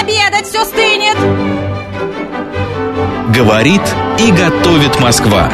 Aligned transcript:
обедать, 0.00 0.46
все 0.46 0.64
стынет. 0.64 1.16
Говорит 3.34 3.82
и 4.18 4.32
готовит 4.32 5.00
Москва. 5.00 5.50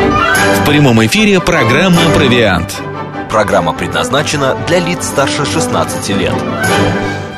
В 0.62 0.66
прямом 0.66 1.04
эфире 1.06 1.40
программа 1.40 2.02
«Провиант». 2.14 2.80
Программа 3.30 3.74
предназначена 3.74 4.56
для 4.66 4.78
лиц 4.78 5.04
старше 5.04 5.44
16 5.44 6.08
лет. 6.16 6.34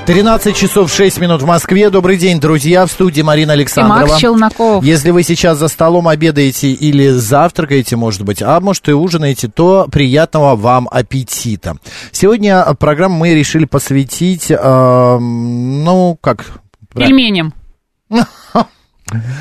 13 0.08 0.56
часов 0.56 0.90
6 0.90 1.20
минут 1.20 1.42
в 1.42 1.46
Москве. 1.46 1.90
Добрый 1.90 2.16
день, 2.16 2.40
друзья. 2.40 2.86
В 2.86 2.90
студии 2.90 3.20
Марина 3.20 3.52
Александрова. 3.52 4.06
И 4.06 4.08
Макс 4.08 4.18
Челноков. 4.18 4.82
Если 4.82 5.10
вы 5.10 5.22
сейчас 5.22 5.58
за 5.58 5.68
столом 5.68 6.08
обедаете 6.08 6.70
или 6.70 7.08
завтракаете, 7.08 7.96
может 7.96 8.22
быть, 8.22 8.40
а 8.40 8.58
может 8.60 8.88
и 8.88 8.92
ужинаете, 8.92 9.48
то 9.48 9.86
приятного 9.92 10.56
вам 10.56 10.88
аппетита. 10.90 11.76
Сегодня 12.10 12.64
программу 12.80 13.18
мы 13.18 13.34
решили 13.34 13.66
посвятить, 13.66 14.50
э, 14.50 15.18
ну, 15.18 16.18
как... 16.22 16.60
Пельменям. 16.94 17.52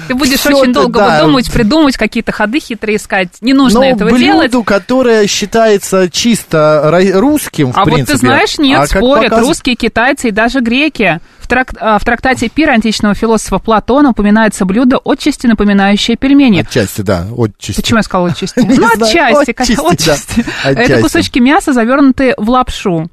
Ты 0.07 0.15
будешь 0.15 0.39
Всё 0.39 0.57
очень 0.57 0.71
долго 0.71 0.99
да. 1.01 1.17
выдумывать, 1.19 1.51
придумывать 1.51 1.97
какие-то 1.97 2.31
ходы 2.31 2.61
хитрые 2.61 2.95
искать. 2.95 3.33
Не 3.41 3.51
нужно 3.53 3.81
Но 3.81 3.85
этого 3.85 4.09
блюду, 4.11 4.23
делать. 4.23 4.65
которое 4.65 5.27
считается 5.27 6.09
чисто 6.09 6.89
русским, 7.15 7.73
в 7.73 7.77
А 7.77 7.83
принципе. 7.83 8.13
вот 8.13 8.13
ты 8.13 8.17
знаешь, 8.17 8.57
нет, 8.59 8.79
А 8.79 8.87
спорят 8.87 9.29
показ- 9.31 9.45
русские, 9.45 9.75
китайцы 9.75 10.29
и 10.29 10.31
даже 10.31 10.61
греки. 10.61 11.19
В, 11.41 11.49
трак- 11.49 11.75
а, 11.81 11.99
в 11.99 12.05
трактате 12.05 12.47
«Пир» 12.49 12.69
античного 12.69 13.13
философа 13.13 13.59
Платона 13.59 14.11
упоминается 14.11 14.63
блюдо, 14.63 14.99
отчасти 15.03 15.47
напоминающее 15.47 16.15
пельмени. 16.15 16.61
Отчасти, 16.61 17.01
да, 17.01 17.25
отчасти. 17.37 17.81
Почему 17.81 17.97
я 17.99 18.03
сказала 18.03 18.29
отчасти? 18.31 18.59
Ну, 18.59 18.75
да, 18.97 19.05
отчасти. 19.91 20.45
Это 20.63 21.01
кусочки 21.01 21.39
мяса, 21.39 21.73
завернутые 21.73 22.35
в 22.37 22.49
лапшу. 22.49 23.09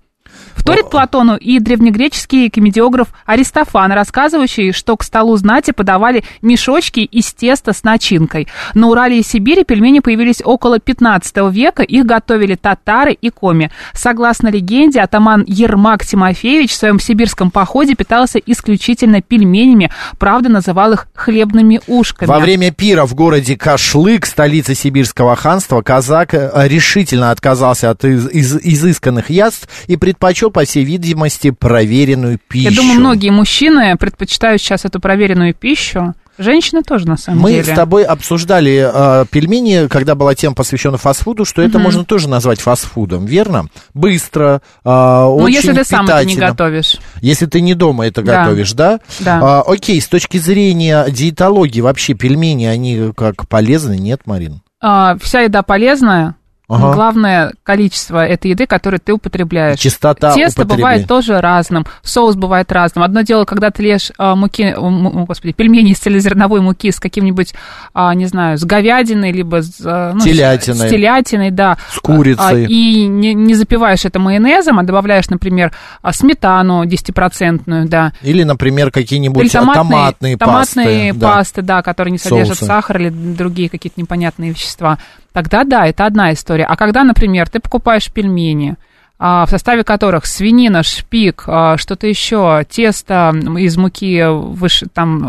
Вторит 0.56 0.88
Платону 0.90 1.36
и 1.36 1.58
древнегреческий 1.58 2.48
комедиограф 2.50 3.08
Аристофан, 3.26 3.92
рассказывающий, 3.92 4.72
что 4.72 4.96
к 4.96 5.02
столу 5.02 5.36
знати 5.36 5.72
подавали 5.72 6.24
мешочки 6.42 7.00
из 7.00 7.32
теста 7.32 7.72
с 7.72 7.82
начинкой. 7.84 8.48
На 8.72 8.88
Урале 8.88 9.18
и 9.18 9.22
Сибири 9.22 9.64
пельмени 9.64 10.00
появились 10.00 10.40
около 10.44 10.78
15 10.78 11.36
века, 11.52 11.82
их 11.82 12.06
готовили 12.06 12.54
татары 12.54 13.12
и 13.12 13.30
коми. 13.30 13.70
Согласно 13.92 14.48
легенде, 14.48 15.00
атаман 15.00 15.44
Ермак 15.46 16.04
Тимофеевич 16.04 16.72
в 16.72 16.76
своем 16.76 16.98
сибирском 17.00 17.50
походе 17.50 17.94
питался 17.94 18.38
исключительно 18.38 19.20
пельменями, 19.22 19.90
правда, 20.18 20.48
называл 20.48 20.92
их 20.92 21.08
хлебными 21.14 21.80
ушками. 21.86 22.28
Во 22.28 22.38
время 22.38 22.70
пира 22.72 23.04
в 23.06 23.14
городе 23.14 23.56
Кашлык, 23.56 24.24
столице 24.26 24.74
сибирского 24.74 25.36
ханства, 25.36 25.82
казак 25.82 26.34
э, 26.34 26.50
решительно 26.68 27.30
отказался 27.30 27.90
от 27.90 28.04
из- 28.04 28.28
из- 28.30 28.56
изысканных 28.56 29.30
яств 29.30 29.68
и 29.86 29.96
предпочел, 29.96 30.43
по 30.50 30.64
всей 30.64 30.84
видимости, 30.84 31.50
проверенную 31.50 32.38
пищу. 32.48 32.70
Я 32.70 32.76
думаю, 32.76 33.00
многие 33.00 33.30
мужчины 33.30 33.96
предпочитают 33.96 34.60
сейчас 34.60 34.84
эту 34.84 35.00
проверенную 35.00 35.54
пищу. 35.54 36.14
Женщины 36.36 36.82
тоже, 36.82 37.06
на 37.06 37.16
самом 37.16 37.42
Мы 37.42 37.50
деле. 37.52 37.62
с 37.72 37.76
тобой 37.76 38.02
обсуждали 38.02 38.90
э, 38.92 39.24
пельмени, 39.30 39.86
когда 39.86 40.16
была 40.16 40.34
тема 40.34 40.56
посвящена 40.56 40.96
фастфуду, 40.98 41.44
что 41.44 41.62
это 41.62 41.78
можно 41.78 42.04
тоже 42.04 42.28
назвать 42.28 42.60
фастфудом, 42.60 43.24
верно? 43.24 43.68
Быстро, 43.94 44.60
э, 44.84 44.88
Ну, 44.90 45.36
очень 45.36 45.54
если 45.54 45.72
ты 45.72 45.84
сам 45.84 46.06
это 46.08 46.24
не 46.24 46.34
готовишь. 46.34 46.98
Если 47.20 47.46
ты 47.46 47.60
не 47.60 47.74
дома 47.74 48.06
это 48.08 48.20
Да. 48.22 48.42
готовишь, 48.42 48.72
да? 48.72 48.98
Да. 49.20 49.38
А, 49.42 49.62
окей, 49.62 50.00
с 50.00 50.08
точки 50.08 50.38
зрения 50.38 51.06
диетологии, 51.08 51.80
вообще 51.80 52.14
пельмени, 52.14 52.64
они 52.66 53.12
как 53.16 53.46
полезны, 53.48 53.96
нет, 53.96 54.22
Марин? 54.26 54.60
А, 54.82 55.16
вся 55.22 55.42
еда 55.42 55.62
полезная. 55.62 56.34
Ага. 56.66 56.94
Главное 56.94 57.52
количество 57.62 58.24
этой 58.24 58.52
еды, 58.52 58.66
которую 58.66 58.98
ты 58.98 59.12
употребляешь. 59.12 59.78
Частота 59.78 60.32
Тесто 60.32 60.64
бывает 60.64 61.06
тоже 61.06 61.40
разным, 61.42 61.84
соус 62.02 62.36
бывает 62.36 62.72
разным. 62.72 63.04
Одно 63.04 63.20
дело, 63.20 63.44
когда 63.44 63.70
ты 63.70 63.82
лешь 63.82 64.12
а, 64.16 64.34
муки, 64.34 64.62
м, 64.62 65.26
господи, 65.26 65.52
пельмени 65.52 65.90
из 65.90 65.98
цельнозерновой 65.98 66.62
муки 66.62 66.90
с 66.90 66.98
каким-нибудь, 67.00 67.52
а, 67.92 68.14
не 68.14 68.24
знаю, 68.26 68.56
с 68.56 68.64
говядиной, 68.64 69.30
либо 69.30 69.60
с, 69.62 69.78
а, 69.84 70.12
ну, 70.14 70.20
Телятиной. 70.20 70.88
С, 70.88 70.90
телятиной, 70.90 71.50
да. 71.50 71.76
С 71.92 71.98
курицей. 72.00 72.64
А, 72.64 72.68
и 72.68 73.06
не, 73.06 73.34
не 73.34 73.54
запиваешь 73.54 74.06
это 74.06 74.18
майонезом, 74.18 74.78
а 74.78 74.84
добавляешь, 74.84 75.28
например, 75.28 75.70
а, 76.00 76.14
сметану 76.14 76.86
10%, 76.86 77.86
да. 77.88 78.12
Или, 78.22 78.42
например, 78.42 78.90
какие-нибудь 78.90 79.42
Или 79.44 79.50
томатные, 79.50 79.84
томатные, 79.84 80.36
томатные 80.38 81.12
пасты. 81.12 81.20
да. 81.20 81.28
пасты, 81.34 81.62
да, 81.62 81.82
которые 81.82 82.12
не 82.12 82.18
содержат 82.18 82.56
Соусы. 82.56 82.64
сахар 82.66 82.98
или 83.02 83.10
другие 83.10 83.68
какие-то 83.68 84.00
непонятные 84.00 84.50
вещества. 84.50 84.98
Тогда 85.34 85.64
да, 85.64 85.86
это 85.86 86.06
одна 86.06 86.32
история. 86.32 86.64
А 86.64 86.76
когда, 86.76 87.04
например, 87.04 87.48
ты 87.50 87.60
покупаешь 87.60 88.10
пельмени, 88.10 88.76
а, 89.18 89.46
в 89.46 89.50
составе 89.50 89.84
которых 89.84 90.26
свинина, 90.26 90.82
шпик, 90.82 91.44
а, 91.46 91.76
что-то 91.76 92.06
еще, 92.06 92.64
тесто 92.68 93.32
из 93.58 93.76
муки 93.76 94.22
выше, 94.28 94.86
там... 94.92 95.24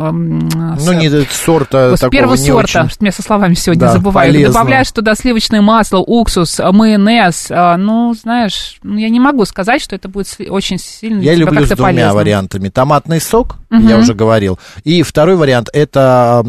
м, 0.49 0.77
с- 0.77 0.85
Ну, 0.85 0.93
не 0.93 1.09
сорта 1.25 1.89
Господи, 1.91 1.99
такого 1.99 2.11
первого 2.11 2.35
не 2.35 2.47
сорта, 2.47 2.87
очень. 2.99 3.11
со 3.11 3.21
словами 3.23 3.53
сегодня 3.55 3.81
Да, 3.87 3.93
забываю. 3.93 4.29
полезного. 4.31 4.53
Добавляешь 4.53 4.91
туда 4.91 5.15
сливочное 5.15 5.61
масло, 5.61 5.97
уксус, 5.99 6.59
майонез. 6.71 7.47
а, 7.51 7.77
Ну, 7.77 8.13
знаешь, 8.13 8.77
ну, 8.83 8.97
я 8.97 9.09
не 9.09 9.19
могу 9.19 9.43
сказать, 9.45 9.81
что 9.81 9.95
это 9.95 10.07
будет 10.07 10.27
очень 10.49 10.77
сильно 10.79 11.21
Я 11.21 11.33
люблю 11.35 11.65
с 11.65 11.69
двумя 11.69 11.83
полезно. 11.93 12.13
вариантами. 12.13 12.69
Томатный 12.69 13.21
сок, 13.21 13.57
Мгм. 13.71 13.87
я 13.87 13.97
уже 13.97 14.13
говорил. 14.13 14.59
И 14.83 15.01
второй 15.03 15.35
вариант 15.35 15.69
это 15.73 16.43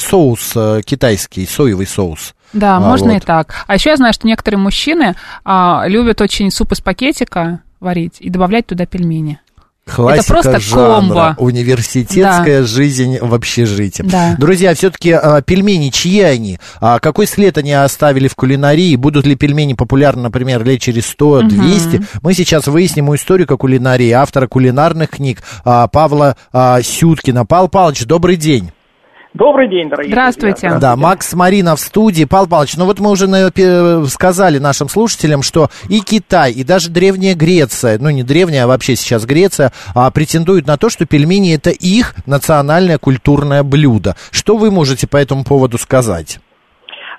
соус 0.00 0.52
э, 0.56 0.80
китайский, 0.84 1.46
соевый 1.46 1.86
соус. 1.86 2.34
Да, 2.52 2.76
А, 2.76 2.80
можно 2.80 3.10
и 3.10 3.14
вот. 3.14 3.24
так. 3.24 3.54
А 3.66 3.74
еще 3.74 3.90
я 3.90 3.96
знаю, 3.96 4.12
что 4.12 4.26
некоторые 4.26 4.58
мужчины 4.58 5.14
а, 5.44 5.84
любят 5.86 6.20
очень 6.20 6.50
суп 6.50 6.72
из 6.72 6.80
пакетика 6.80 7.60
варить 7.80 8.16
и 8.20 8.30
добавлять 8.30 8.66
туда 8.66 8.86
пельмени. 8.86 9.40
Классика 9.86 10.26
просто 10.34 10.60
жанра, 10.60 10.94
комбо. 11.00 11.34
университетская 11.38 12.62
жизнь 12.64 13.18
в 13.20 13.32
общежитии. 13.32 14.02
Да. 14.02 14.36
Друзья, 14.38 14.74
все-таки 14.74 15.16
пельмени, 15.46 15.88
чьи 15.88 16.20
они? 16.20 16.58
А 16.80 16.98
какой 16.98 17.26
след 17.26 17.56
они 17.56 17.72
оставили 17.72 18.28
в 18.28 18.34
кулинарии? 18.34 18.96
Будут 18.96 19.24
ли 19.24 19.34
пельмени 19.34 19.72
популярны, 19.72 20.24
например, 20.24 20.62
лет 20.62 20.82
через 20.82 21.04
100-200? 21.18 22.04
Мы 22.20 22.34
сейчас 22.34 22.66
выясним 22.66 23.08
у 23.08 23.14
историка 23.14 23.56
кулинарии, 23.56 24.10
автора 24.10 24.46
кулинарных 24.46 25.08
книг 25.10 25.42
а, 25.64 25.88
Павла 25.88 26.36
а, 26.52 26.82
Сюткина. 26.82 27.46
Павел 27.46 27.68
Павлович, 27.68 28.04
добрый 28.04 28.36
день. 28.36 28.72
Добрый 29.38 29.68
день, 29.68 29.88
дорогие 29.88 30.10
Здравствуйте. 30.10 30.68
друзья. 30.68 30.80
Да, 30.80 30.96
Макс 30.96 31.32
Марина 31.32 31.76
в 31.76 31.78
студии. 31.78 32.24
Павел 32.24 32.48
Павлович, 32.48 32.76
ну 32.76 32.86
вот 32.86 32.98
мы 32.98 33.08
уже 33.12 33.28
на- 33.28 33.52
пе- 33.52 34.04
сказали 34.06 34.58
нашим 34.58 34.88
слушателям, 34.88 35.42
что 35.42 35.68
и 35.88 36.00
Китай, 36.00 36.50
и 36.50 36.64
даже 36.64 36.90
Древняя 36.90 37.36
Греция, 37.36 37.98
ну 38.00 38.10
не 38.10 38.24
древняя, 38.24 38.64
а 38.64 38.66
вообще 38.66 38.96
сейчас 38.96 39.24
Греция, 39.26 39.70
а, 39.94 40.10
претендуют 40.10 40.66
на 40.66 40.76
то, 40.76 40.88
что 40.90 41.06
пельмени 41.06 41.54
это 41.54 41.70
их 41.70 42.16
национальное 42.26 42.98
культурное 42.98 43.62
блюдо. 43.62 44.16
Что 44.32 44.56
вы 44.56 44.72
можете 44.72 45.06
по 45.06 45.16
этому 45.16 45.44
поводу 45.44 45.78
сказать? 45.78 46.40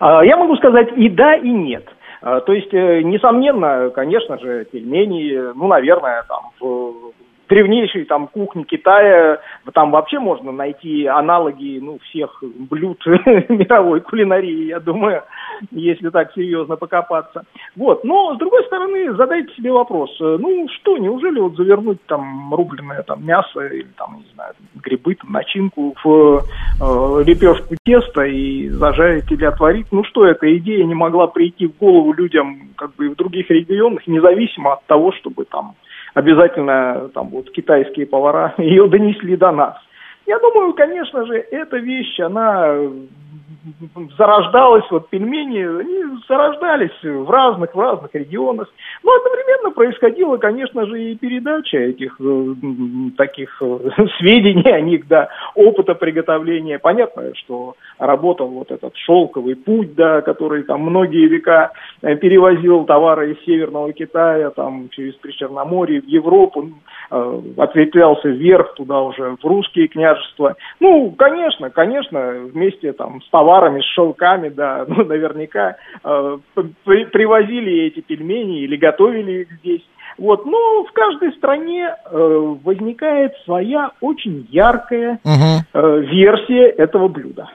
А, 0.01 0.21
Я 0.21 0.35
могу 0.35 0.57
сказать 0.57 0.89
и 0.97 1.07
да, 1.07 1.35
и 1.37 1.47
нет. 1.49 1.87
А, 2.21 2.41
То 2.41 2.51
есть, 2.51 2.73
э, 2.73 3.01
несомненно, 3.01 3.91
конечно 3.95 4.37
же, 4.39 4.65
пельмени, 4.65 5.31
э, 5.51 5.53
ну, 5.55 5.67
наверное, 5.69 6.23
там, 6.27 6.49
в 6.59 7.13
древнейшей 7.49 8.05
там 8.05 8.27
кухне 8.27 8.63
Китая, 8.63 9.39
там 9.73 9.91
вообще 9.91 10.19
можно 10.19 10.51
найти 10.51 11.05
аналоги, 11.05 11.79
ну, 11.81 11.99
всех 12.09 12.41
блюд 12.41 13.03
мировой 13.05 14.01
кулинарии, 14.01 14.67
я 14.67 14.79
думаю, 14.79 15.23
если 15.71 16.09
так 16.09 16.31
серьезно 16.33 16.75
покопаться. 16.75 17.43
Вот, 17.75 18.03
но, 18.03 18.35
с 18.35 18.37
другой 18.37 18.63
стороны, 18.65 19.13
задайте 19.13 19.53
себе 19.55 19.71
вопрос, 19.71 20.15
э, 20.21 20.37
ну, 20.39 20.67
что, 20.79 20.97
неужели 20.97 21.39
вот 21.39 21.55
завернуть 21.55 22.05
там 22.05 22.53
рубленое 22.53 23.01
там 23.03 23.25
мясо 23.25 23.65
или 23.65 23.87
там, 23.97 24.17
не 24.17 24.33
знаю, 24.33 24.53
грибы, 24.75 25.15
там, 25.15 25.31
начинку 25.31 25.95
в 26.03 26.43
э, 26.81 27.23
лепешку 27.25 27.75
теста 27.83 28.21
и 28.23 28.69
зажарить 28.69 29.31
или 29.31 29.45
отварить, 29.45 29.87
ну, 29.91 30.03
что 30.03 30.25
эта 30.25 30.55
идея 30.57 30.85
не 30.85 30.95
могла 30.95 31.27
прийти 31.27 31.67
в 31.67 31.77
голову 31.77 32.13
людям 32.13 32.69
как 32.75 32.95
бы 32.95 33.07
и 33.07 33.09
в 33.09 33.15
других 33.15 33.49
регионах, 33.49 34.05
независимо 34.07 34.73
от 34.73 34.85
того, 34.85 35.11
чтобы 35.13 35.45
там 35.45 35.75
обязательно 36.13 37.09
там 37.13 37.29
вот 37.29 37.51
китайские 37.51 38.05
повара 38.05 38.53
ее 38.57 38.87
донесли 38.87 39.35
до 39.35 39.51
нас. 39.51 39.75
Я 40.25 40.37
думаю, 40.39 40.73
конечно 40.73 41.25
же, 41.25 41.33
эта 41.51 41.77
вещь, 41.77 42.19
она 42.19 42.75
зарождалась, 44.17 44.85
вот 44.89 45.09
пельмени, 45.09 45.59
они 45.59 46.19
зарождались 46.27 47.03
в 47.03 47.29
разных, 47.29 47.73
в 47.73 47.79
разных 47.79 48.13
регионах. 48.13 48.67
Но 49.03 49.11
одновременно 49.13 49.71
происходила, 49.71 50.37
конечно 50.37 50.85
же, 50.85 51.01
и 51.01 51.15
передача 51.15 51.77
этих 51.77 52.15
э, 52.19 52.53
таких 53.17 53.61
э, 53.61 53.79
сведений 54.19 54.71
о 54.71 54.81
них, 54.81 55.07
да, 55.07 55.29
опыта 55.55 55.95
приготовления. 55.95 56.79
Понятно, 56.79 57.35
что 57.35 57.75
работал 57.97 58.47
вот 58.47 58.71
этот 58.71 58.95
шелковый 58.95 59.55
путь, 59.55 59.95
да, 59.95 60.21
который 60.21 60.63
там 60.63 60.81
многие 60.81 61.27
века 61.27 61.71
э, 62.01 62.15
перевозил 62.15 62.85
товары 62.85 63.33
из 63.33 63.45
Северного 63.45 63.91
Китая, 63.93 64.49
там, 64.51 64.89
через 64.89 65.15
Причерноморье 65.15 66.01
в 66.01 66.05
Европу, 66.05 66.69
ответвлялся 67.09 68.27
вверх 68.29 68.75
туда 68.75 69.01
уже, 69.01 69.35
в 69.41 69.45
русские 69.45 69.87
княжества. 69.87 70.55
Ну, 70.79 71.11
конечно, 71.11 71.69
конечно, 71.69 72.31
вместе 72.53 72.93
там 72.93 73.21
с 73.21 73.29
товарами, 73.29 73.48
с 73.81 73.85
шелками, 73.93 74.49
да, 74.49 74.85
ну, 74.87 75.05
наверняка 75.05 75.77
э, 76.03 76.37
при- 76.83 77.05
привозили 77.05 77.87
эти 77.87 78.01
пельмени 78.01 78.61
или 78.61 78.75
готовили 78.75 79.41
их 79.41 79.51
здесь. 79.59 79.85
Вот, 80.17 80.45
но 80.45 80.83
в 80.83 80.91
каждой 80.91 81.31
стране 81.33 81.89
э, 81.89 82.55
возникает 82.63 83.33
своя 83.45 83.91
очень 84.01 84.47
яркая 84.51 85.19
э, 85.73 85.99
версия 86.01 86.67
этого 86.67 87.07
блюда. 87.07 87.49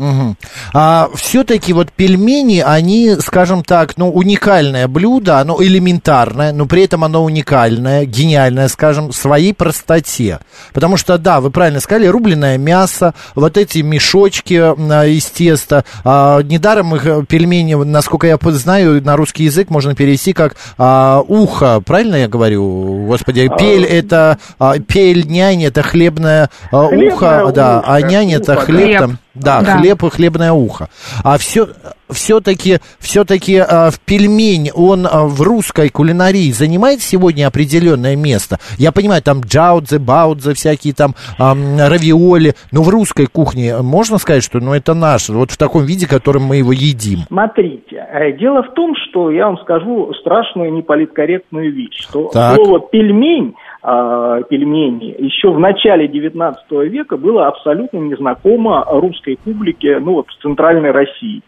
Мгм. 0.00 0.36
А 0.72 1.10
все-таки 1.14 1.74
вот 1.74 1.92
пельмени, 1.92 2.62
они, 2.64 3.16
скажем 3.20 3.62
так, 3.62 3.98
ну, 3.98 4.10
уникальное 4.10 4.88
блюдо, 4.88 5.40
оно 5.40 5.62
элементарное, 5.62 6.52
но 6.52 6.64
при 6.64 6.84
этом 6.84 7.04
оно 7.04 7.22
уникальное, 7.22 8.06
гениальное, 8.06 8.68
скажем, 8.68 9.08
в 9.08 9.14
своей 9.14 9.52
простоте. 9.52 10.38
Потому 10.72 10.96
что, 10.96 11.18
да, 11.18 11.42
вы 11.42 11.50
правильно 11.50 11.80
сказали, 11.80 12.06
рубленое 12.06 12.56
мясо, 12.56 13.12
вот 13.34 13.58
эти 13.58 13.80
мешочки 13.80 14.54
а, 14.54 15.04
из 15.04 15.26
теста. 15.26 15.84
А, 16.02 16.40
недаром 16.42 16.94
их 16.94 17.04
э, 17.06 17.22
пельмени, 17.28 17.74
насколько 17.74 18.26
я 18.26 18.38
знаю, 18.42 19.04
на 19.04 19.16
русский 19.16 19.44
язык 19.44 19.68
можно 19.68 19.94
перевести 19.94 20.32
как 20.32 20.56
а, 20.78 21.22
ухо, 21.28 21.82
правильно 21.84 22.16
я 22.16 22.28
говорю? 22.28 23.04
Господи, 23.06 23.50
пель 23.58 23.84
это, 23.84 24.38
а, 24.58 24.78
пель 24.78 25.26
нянь 25.26 25.62
это 25.62 25.82
хлебное 25.82 26.48
а, 26.72 26.86
Хлебное 26.88 27.12
ухо, 27.12 27.52
да, 27.54 27.82
а 27.84 28.00
нянь 28.00 28.32
это 28.32 28.54
ухо, 28.54 28.62
хлеб 28.62 28.84
Хлеб. 28.84 28.98
там. 28.98 29.18
Да, 29.34 29.60
Да. 29.62 29.78
хлеб 29.78 30.02
и 30.02 30.10
хлебное 30.10 30.52
ухо. 30.52 30.88
А 31.22 31.38
все, 31.38 31.68
все-таки, 32.10 32.78
все-таки 32.98 33.60
в 33.60 33.94
пельмень, 34.04 34.70
он 34.74 35.06
а, 35.10 35.24
в 35.26 35.40
русской 35.42 35.88
кулинарии 35.88 36.50
занимает 36.50 37.00
сегодня 37.02 37.46
определенное 37.46 38.16
место. 38.16 38.58
Я 38.78 38.90
понимаю, 38.92 39.22
там 39.22 39.40
джаудзе, 39.40 39.98
баудзе, 39.98 40.54
всякие 40.54 40.94
там 40.94 41.14
ам, 41.38 41.78
равиоли, 41.78 42.54
но 42.72 42.82
в 42.82 42.88
русской 42.88 43.26
кухне 43.26 43.78
можно 43.78 44.18
сказать, 44.18 44.42
что 44.42 44.58
ну, 44.58 44.74
это 44.74 44.94
наше, 44.94 45.32
вот 45.32 45.50
в 45.52 45.56
таком 45.56 45.84
виде, 45.84 46.06
которым 46.08 46.42
мы 46.44 46.56
его 46.56 46.72
едим. 46.72 47.20
Смотрите, 47.28 47.96
э, 48.12 48.32
дело 48.38 48.62
в 48.62 48.74
том, 48.74 48.94
что 49.08 49.30
я 49.30 49.46
вам 49.46 49.58
скажу 49.58 50.12
страшную 50.20 50.72
неполиткорректную 50.72 51.72
вещь, 51.72 52.00
что 52.00 52.30
Так. 52.32 52.56
слово 52.56 52.80
пельмень, 52.80 53.54
а, 53.82 54.42
пельмени 54.42 55.14
еще 55.18 55.50
в 55.50 55.58
начале 55.58 56.06
19 56.06 56.70
века 56.90 57.16
было 57.16 57.46
абсолютно 57.46 57.98
незнакомо 57.98 58.84
русской 58.88 59.38
публике, 59.42 59.98
ну 60.00 60.14
вот 60.14 60.28
в 60.28 60.42
центральной 60.42 60.90
России. 60.90 61.42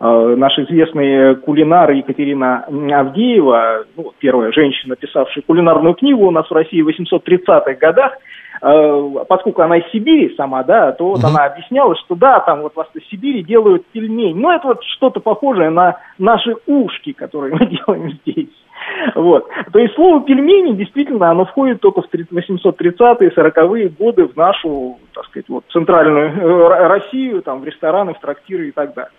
Э, 0.00 0.34
Наш 0.36 0.56
известный 0.58 1.36
кулинар 1.36 1.90
Екатерина 1.90 2.66
Авдеева, 2.66 3.84
ну, 3.96 4.12
первая 4.18 4.52
женщина, 4.52 4.96
писавшая 4.96 5.42
кулинарную 5.46 5.94
книгу 5.94 6.26
у 6.26 6.30
нас 6.30 6.48
в 6.48 6.52
России 6.52 6.82
в 6.82 6.88
830-х 6.88 7.74
годах, 7.74 8.12
э, 8.62 9.24
поскольку 9.28 9.62
она 9.62 9.78
из 9.78 9.90
Сибири 9.90 10.34
сама, 10.36 10.62
да, 10.62 10.92
то 10.92 11.08
вот 11.08 11.24
она 11.24 11.46
объясняла, 11.46 11.96
что 11.96 12.14
да, 12.14 12.38
там 12.40 12.62
вот 12.62 12.74
в 12.76 13.10
Сибири 13.10 13.42
делают 13.42 13.86
пельмень. 13.86 14.36
Ну, 14.36 14.52
это 14.52 14.68
вот 14.68 14.84
что-то 14.84 15.20
похожее 15.20 15.70
на 15.70 15.96
наши 16.18 16.54
ушки, 16.66 17.12
которые 17.12 17.54
мы 17.54 17.66
делаем 17.86 18.12
здесь. 18.22 18.50
Вот. 19.14 19.48
То 19.72 19.78
есть 19.78 19.94
слово 19.94 20.22
пельмени 20.22 20.76
действительно, 20.76 21.30
оно 21.30 21.44
входит 21.44 21.80
только 21.80 22.02
в 22.02 22.06
830-е, 22.12 23.30
40-е 23.30 23.88
годы 23.90 24.26
в 24.26 24.36
нашу, 24.36 24.98
так 25.14 25.24
сказать, 25.26 25.48
вот, 25.48 25.64
центральную 25.70 26.30
э, 26.30 26.86
Россию, 26.88 27.42
там, 27.42 27.60
в 27.60 27.64
рестораны, 27.64 28.14
в 28.14 28.20
трактиры 28.20 28.68
и 28.68 28.72
так 28.72 28.94
далее. 28.94 29.12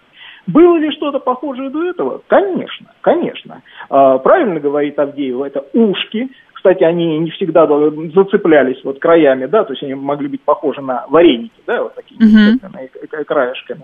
Было 0.47 0.77
ли 0.77 0.91
что-то 0.91 1.19
похожее 1.19 1.69
до 1.69 1.83
этого? 1.89 2.21
Конечно, 2.27 2.87
конечно. 3.01 3.61
А, 3.89 4.17
правильно 4.17 4.59
говорит 4.59 4.97
Авдеева, 4.97 5.45
это 5.45 5.63
ушки. 5.73 6.29
Кстати, 6.53 6.83
они 6.83 7.19
не 7.19 7.29
всегда 7.31 7.67
зацеплялись 7.67 8.83
вот 8.83 8.99
краями, 8.99 9.45
да, 9.45 9.63
то 9.63 9.71
есть 9.73 9.83
они 9.83 9.93
могли 9.93 10.27
быть 10.27 10.41
похожи 10.41 10.81
на 10.81 11.05
вареники, 11.07 11.53
да, 11.65 11.83
вот 11.83 11.95
такими 11.95 12.19
зацепленные 12.57 12.89
к- 12.89 13.07
к- 13.07 13.23
краешками. 13.25 13.83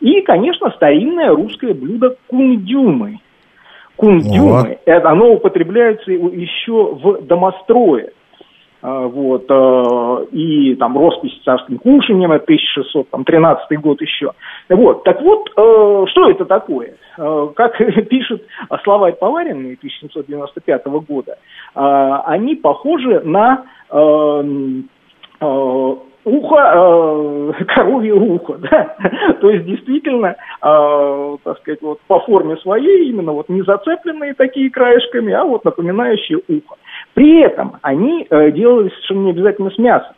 И, 0.00 0.20
конечно, 0.20 0.70
старинное 0.70 1.30
русское 1.30 1.74
блюдо 1.74 2.16
кундюмы. 2.28 3.18
Кундюмы, 4.02 4.78
это, 4.84 5.10
оно 5.10 5.34
употребляется 5.34 6.10
еще 6.10 6.94
в 6.94 7.22
домострое. 7.24 8.10
А, 8.82 9.06
Вот, 9.06 9.44
э, 9.48 10.26
и 10.32 10.74
там 10.74 10.98
роспись 10.98 11.40
царским 11.44 11.78
кушанием, 11.78 12.32
это 12.32 12.42
1613 12.46 13.80
год 13.80 14.00
еще. 14.00 14.32
Вот, 14.68 15.04
так 15.04 15.22
вот, 15.22 15.48
э, 15.56 16.04
что 16.10 16.28
это 16.28 16.44
такое? 16.46 16.96
Э, 17.16 17.48
Как 17.54 17.76
пишет 18.08 18.44
словарь 18.82 19.12
Поваренный 19.12 19.76
1795 19.76 20.86
года, 21.06 21.38
они 21.74 22.56
похожи 22.56 23.20
на 23.20 23.64
ухо, 26.24 26.56
э, 26.56 27.64
коровье 27.74 28.14
ухо, 28.14 28.54
да? 28.58 28.96
то 29.40 29.50
есть 29.50 29.64
действительно, 29.66 30.36
э, 30.62 31.36
так 31.44 31.58
сказать, 31.58 31.82
вот 31.82 32.00
по 32.06 32.20
форме 32.20 32.56
своей 32.58 33.08
именно 33.10 33.32
вот 33.32 33.48
не 33.48 33.62
зацепленные 33.62 34.34
такие 34.34 34.70
краешками, 34.70 35.32
а 35.32 35.44
вот 35.44 35.64
напоминающие 35.64 36.38
ухо. 36.48 36.76
При 37.14 37.40
этом 37.40 37.78
они 37.82 38.26
э, 38.28 38.50
делались 38.52 38.92
совершенно 38.92 39.24
не 39.24 39.30
обязательно 39.30 39.70
с 39.70 39.78
мясом, 39.78 40.14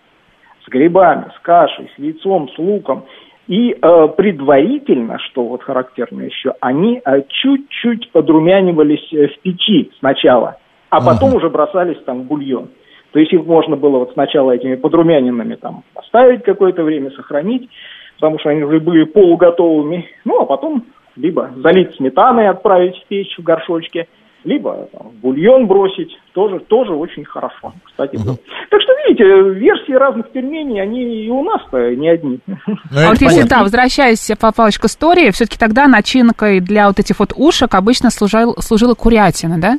с 0.65 0.69
грибами, 0.69 1.27
с 1.37 1.41
кашей, 1.41 1.91
с 1.95 1.99
яйцом, 1.99 2.49
с 2.51 2.59
луком. 2.59 3.05
И 3.47 3.73
э, 3.73 4.09
предварительно, 4.17 5.19
что 5.19 5.45
вот 5.45 5.63
характерно 5.63 6.23
еще, 6.23 6.55
они 6.61 7.03
э, 7.05 7.23
чуть-чуть 7.29 8.11
подрумянивались 8.11 9.13
э, 9.13 9.29
в 9.29 9.39
печи 9.41 9.91
сначала, 9.99 10.57
а 10.89 11.05
потом 11.05 11.35
уже 11.35 11.51
бросались 11.51 12.03
там 12.07 12.23
в 12.23 12.25
бульон. 12.25 12.71
То 13.15 13.21
есть 13.21 13.33
их 13.33 13.47
можно 13.47 13.77
было 13.77 13.99
вот 13.99 14.11
сначала 14.15 14.51
этими 14.51 14.75
подрумяненными 14.75 15.55
там 15.55 15.85
оставить 15.95 16.43
какое-то 16.43 16.83
время, 16.83 17.13
сохранить, 17.13 17.71
потому 18.17 18.41
что 18.41 18.51
они 18.51 18.65
уже 18.65 18.81
были 18.81 19.05
полуготовыми, 19.05 20.09
ну 20.25 20.41
а 20.41 20.47
потом 20.47 20.85
либо 21.15 21.49
залить 21.59 21.95
сметаной, 21.95 22.49
отправить 22.49 22.97
в 22.97 23.07
печь 23.07 23.39
в 23.39 23.45
горшочке, 23.45 24.09
либо 24.43 24.89
там, 24.93 25.11
в 25.11 25.21
бульон 25.21 25.69
бросить, 25.69 26.11
тоже, 26.33 26.59
тоже 26.59 26.93
очень 26.93 27.25
хорошо, 27.25 27.73
кстати. 27.85 28.17
было. 28.17 28.37
Так 28.69 28.83
что, 28.83 28.93
видите, 29.07 29.25
версии 29.61 29.93
разных 29.93 30.31
пельменей, 30.31 30.83
они 30.83 31.25
и 31.25 31.31
у 31.31 31.45
нас-то 31.45 31.95
не 31.95 32.09
одни. 32.09 32.41
Ну, 32.49 32.57
А 32.97 33.11
вот 33.11 33.21
если, 33.21 33.47
да, 33.47 33.63
возвращаясь, 33.63 34.29
Павел 34.41 34.55
Павлович, 34.55 34.81
к 34.81 34.87
истории, 34.87 35.31
все-таки 35.31 35.57
тогда 35.57 35.87
начинкой 35.87 36.59
для 36.59 36.89
вот 36.89 36.99
этих 36.99 37.21
вот 37.21 37.33
ушек 37.37 37.77
обычно 37.77 38.11
служил, 38.11 38.57
служила 38.59 38.95
курятина, 38.95 39.61
да? 39.61 39.79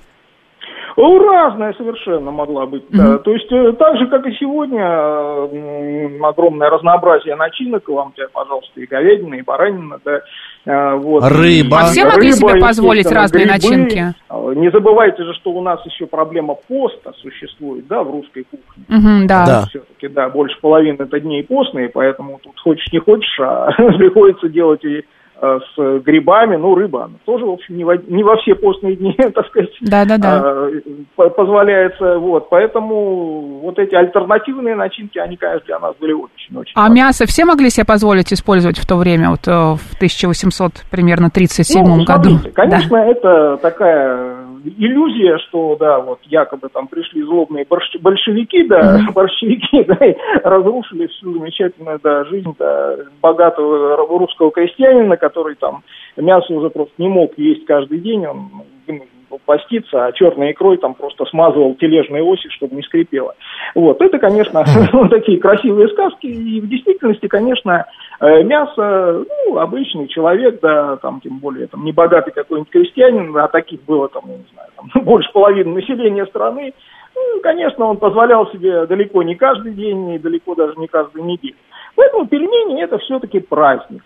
Ну, 0.97 1.19
разная 1.19 1.73
совершенно 1.73 2.31
могла 2.31 2.65
быть. 2.65 2.83
да. 2.89 3.17
То 3.17 3.31
есть, 3.31 3.51
э, 3.51 3.73
так 3.73 3.97
же, 3.97 4.07
как 4.07 4.25
и 4.27 4.31
сегодня, 4.39 5.45
огромное 6.27 6.69
разнообразие 6.69 7.35
начинок. 7.35 7.87
Вам, 7.89 8.13
тебе, 8.13 8.27
пожалуйста, 8.31 8.79
и 8.79 8.85
говядина, 8.85 9.35
и 9.35 9.41
баранина, 9.41 9.99
да. 10.05 10.21
э, 10.65 10.95
вот. 10.95 11.23
Рыба. 11.23 11.77
И 11.77 11.81
А 11.81 11.85
все 11.85 12.05
могли 12.05 12.31
себе 12.31 12.59
позволить 12.59 13.11
разные 13.11 13.45
грибы. 13.45 13.53
начинки? 13.53 14.15
Э, 14.29 14.53
Не 14.55 14.71
забывайте 14.71 15.23
же, 15.23 15.33
что 15.33 15.51
у 15.51 15.61
нас 15.61 15.85
еще 15.85 16.05
проблема 16.05 16.55
поста 16.67 17.11
существует, 17.21 17.87
да, 17.87 18.03
в 18.03 18.11
русской 18.11 18.43
кухне. 18.43 18.83
Мгм, 18.87 19.27
да. 19.27 19.45
Да. 19.45 19.65
Все-таки, 19.69 20.07
да, 20.07 20.29
больше 20.29 20.57
половины 20.61 21.01
это 21.01 21.19
дней 21.19 21.43
постные, 21.43 21.89
поэтому 21.89 22.39
тут 22.41 22.57
хочешь 22.59 22.91
не 22.91 22.99
хочешь, 22.99 23.37
а 23.39 23.71
приходится 23.97 24.47
делать 24.49 24.83
и 24.85 25.03
с 25.41 25.99
грибами, 26.01 26.55
ну, 26.55 26.75
рыба, 26.75 27.05
она 27.05 27.13
тоже, 27.25 27.45
в 27.45 27.49
общем, 27.49 27.77
не 27.77 27.83
во, 27.83 27.97
не 27.97 28.23
во 28.23 28.37
все 28.37 28.55
постные 28.55 28.95
дни, 28.95 29.13
так 29.35 29.45
сказать, 29.47 29.69
Да-да-да. 29.81 30.41
а, 30.43 30.71
по- 31.15 31.29
позволяется, 31.29 32.17
вот, 32.19 32.49
поэтому 32.49 33.59
вот 33.61 33.77
эти 33.79 33.93
альтернативные 33.95 34.75
начинки, 34.75 35.17
они, 35.19 35.35
конечно, 35.37 35.65
для 35.65 35.79
нас 35.79 35.93
были 35.99 36.13
очень-очень 36.13 36.71
А 36.75 36.81
важны. 36.83 36.95
мясо 36.95 37.25
все 37.25 37.45
могли 37.45 37.69
себе 37.69 37.85
позволить 37.85 38.31
использовать 38.33 38.77
в 38.77 38.87
то 38.87 38.95
время, 38.95 39.29
вот 39.31 39.47
э, 39.47 39.51
в 39.51 39.95
1800 39.97 40.71
примерно 40.89 41.29
37 41.29 41.83
Ну, 41.85 42.03
году? 42.05 42.39
конечно, 42.53 42.97
это 42.97 43.57
такая 43.61 44.34
иллюзия, 44.65 45.37
что, 45.39 45.75
да, 45.79 45.99
вот 45.99 46.19
якобы 46.23 46.69
там 46.69 46.87
пришли 46.87 47.21
злобные 47.23 47.65
борщ- 47.65 47.99
большевики, 47.99 48.63
да, 48.63 48.99
борщевики, 49.13 49.83
да, 49.83 50.05
и 50.05 50.15
разрушили 50.43 51.07
всю 51.07 51.33
замечательную, 51.33 51.99
да, 52.03 52.23
жизнь, 52.25 52.53
да, 52.57 52.95
богатого 53.21 53.97
русского 53.97 54.51
крестьянина, 54.51 55.17
который 55.17 55.55
там 55.55 55.83
мясо 56.17 56.53
уже 56.53 56.69
просто 56.69 56.93
не 56.97 57.07
мог 57.07 57.37
есть 57.37 57.65
каждый 57.65 57.99
день, 57.99 58.25
он 58.25 58.49
был 58.87 59.05
поститься, 59.45 60.05
а 60.05 60.11
черной 60.11 60.51
икрой 60.51 60.77
там 60.77 60.93
просто 60.93 61.25
смазывал 61.25 61.75
тележные 61.75 62.23
оси, 62.23 62.49
чтобы 62.49 62.75
не 62.75 62.81
скрипело. 62.83 63.35
Вот, 63.73 64.01
это, 64.01 64.19
конечно, 64.19 64.63
такие 65.09 65.39
красивые 65.39 65.87
сказки, 65.89 66.27
и 66.27 66.61
в 66.61 66.67
действительности, 66.67 67.27
конечно, 67.27 67.85
э, 68.19 68.43
мясо, 68.43 69.23
ну, 69.47 69.57
обычный 69.57 70.07
человек, 70.07 70.59
да, 70.61 70.97
там, 70.97 71.21
тем 71.21 71.39
более, 71.39 71.67
там, 71.67 71.85
небогатый 71.85 72.33
какой-нибудь 72.33 72.71
крестьянин, 72.71 73.35
а 73.37 73.47
таких 73.47 73.83
было, 73.83 74.09
там, 74.09 74.23
я 74.27 74.37
не 74.37 74.45
знаю, 74.53 74.69
там, 74.75 75.03
больше 75.03 75.31
половины 75.31 75.75
населения 75.75 76.25
страны, 76.25 76.73
ну, 77.15 77.39
конечно, 77.41 77.85
он 77.85 77.97
позволял 77.97 78.51
себе 78.51 78.85
далеко 78.87 79.23
не 79.23 79.35
каждый 79.35 79.73
день, 79.73 80.11
и 80.11 80.19
далеко 80.19 80.55
даже 80.55 80.73
не 80.77 80.87
каждую 80.87 81.25
неделю. 81.25 81.55
Поэтому 81.95 82.27
пельмени 82.27 82.83
это 82.83 82.97
все-таки 82.97 83.39
праздник. 83.39 84.03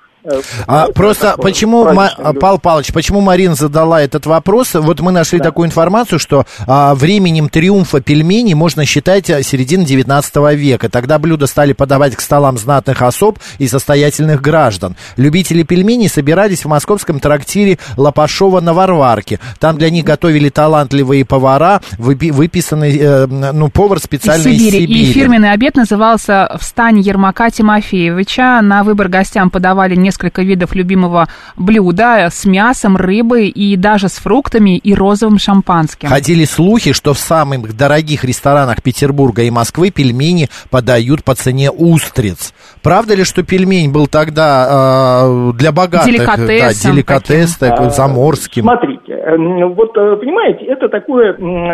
А, 0.68 0.88
ну, 0.88 0.94
просто 0.94 1.32
такое 1.32 1.44
почему, 1.44 1.94
Ма-. 1.94 2.12
Павел 2.40 2.60
Павлович, 2.60 2.92
почему 2.94 3.22
Марина 3.22 3.56
задала 3.56 4.02
этот 4.02 4.26
вопрос? 4.26 4.74
Вот 4.74 5.00
мы 5.00 5.12
нашли 5.12 5.40
такую 5.40 5.68
информацию, 5.68 6.20
что 6.20 6.46
а, 6.68 6.94
временем 6.96 7.50
триумфа 7.50 8.02
пельменей 8.02 8.54
можно 8.54 8.86
считать 8.86 9.30
а, 9.30 9.42
середину 9.44 9.86
19 9.86 10.36
века. 10.56 10.90
Тогда 10.90 11.20
блюда 11.20 11.48
стали 11.48 11.74
подавать 11.74 12.16
к 12.16 12.22
столам 12.22 12.58
знатных 12.58 13.02
особ 13.02 13.40
и 13.60 13.68
состоятельных 13.68 14.42
граждан. 14.42 14.96
Любители 15.16 15.64
пельменей 15.64 16.10
собирались 16.10 16.66
в 16.66 16.68
московском 16.68 17.20
трактире 17.20 17.80
Лопашова 17.96 18.60
на 18.60 18.74
Варварке. 18.74 19.40
Там 19.60 19.78
для 19.78 19.90
них 19.90 20.04
готовили 20.04 20.50
талантливые 20.50 21.24
повара, 21.26 21.82
выпи- 21.98 22.32
выписанный, 22.32 22.98
э, 22.98 23.26
ну, 23.28 23.70
повар 23.70 24.00
из 24.00 24.04
специально 24.04 24.48
из 24.50 24.58
Сибири. 24.58 24.82
Сибири. 24.82 25.02
И 25.10 25.14
фирменный 25.14 25.52
обед 25.52 25.76
назывался 25.76 26.58
«Встань 26.60 27.00
Ермака 27.00 27.50
Тимофеевича». 27.50 28.60
На 28.62 28.84
выбор 28.84 29.08
гостям 29.08 29.50
подавали 29.50 29.96
несколько 30.10 30.42
видов 30.42 30.74
любимого 30.74 31.28
блюда 31.56 32.30
с 32.32 32.46
мясом, 32.46 32.98
рыбой 32.98 33.48
и 33.50 33.76
даже 33.76 34.10
с 34.10 34.18
фруктами 34.18 34.76
и 34.76 34.96
розовым 34.96 35.38
шампанским. 35.38 36.10
Ходили 36.10 36.46
слухи, 36.46 36.94
что 36.94 37.14
в 37.14 37.20
самых 37.20 37.78
дорогих 37.78 38.24
ресторанах 38.24 38.82
Петербурга 38.82 39.44
и 39.44 39.52
Москвы 39.52 39.92
пельмени 39.92 40.48
подают 40.72 41.24
по 41.24 41.36
цене 41.36 41.70
устриц. 41.70 42.56
Правда 42.82 43.14
ли, 43.14 43.24
что 43.24 43.44
пельмень 43.44 43.92
был 43.92 44.08
тогда 44.08 45.26
э, 45.28 45.52
для 45.54 45.72
богатых? 45.72 46.08
Деликатесом 46.08 46.48
Да, 46.48 46.92
деликатес 46.92 47.58
такой, 47.58 47.88
А, 47.88 47.90
заморским. 47.92 48.64
Смотрите, 48.64 49.14
э, 49.14 49.38
вот 49.66 49.96
э, 49.96 50.16
понимаете, 50.16 50.66
это 50.66 50.90
такое 50.90 51.34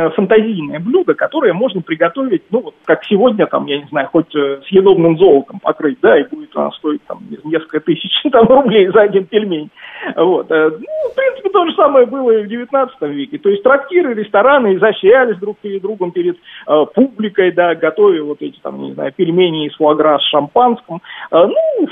фантазийное 0.10 0.82
блюдо, 0.82 1.13
которое 1.13 1.54
можно 1.54 1.82
приготовить, 1.82 2.44
ну 2.51 2.62
вот 2.62 2.75
как 2.84 3.00
сегодня, 3.06 3.46
там, 3.48 3.65
я 3.68 3.80
не 3.80 3.88
знаю, 3.88 4.10
хоть 4.12 4.36
э, 4.36 4.60
съедобным 4.68 5.18
золотом 5.18 5.60
покрыть, 5.62 6.00
да, 6.01 6.20
и 6.20 6.27
будет 6.27 6.50
она 6.56 6.72
стоить 6.72 7.01
там 7.08 7.20
несколько 7.44 7.80
тысяч 7.80 8.12
там, 8.32 8.48
рублей 8.48 8.88
за 8.88 9.01
один 9.01 9.25
пельмень. 9.25 9.70
Вот. 10.15 10.51
э, 10.51 10.70
Ну, 10.72 11.10
в 11.12 11.15
принципе, 11.15 11.50
то 11.50 11.65
же 11.65 11.75
самое 11.75 12.05
было 12.05 12.32
и 12.32 12.44
в 12.44 12.48
19 12.48 13.01
веке. 13.01 13.38
То 13.38 13.50
есть 13.50 13.63
трактиры, 13.63 14.13
рестораны 14.13 14.75
изощрялись 14.75 15.38
друг 15.38 15.58
перед 15.60 15.82
другом, 15.82 16.12
перед 16.12 16.38
э, 16.67 16.86
публикой, 16.94 17.51
да, 17.51 17.75
готовя 17.75 18.24
вот 18.24 18.41
эти 18.41 18.60
там, 18.60 18.82
не 18.82 18.94
знаю, 18.94 19.13
пельмени 19.15 19.67
из 19.67 19.75
фуагра 19.75 20.20
с 20.20 20.24
шампанским. 20.29 21.01
Э, 21.32 21.48
ну, 21.48 21.88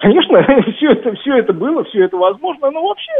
Конечно, 0.00 0.42
все 0.76 0.92
это, 0.92 1.14
все 1.16 1.36
это 1.36 1.52
было, 1.52 1.84
все 1.84 2.04
это 2.04 2.16
возможно, 2.16 2.70
но 2.70 2.86
вообще 2.86 3.12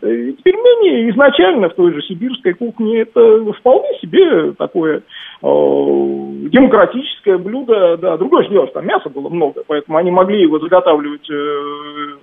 пельмени 0.00 1.10
изначально 1.10 1.68
в 1.68 1.74
той 1.74 1.92
же 1.92 2.02
сибирской 2.02 2.54
кухне 2.54 3.00
это 3.00 3.52
вполне 3.52 3.98
себе 4.00 4.52
такое 4.52 4.98
э, 4.98 5.02
демократическое 5.42 7.38
блюдо. 7.38 7.96
Да, 7.96 8.16
другое 8.16 8.48
дело, 8.48 8.66
что 8.66 8.74
там 8.80 8.86
мяса 8.86 9.08
было 9.10 9.28
много, 9.28 9.62
поэтому 9.66 9.98
они 9.98 10.10
могли 10.10 10.42
его 10.42 10.58
заготавливать 10.58 11.28
э, 11.30 12.16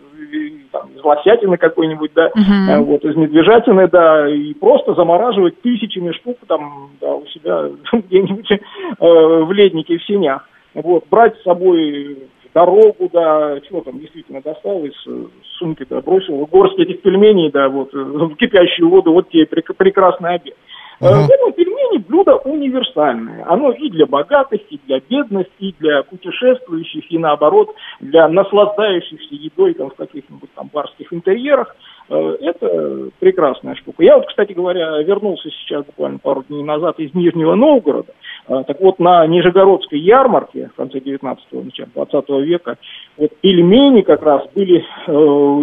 там, 0.71 0.89
из 0.95 1.03
лосятины 1.03 1.57
какой-нибудь, 1.57 2.11
да, 2.13 2.29
э, 2.29 2.79
вот 2.79 3.03
из 3.05 3.15
медвежатины, 3.15 3.87
да, 3.87 4.29
и 4.29 4.53
просто 4.53 4.93
замораживать 4.93 5.61
тысячами 5.61 6.11
штук 6.11 6.37
там 6.47 6.91
да, 6.99 7.13
у 7.13 7.25
себя 7.27 7.69
где-нибудь 7.93 8.51
э, 8.51 8.57
в 8.99 9.51
леднике 9.51 9.97
в 9.97 10.05
сенях. 10.05 10.47
Вот, 10.73 11.05
брать 11.09 11.37
с 11.37 11.43
собой 11.43 12.17
дорогу, 12.53 13.09
да, 13.11 13.59
чего 13.61 13.81
там 13.81 13.99
действительно 13.99 14.41
достал 14.41 14.83
из 14.85 14.93
э, 15.07 15.25
сумки, 15.57 15.85
да, 15.89 16.01
бросил 16.01 16.45
горсть 16.45 16.79
этих 16.79 17.01
пельменей, 17.01 17.51
да, 17.51 17.69
вот, 17.69 17.93
э, 17.93 17.97
в 17.97 18.35
кипящую 18.35 18.89
воду, 18.89 19.11
вот 19.13 19.29
тебе 19.29 19.43
прек- 19.43 19.73
прекрасный 19.75 20.35
обед. 20.35 20.55
Э, 20.99 21.05
Мгм. 21.05 21.27
Поэтому 21.27 21.53
пельмени 21.53 21.97
блюдо 21.97 22.35
универсальное. 22.37 23.45
Оно 23.47 23.71
и 23.71 23.89
для 23.89 24.05
богатых, 24.05 24.61
и 24.69 24.79
для 24.85 24.99
бедных, 24.99 25.47
и 25.59 25.73
для 25.79 26.03
путешествующих, 26.03 27.11
и 27.11 27.17
наоборот, 27.17 27.75
для 27.99 28.27
наслаждающихся 28.27 29.35
едой 29.35 29.73
там, 29.73 29.89
в 29.89 29.95
каких-нибудь 29.95 30.49
там 30.55 30.69
барских 30.71 31.11
интерьерах. 31.11 31.75
Э, 32.09 32.35
Это 32.41 33.09
прекрасная 33.19 33.75
штука. 33.75 34.03
Я 34.03 34.17
вот, 34.17 34.27
кстати 34.27 34.53
говоря, 34.53 35.01
вернулся 35.01 35.49
сейчас 35.49 35.85
буквально 35.85 36.19
пару 36.19 36.43
дней 36.43 36.63
назад 36.63 36.99
из 36.99 37.13
Нижнего 37.13 37.55
Новгорода. 37.55 38.13
Э, 38.47 38.63
Так 38.67 38.79
вот, 38.81 38.99
на 38.99 39.25
Нижегородской 39.27 39.99
ярмарке 39.99 40.69
в 40.73 40.75
конце 40.75 40.99
19-го, 40.99 41.61
начале 41.61 41.89
20 41.93 42.29
века 42.45 42.77
вот 43.17 43.31
пельмени 43.41 44.01
как 44.01 44.23
раз 44.23 44.43
были 44.53 44.79
э, 44.79 45.11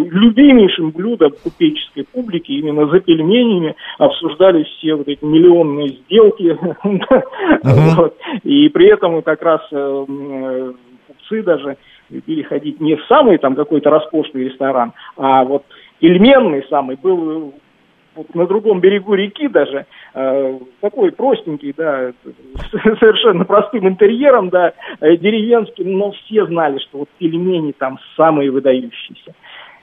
любимейшим 0.09 0.91
блюдом 0.91 1.33
купеческой 1.43 2.05
публики. 2.05 2.51
Именно 2.51 2.87
за 2.87 2.99
пельменями 2.99 3.75
обсуждались 3.97 4.67
все 4.67 4.95
вот 4.95 5.07
эти 5.07 5.23
миллионные 5.23 5.89
сделки. 5.89 6.57
И 8.43 8.69
при 8.69 8.87
этом 8.87 9.21
как 9.21 9.41
раз 9.41 9.61
э, 9.71 10.05
купцы 11.07 11.43
даже 11.43 11.77
любили 12.09 12.43
ходить 12.43 12.79
не 12.79 12.95
в 12.95 13.05
самый 13.05 13.37
там 13.37 13.55
какой-то 13.55 13.89
роскошный 13.89 14.45
ресторан, 14.45 14.93
а 15.17 15.43
вот 15.43 15.63
пельменный 16.01 16.65
самый 16.69 16.97
был 16.97 17.31
э, 17.31 17.51
вот 18.15 18.35
на 18.35 18.45
другом 18.45 18.81
берегу 18.81 19.13
реки 19.13 19.47
даже, 19.47 19.85
э, 20.13 20.59
такой 20.81 21.11
простенький, 21.13 21.73
да, 21.77 22.11
с 22.11 22.71
совершенно 22.99 23.45
простым 23.45 23.87
интерьером, 23.87 24.49
да, 24.49 24.73
э, 24.99 25.15
деревенский, 25.15 25.85
но 25.85 26.11
все 26.11 26.45
знали, 26.47 26.79
что 26.79 26.99
вот 26.99 27.09
пельмени 27.17 27.71
там 27.71 27.99
самые 28.17 28.51
выдающиеся. 28.51 29.33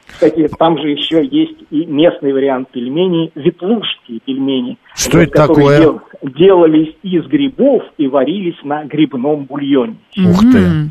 Кстати, 0.06 0.48
там 0.58 0.78
же 0.78 0.88
еще 0.88 1.24
есть 1.24 1.58
и 1.70 1.84
местный 1.84 2.32
вариант 2.32 2.70
пельменей, 2.70 3.30
ветлужские 3.34 4.20
пельмени. 4.20 4.78
Что 4.94 5.18
это 5.18 5.32
которые 5.32 5.78
такое? 5.78 5.80
дел- 5.80 6.00
делались 6.34 6.94
из 7.02 7.26
грибов 7.26 7.82
и 7.98 8.08
варились 8.08 8.56
на 8.64 8.84
грибном 8.84 9.44
бульоне. 9.44 9.96
Ух 10.16 10.40
ты. 10.50 10.90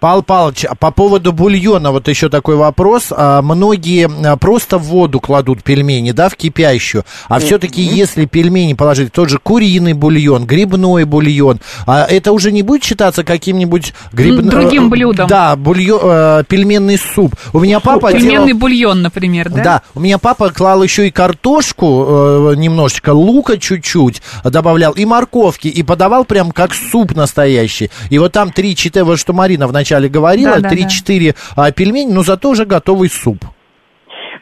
Павел 0.00 0.22
Павлович, 0.22 0.64
а 0.64 0.74
по 0.74 0.90
поводу 0.90 1.32
бульона 1.32 1.92
вот 1.92 2.08
еще 2.08 2.28
такой 2.28 2.56
вопрос. 2.56 3.06
А, 3.10 3.42
многие 3.42 4.10
а, 4.26 4.36
просто 4.36 4.78
в 4.78 4.84
воду 4.84 5.20
кладут 5.20 5.62
пельмени, 5.62 6.12
да, 6.12 6.28
в 6.28 6.36
кипящую. 6.36 7.04
А 7.28 7.38
все-таки 7.38 7.82
если 7.82 8.26
пельмени 8.26 8.74
положить, 8.74 9.12
тот 9.12 9.28
же 9.28 9.38
куриный 9.38 9.92
бульон, 9.92 10.46
грибной 10.46 11.04
бульон, 11.04 11.60
а 11.86 12.04
это 12.04 12.32
уже 12.32 12.52
не 12.52 12.62
будет 12.62 12.84
считаться 12.84 13.24
каким-нибудь 13.24 13.94
грибным... 14.12 14.48
Другим 14.48 14.90
блюдом. 14.90 15.26
Да, 15.26 15.56
бульон, 15.56 16.00
э, 16.02 16.44
пельменный 16.48 16.98
суп. 16.98 17.34
У 17.52 17.60
меня 17.60 17.80
папа 17.80 18.12
делал... 18.12 18.22
Пельменный 18.22 18.52
бульон, 18.52 19.02
например, 19.02 19.50
да? 19.50 19.62
Да, 19.62 19.82
у 19.94 20.00
меня 20.00 20.18
папа 20.18 20.50
клал 20.50 20.82
еще 20.82 21.08
и 21.08 21.10
картошку 21.10 22.06
э, 22.08 22.54
немножечко, 22.56 23.10
лука 23.10 23.58
чуть-чуть 23.58 24.22
добавлял, 24.44 24.92
и 24.92 25.04
морковки, 25.04 25.68
и 25.68 25.82
подавал 25.82 26.24
прям 26.24 26.50
как 26.52 26.74
суп 26.74 27.14
настоящий. 27.14 27.90
И 28.10 28.18
вот 28.18 28.32
там 28.32 28.48
3-4, 28.48 29.04
вот 29.04 29.18
что 29.18 29.32
Марина 29.32 29.61
вначале 29.66 30.08
говорила, 30.08 30.56
Да-да-да. 30.56 30.74
3-4 30.74 31.36
а, 31.56 31.72
пельмени, 31.72 32.12
но 32.12 32.22
зато 32.22 32.50
уже 32.50 32.64
готовый 32.64 33.08
суп. 33.08 33.38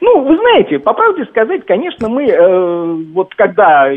Ну, 0.00 0.24
вы 0.24 0.36
знаете, 0.38 0.78
по 0.78 0.94
правде 0.94 1.24
сказать, 1.26 1.66
конечно, 1.66 2.08
мы 2.08 2.24
э, 2.24 2.94
вот 3.12 3.34
когда 3.34 3.90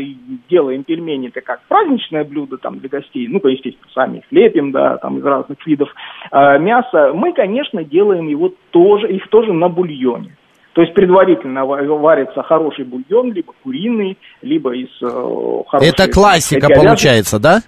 делаем 0.50 0.84
пельмени, 0.84 1.28
это 1.28 1.40
как 1.40 1.60
праздничное 1.66 2.24
блюдо 2.24 2.58
там 2.58 2.78
для 2.78 2.90
гостей, 2.90 3.26
ну, 3.26 3.40
естественно, 3.48 3.88
сами 3.94 4.18
их 4.18 4.24
лепим, 4.30 4.70
да, 4.70 4.98
там 4.98 5.18
из 5.18 5.24
разных 5.24 5.66
видов 5.66 5.88
э, 6.30 6.58
мяса, 6.58 7.12
мы, 7.14 7.32
конечно, 7.32 7.82
делаем 7.84 8.28
его 8.28 8.52
тоже, 8.70 9.10
их 9.12 9.28
тоже 9.28 9.54
на 9.54 9.68
бульоне. 9.68 10.36
То 10.74 10.82
есть 10.82 10.92
предварительно 10.92 11.64
ва- 11.64 11.82
варится 11.82 12.42
хороший 12.42 12.84
бульон, 12.84 13.32
либо 13.32 13.54
куриный, 13.62 14.18
либо 14.42 14.74
из 14.74 14.90
э, 15.00 15.62
хорошей... 15.68 15.88
Это 15.88 16.10
классика 16.10 16.66
говяжьей. 16.66 16.84
получается, 16.84 17.38
да? 17.38 17.60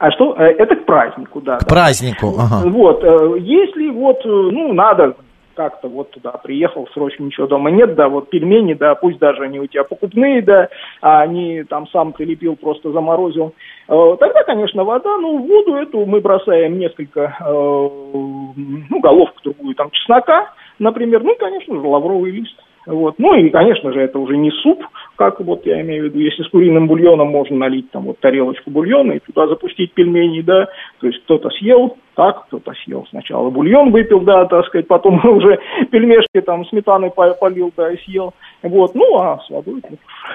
А 0.00 0.10
что? 0.12 0.34
Э, 0.38 0.54
Это 0.58 0.76
к 0.76 0.86
празднику, 0.86 1.42
да. 1.42 1.58
К 1.58 1.60
да. 1.60 1.66
празднику. 1.68 2.32
Ага. 2.38 2.68
Вот, 2.70 3.04
э, 3.04 3.38
если 3.40 3.90
вот, 3.90 4.24
э, 4.24 4.28
ну, 4.28 4.72
надо 4.72 5.14
как-то 5.54 5.88
вот 5.88 6.10
туда 6.12 6.30
приехал, 6.42 6.88
срочно 6.94 7.24
ничего 7.24 7.46
дома 7.46 7.70
нет, 7.70 7.94
да, 7.94 8.08
вот 8.08 8.30
пельмени, 8.30 8.72
да, 8.72 8.94
пусть 8.94 9.18
даже 9.18 9.42
они 9.42 9.60
у 9.60 9.66
тебя 9.66 9.84
покупные, 9.84 10.40
да, 10.40 10.70
а 11.02 11.20
они 11.20 11.64
там 11.64 11.86
сам 11.88 12.14
ты 12.14 12.24
лепил, 12.24 12.56
просто 12.56 12.92
заморозил, 12.92 13.52
тогда, 13.86 14.42
конечно, 14.46 14.84
вода, 14.84 15.18
ну, 15.18 15.36
воду 15.36 15.74
эту 15.74 16.06
мы 16.06 16.20
бросаем 16.20 16.78
несколько, 16.78 17.36
ну, 17.44 19.00
головку 19.02 19.38
другую 19.44 19.74
там 19.74 19.90
чеснока, 19.90 20.50
например, 20.78 21.22
ну, 21.22 21.34
конечно 21.38 21.74
же, 21.74 21.86
лавровый 21.86 22.30
лист. 22.30 22.56
Вот. 22.86 23.16
Ну 23.18 23.34
и, 23.34 23.50
конечно 23.50 23.92
же, 23.92 24.00
это 24.00 24.18
уже 24.18 24.36
не 24.36 24.50
суп, 24.50 24.82
как 25.20 25.38
вот 25.40 25.66
я 25.66 25.82
имею 25.82 26.00
в 26.00 26.04
виду, 26.06 26.18
если 26.18 26.42
с 26.42 26.48
куриным 26.48 26.86
бульоном 26.88 27.28
можно 27.28 27.54
налить 27.54 27.90
там 27.90 28.04
вот 28.04 28.18
тарелочку 28.20 28.70
бульона 28.70 29.12
и 29.12 29.18
туда 29.18 29.48
запустить 29.48 29.92
пельмени, 29.92 30.40
да, 30.40 30.66
то 30.98 31.08
есть 31.08 31.22
кто-то 31.24 31.50
съел 31.50 31.98
так, 32.16 32.46
кто-то 32.46 32.72
съел 32.82 33.06
сначала 33.10 33.50
бульон 33.50 33.90
выпил, 33.90 34.20
да, 34.22 34.46
так 34.46 34.64
сказать, 34.64 34.88
потом 34.88 35.20
уже 35.36 35.58
пельмешки 35.90 36.40
там 36.40 36.64
сметаной 36.64 37.10
по- 37.10 37.34
полил, 37.34 37.70
да, 37.76 37.92
и 37.92 37.98
съел, 37.98 38.32
вот, 38.62 38.94
ну, 38.94 39.18
а 39.18 39.38
с 39.46 39.50
водой 39.50 39.82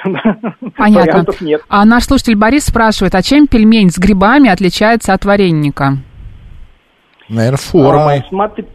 ну, 0.06 0.13
Понятно. 0.77 1.01
вариантов 1.01 1.42
нет. 1.42 1.62
А 1.68 1.84
наш 1.84 2.04
слушатель 2.04 2.36
Борис 2.38 2.65
спрашивает, 2.65 3.15
а 3.15 3.24
чем 3.24 3.48
пельмень 3.48 3.89
с 3.89 3.98
грибами 3.98 4.51
отличается 4.51 5.13
от 5.13 5.25
вареника? 5.25 5.94
Наверное, 7.27 7.58
формой. 7.58 8.20
А, 8.20 8.30
смотри- 8.30 8.65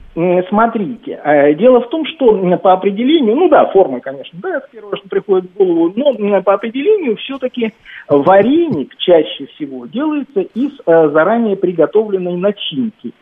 смотрите, 0.49 1.21
э, 1.23 1.55
дело 1.55 1.81
в 1.81 1.89
том, 1.89 2.05
что 2.07 2.57
по 2.59 2.73
определению, 2.73 3.37
ну 3.37 3.49
да, 3.49 3.67
формы, 3.67 4.01
конечно, 4.01 4.39
да, 4.43 4.57
это 4.57 4.69
первое, 4.71 4.97
что 4.97 5.09
приходит 5.09 5.51
в 5.51 5.57
голову, 5.57 5.93
но 5.97 6.43
по 6.43 6.55
определению 6.55 7.17
все-таки 7.17 7.73
вареник 8.09 8.97
чаще 8.99 9.47
всего 9.47 9.87
делается 9.87 10.41
из 10.41 10.73
э, 10.85 11.09
заранее 11.11 11.57
приготовленной 11.57 12.37
начинки. 12.37 13.13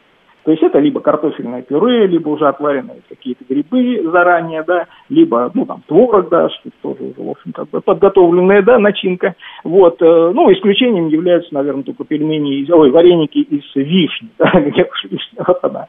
То 0.49 0.53
есть 0.53 0.63
это 0.63 0.79
либо 0.79 1.01
картофельное 1.01 1.61
пюре, 1.61 2.07
либо 2.07 2.31
уже 2.31 2.49
отваренные 2.49 3.03
какие-то 3.07 3.45
грибы 3.47 4.01
заранее, 4.11 4.63
да, 4.63 4.87
либо, 5.11 5.51
ну, 5.53 5.67
там, 5.67 5.83
творог, 5.87 6.31
да, 6.31 6.49
что 6.49 6.71
тоже 6.81 7.13
уже, 7.13 7.23
в 7.23 7.31
общем, 7.33 7.53
как 7.53 7.69
бы 7.69 7.83
подготовленная, 7.83 8.63
да, 8.63 8.79
начинка. 8.79 9.35
Вот, 9.63 10.01
э, 10.01 10.31
ну, 10.33 10.51
исключением 10.51 11.09
являются, 11.09 11.53
наверное, 11.53 11.83
только 11.83 12.05
пельмени, 12.05 12.63
из, 12.63 12.71
ой, 12.71 12.91
вареники 12.91 13.41
из 13.41 13.63
вишни, 13.75 14.31
да, 14.39 14.51
где 14.55 14.85
уж 14.85 15.05
вишня, 15.05 15.45
вот 15.47 15.59
она, 15.61 15.89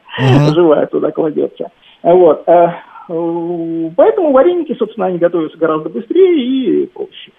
живая 0.54 0.84
туда 0.88 1.10
кладется. 1.10 1.70
Вот, 2.02 2.42
э, 2.46 2.52
э, 2.52 3.90
поэтому 3.96 4.32
вареники, 4.32 4.74
собственно, 4.78 5.06
они 5.06 5.16
готовятся 5.16 5.56
гораздо 5.56 5.88
быстрее 5.88 6.36
и 6.38 6.86
проще. 6.88 7.32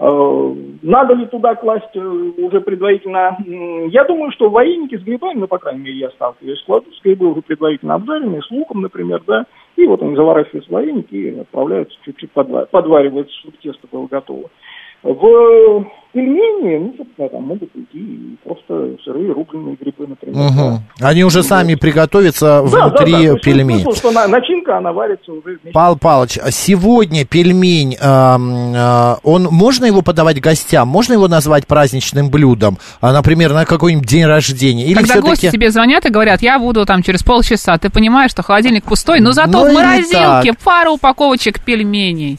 Э, 0.00 0.54
Надо 0.82 1.14
ли 1.14 1.26
туда 1.26 1.56
класть 1.56 1.94
э, 1.94 1.98
уже 2.00 2.60
предварительно? 2.60 3.36
Я 3.90 4.04
думаю, 4.04 4.30
что 4.32 4.48
вареники 4.48 4.96
с 4.96 5.02
грибами, 5.02 5.40
ну, 5.40 5.48
по 5.48 5.58
крайней 5.58 5.82
мере, 5.82 5.98
я 5.98 6.10
сталкиваюсь, 6.10 6.62
кладу 6.64 6.92
с 6.92 7.02
грибы 7.02 7.26
уже 7.26 7.42
предварительно 7.42 7.94
обжаренные, 7.94 8.42
с 8.42 8.50
луком, 8.50 8.82
например, 8.82 9.22
да, 9.26 9.44
и 9.76 9.86
вот 9.86 10.02
они 10.02 10.14
заворачиваются 10.14 10.70
в 10.70 10.74
вареники 10.74 11.14
и 11.14 11.38
отправляются, 11.40 11.96
чуть-чуть 12.04 12.30
подва- 12.32 12.68
чтобы 12.68 13.56
тесто 13.60 13.88
было 13.90 14.06
готово. 14.06 14.50
В 15.02 15.84
пельмени, 16.12 16.78
ну, 16.78 16.94
собственно, 16.96 17.28
там 17.28 17.42
могут 17.44 17.68
идти 17.74 17.98
и 17.98 18.36
просто 18.42 18.96
сырые 19.04 19.30
рубленые 19.32 19.76
грибы, 19.80 20.06
например. 20.08 20.50
Да. 20.98 21.06
Они 21.08 21.22
уже 21.22 21.42
сами 21.42 21.74
приготовятся 21.76 22.46
Да, 22.46 22.62
да, 22.62 22.88
внутри 22.88 23.12
да, 23.12 23.18
то 23.18 23.24
есть 23.34 23.44
пельменей. 23.44 23.82
смысл, 23.82 23.98
что 23.98 24.10
на- 24.10 24.26
начинка, 24.26 24.78
она 24.78 24.92
варится 24.92 25.30
уже 25.30 25.42
вместе. 25.50 25.70
Павел 25.72 25.96
Павлович, 25.98 26.38
а 26.42 26.50
сегодня 26.50 27.24
пельмень, 27.26 27.94
э, 28.00 29.14
он 29.22 29.44
можно 29.52 29.84
его 29.84 30.02
подавать 30.02 30.40
гостям? 30.40 30.88
Можно 30.88 31.12
его 31.12 31.28
назвать 31.28 31.66
праздничным 31.66 32.30
блюдом? 32.30 32.78
А, 33.00 33.12
например, 33.12 33.52
на 33.52 33.64
какой-нибудь 33.66 34.06
день 34.08 34.24
рождения? 34.24 34.86
Или 34.86 34.94
Когда 34.94 35.20
гости 35.20 35.50
тебе 35.50 35.70
звонят 35.70 36.06
и 36.06 36.10
говорят, 36.10 36.42
я 36.42 36.58
буду 36.58 36.84
там 36.86 37.02
через 37.02 37.22
полчаса, 37.22 37.76
ты 37.78 37.90
понимаешь, 37.90 38.30
что 38.30 38.42
холодильник 38.42 38.84
пустой, 38.84 39.20
но 39.20 39.32
зато 39.32 39.50
Ну 39.50 39.70
в 39.70 39.74
морозилке 39.74 40.52
так. 40.52 40.58
пара 40.64 40.90
упаковочек 40.90 41.60
пельменей. 41.62 42.38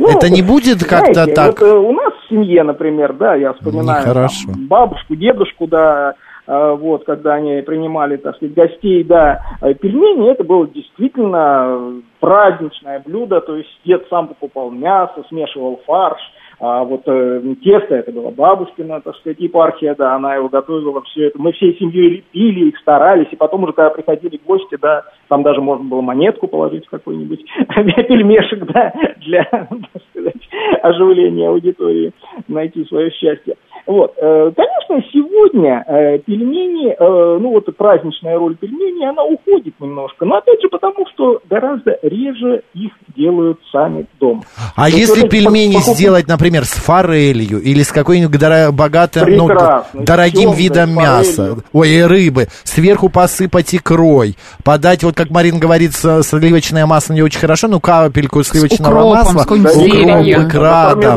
Ну, 0.00 0.08
Это 0.08 0.30
не 0.30 0.40
будет 0.40 0.82
как-то 0.82 1.26
так? 1.26 1.60
Вот, 1.60 1.68
э, 1.68 1.76
у 1.76 1.92
нас 1.92 2.14
в 2.14 2.28
семье, 2.30 2.62
например, 2.62 3.12
да, 3.12 3.34
я 3.34 3.52
вспоминаю 3.52 4.14
там, 4.14 4.28
бабушку, 4.66 5.14
дедушку, 5.14 5.66
да, 5.66 6.14
э, 6.46 6.76
вот, 6.80 7.04
когда 7.04 7.34
они 7.34 7.60
принимали, 7.60 8.16
так 8.16 8.36
сказать, 8.36 8.54
гостей, 8.54 9.04
да, 9.04 9.42
э, 9.60 9.74
пельмени, 9.74 10.30
это 10.30 10.42
было 10.42 10.66
действительно 10.66 12.00
праздничное 12.18 13.02
блюдо, 13.04 13.42
то 13.42 13.56
есть 13.56 13.68
дед 13.84 14.06
сам 14.08 14.28
покупал 14.28 14.70
мясо, 14.70 15.22
смешивал 15.28 15.80
фарш, 15.86 16.20
а 16.60 16.84
вот 16.84 17.02
э, 17.06 17.42
тесто, 17.64 17.94
это 17.94 18.12
была 18.12 18.30
бабушкина, 18.30 19.00
так 19.00 19.16
сказать, 19.16 19.40
епархия, 19.40 19.94
да, 19.94 20.14
она 20.14 20.34
его 20.34 20.50
готовила, 20.50 21.00
все 21.02 21.28
это. 21.28 21.40
Мы 21.40 21.52
всей 21.52 21.76
семьей 21.78 22.10
лепили 22.10 22.68
их, 22.68 22.78
старались, 22.80 23.28
и 23.30 23.36
потом 23.36 23.64
уже, 23.64 23.72
когда 23.72 23.88
приходили 23.88 24.38
гости, 24.46 24.76
да, 24.80 25.04
там 25.28 25.42
даже 25.42 25.62
можно 25.62 25.84
было 25.84 26.02
монетку 26.02 26.48
положить 26.48 26.86
в 26.86 26.90
какой-нибудь 26.90 27.40
пельмешек, 28.08 28.66
да, 28.72 28.92
для, 29.24 29.44
так 29.44 30.02
сказать, 30.10 30.48
оживления 30.82 31.48
аудитории, 31.48 32.12
найти 32.46 32.84
свое 32.84 33.10
счастье. 33.10 33.54
Вот. 33.86 34.14
э, 34.18 34.52
Конечно, 34.54 35.10
сегодня 35.12 35.84
э, 35.86 36.18
пельмени, 36.18 36.92
э, 36.92 37.38
ну 37.40 37.50
вот 37.50 37.74
праздничная 37.76 38.38
роль 38.38 38.56
пельменей, 38.56 39.08
она 39.08 39.24
уходит 39.24 39.74
немножко. 39.80 40.24
Но 40.24 40.36
опять 40.36 40.60
же 40.60 40.68
потому, 40.68 41.06
что 41.14 41.40
гораздо 41.48 41.98
реже 42.02 42.62
их 42.74 42.92
делают 43.16 43.58
сами 43.72 44.06
дома. 44.18 44.42
А 44.76 44.88
есть 44.88 45.16
если 45.16 45.28
пельмени 45.28 45.76
покуп- 45.76 45.94
сделать, 45.94 46.26
например, 46.28 46.49
с 46.64 46.70
форелью 46.72 47.60
или 47.60 47.82
с 47.82 47.92
какой-нибудь 47.92 48.40
богатым, 48.74 49.28
ну, 49.36 49.48
дорогим 49.94 50.52
видом 50.52 50.94
мяса, 50.94 51.34
форелью. 51.36 51.64
ой, 51.72 51.88
и 51.90 52.02
рыбы, 52.02 52.48
сверху 52.64 53.08
посыпать 53.08 53.74
икрой, 53.74 54.36
подать, 54.64 55.02
вот 55.04 55.14
как 55.16 55.30
Марин 55.30 55.58
говорит, 55.58 55.92
с- 55.94 56.22
сливочное 56.22 56.86
масло 56.86 57.14
не 57.14 57.22
очень 57.22 57.40
хорошо, 57.40 57.68
ну 57.68 57.80
капельку 57.80 58.42
сливочного 58.42 59.02
укропом, 59.04 59.34
масла, 59.34 59.42
укроп, 59.54 60.26
икра, 60.26 60.94
да. 60.94 61.14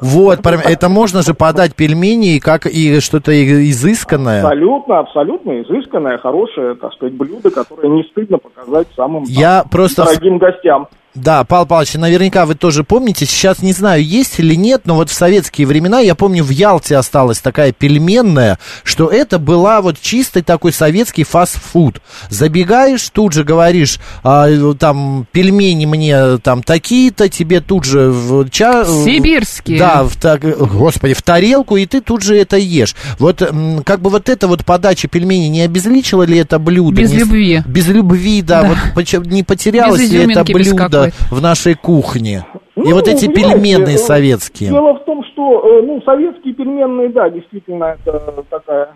Вот, 0.00 0.40
это 0.46 0.88
можно 0.88 1.22
же 1.22 1.34
подать 1.34 1.74
пельмени 1.74 2.38
как 2.38 2.66
и 2.66 3.00
что-то 3.00 3.32
и- 3.32 3.70
изысканное. 3.70 4.42
Абсолютно, 4.42 4.98
абсолютно 5.00 5.62
изысканное, 5.62 6.18
хорошее, 6.18 6.74
так 6.74 6.92
сказать, 6.94 7.14
блюдо, 7.14 7.50
которое 7.50 7.88
не 7.88 8.02
стыдно 8.04 8.38
показать 8.38 8.86
самым 8.96 9.24
там, 9.24 9.32
Я 9.32 9.64
просто 9.70 10.04
дорогим 10.04 10.38
гостям. 10.38 10.88
Да, 11.16 11.44
Павел 11.44 11.64
Павлович, 11.66 11.94
наверняка 11.94 12.44
вы 12.44 12.54
тоже 12.54 12.84
помните, 12.84 13.24
сейчас 13.24 13.62
не 13.62 13.72
знаю, 13.72 14.04
есть 14.04 14.38
или 14.38 14.54
нет, 14.54 14.82
но 14.84 14.94
вот 14.94 15.08
в 15.08 15.14
советские 15.14 15.66
времена, 15.66 16.00
я 16.00 16.14
помню, 16.14 16.44
в 16.44 16.50
Ялте 16.50 16.96
осталась 16.96 17.38
такая 17.38 17.72
пельменная, 17.72 18.58
что 18.84 19.08
это 19.08 19.38
была 19.38 19.80
вот 19.80 19.96
чистый 20.00 20.42
такой 20.42 20.72
советский 20.72 21.24
фастфуд. 21.24 22.02
Забегаешь, 22.28 23.08
тут 23.08 23.32
же 23.32 23.44
говоришь, 23.44 23.98
а, 24.22 24.74
там, 24.74 25.26
пельмени 25.32 25.86
мне 25.86 26.36
там 26.38 26.62
такие-то, 26.62 27.30
тебе 27.30 27.60
тут 27.60 27.84
же 27.84 28.10
в 28.10 28.50
ча... 28.50 28.84
Сибирские. 28.84 29.78
Да, 29.78 30.02
в 30.04 30.16
так, 30.16 30.42
господи, 30.42 31.14
в 31.14 31.22
тарелку, 31.22 31.78
и 31.78 31.86
ты 31.86 32.02
тут 32.02 32.22
же 32.22 32.36
это 32.36 32.58
ешь. 32.58 32.94
Вот 33.18 33.42
как 33.84 34.00
бы 34.00 34.10
вот 34.10 34.28
эта 34.28 34.48
вот 34.48 34.66
подача 34.66 35.08
пельменей 35.08 35.48
не 35.48 35.62
обезличила 35.62 36.24
ли 36.24 36.36
это 36.38 36.58
блюдо? 36.58 37.00
Без 37.00 37.12
Не 37.12 37.20
любви. 37.20 37.62
Без 37.66 37.88
любви, 37.88 38.42
да. 38.42 38.64
Вот 38.64 38.76
почему- 38.94 39.24
не 39.24 39.42
потерялось 39.42 40.02
Без 40.02 40.10
ли 40.10 40.32
это 40.32 40.44
блюдо 40.44 41.05
в 41.30 41.40
нашей 41.40 41.74
кухне? 41.74 42.44
И 42.76 42.80
Ну, 42.80 42.94
вот 42.94 43.08
эти 43.08 43.26
понимаете, 43.26 43.60
пельменные 43.62 43.94
э, 43.94 43.98
советские. 43.98 44.70
Дело 44.70 44.94
в 44.94 45.04
том, 45.04 45.24
что, 45.24 45.66
э, 45.66 45.82
ну, 45.82 46.02
советские 46.02 46.54
пельменные, 46.54 47.08
да, 47.08 47.30
действительно, 47.30 47.96
это 48.04 48.44
такая 48.50 48.90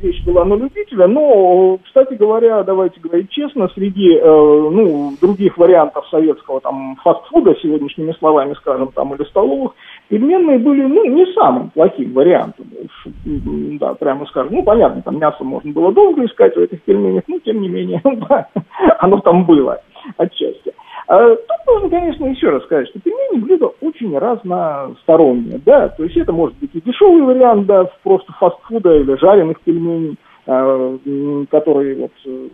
вещь 0.00 0.22
была 0.24 0.44
на 0.44 0.54
любителя, 0.54 1.06
но, 1.06 1.78
кстати 1.84 2.14
говоря, 2.14 2.62
давайте 2.62 3.00
говорить 3.00 3.30
честно, 3.30 3.68
среди, 3.74 4.14
э, 4.14 4.22
ну, 4.24 5.12
других 5.20 5.56
вариантов 5.58 6.06
советского, 6.08 6.60
там, 6.60 6.96
фастфуда, 7.02 7.54
сегодняшними 7.62 8.12
словами 8.12 8.54
скажем, 8.54 8.90
там, 8.92 9.14
или 9.14 9.24
столовых, 9.24 9.72
пельменные 10.08 10.58
были, 10.58 10.82
ну, 10.82 11.04
не 11.04 11.26
самым 11.34 11.70
плохим 11.70 12.12
вариантом, 12.12 12.66
уж, 12.82 13.12
да, 13.24 13.94
прямо 13.94 14.26
скажем. 14.26 14.54
Ну, 14.54 14.62
понятно, 14.62 15.02
там 15.02 15.18
мясо 15.18 15.44
можно 15.44 15.72
было 15.72 15.92
долго 15.92 16.24
искать 16.24 16.54
в 16.56 16.60
этих 16.60 16.82
пельменях, 16.82 17.24
но, 17.26 17.38
тем 17.40 17.60
не 17.60 17.68
менее, 17.68 18.02
оно 18.98 19.20
там 19.20 19.44
было 19.44 19.80
отчасти. 20.16 20.72
А 21.10 21.34
Тут 21.34 21.66
нужно, 21.66 21.90
конечно, 21.90 22.24
еще 22.26 22.50
раз 22.50 22.62
сказать, 22.62 22.88
что 22.88 23.00
пельмени 23.00 23.42
блюдо 23.42 23.72
очень 23.80 24.16
разностороннее, 24.16 25.60
да, 25.66 25.88
то 25.88 26.04
есть 26.04 26.16
это 26.16 26.32
может 26.32 26.56
быть 26.58 26.70
и 26.72 26.80
дешевый 26.80 27.22
вариант, 27.22 27.66
да, 27.66 27.90
просто 28.04 28.32
фастфуда 28.34 28.96
или 28.96 29.16
жареных 29.16 29.60
пельменей, 29.62 30.16
м, 30.46 31.48
которые 31.50 31.96
вот 31.96 32.12
э, 32.26 32.48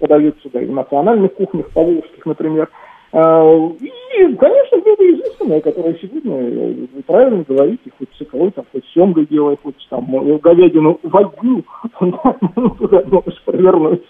подаются, 0.00 0.50
да, 0.52 0.60
и 0.60 0.66
в 0.66 0.72
национальных 0.72 1.32
кухнях, 1.32 1.70
поволжских, 1.70 2.26
например. 2.26 2.68
Э, 3.14 3.70
И, 3.80 4.34
конечно, 4.34 4.78
блюдо 4.80 5.10
изысканное, 5.10 5.60
которое 5.62 5.94
сегодня, 5.94 6.36
э, 6.42 6.74
вы 6.94 7.02
правильно 7.06 7.42
говорите, 7.48 7.90
хоть 7.98 8.10
с 8.18 8.20
икрой, 8.20 8.50
там, 8.50 8.66
хоть 8.70 8.84
семгой 8.92 9.24
делай, 9.24 9.56
хоть 9.62 9.86
там 9.88 10.04
э, 10.14 10.38
говядину 10.40 11.00
вагю, 11.04 11.64
туда 12.78 13.02
можешь 13.06 13.42
провернуть. 13.46 14.02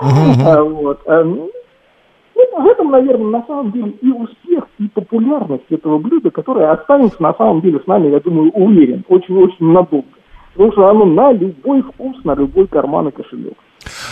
А, 0.00 0.62
Вот. 0.62 1.00
В 2.56 2.66
этом, 2.66 2.90
наверное, 2.90 3.40
на 3.40 3.46
самом 3.46 3.72
деле 3.72 3.92
и 4.02 4.10
успех, 4.10 4.64
и 4.78 4.88
популярность 4.88 5.64
этого 5.70 5.98
блюда, 5.98 6.30
которое 6.30 6.70
останется 6.70 7.22
на 7.22 7.34
самом 7.34 7.60
деле 7.60 7.80
с 7.80 7.86
нами, 7.86 8.08
я 8.08 8.20
думаю, 8.20 8.50
уверен, 8.52 9.04
очень-очень 9.08 9.66
надолго. 9.66 10.06
Потому 10.52 10.72
что 10.72 10.88
оно 10.88 11.04
на 11.04 11.32
любой 11.32 11.82
вкус, 11.82 12.24
на 12.24 12.34
любой 12.34 12.66
карман 12.66 13.08
и 13.08 13.10
кошелек. 13.10 13.54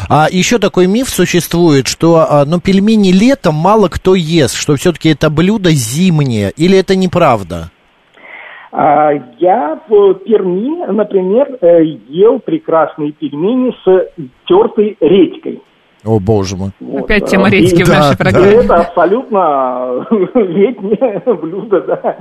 А 0.09 0.27
еще 0.31 0.59
такой 0.59 0.87
миф 0.87 1.09
существует, 1.09 1.89
что 1.89 2.27
ну, 2.47 2.61
пельмени 2.61 3.11
летом 3.11 3.55
мало 3.55 3.89
кто 3.89 4.15
ест, 4.15 4.57
что 4.57 4.77
все-таки 4.77 5.11
это 5.11 5.31
блюдо 5.31 5.71
зимнее. 5.71 6.53
Или 6.57 6.79
это 6.79 6.97
неправда? 6.97 7.71
А, 8.71 9.13
я 9.39 9.81
в 9.89 10.15
Перми, 10.25 10.87
например, 10.87 11.59
э, 11.61 11.83
ел 12.09 12.39
прекрасные 12.39 13.13
пельмени 13.13 13.75
с 13.85 14.11
тертой 14.47 14.97
редькой. 15.01 15.63
О, 16.05 16.19
боже 16.21 16.57
мой. 16.57 16.71
Вот, 16.81 17.05
Опять 17.05 17.27
тема 17.27 17.49
и- 17.49 17.53
редьки 17.53 17.83
в 17.83 17.89
да, 17.89 17.99
нашей 17.99 18.17
да. 18.17 18.25
программе. 18.25 18.53
Это 18.65 18.75
абсолютно 18.77 20.07
летнее 20.35 21.23
блюдо, 21.35 21.81
да. 21.83 22.17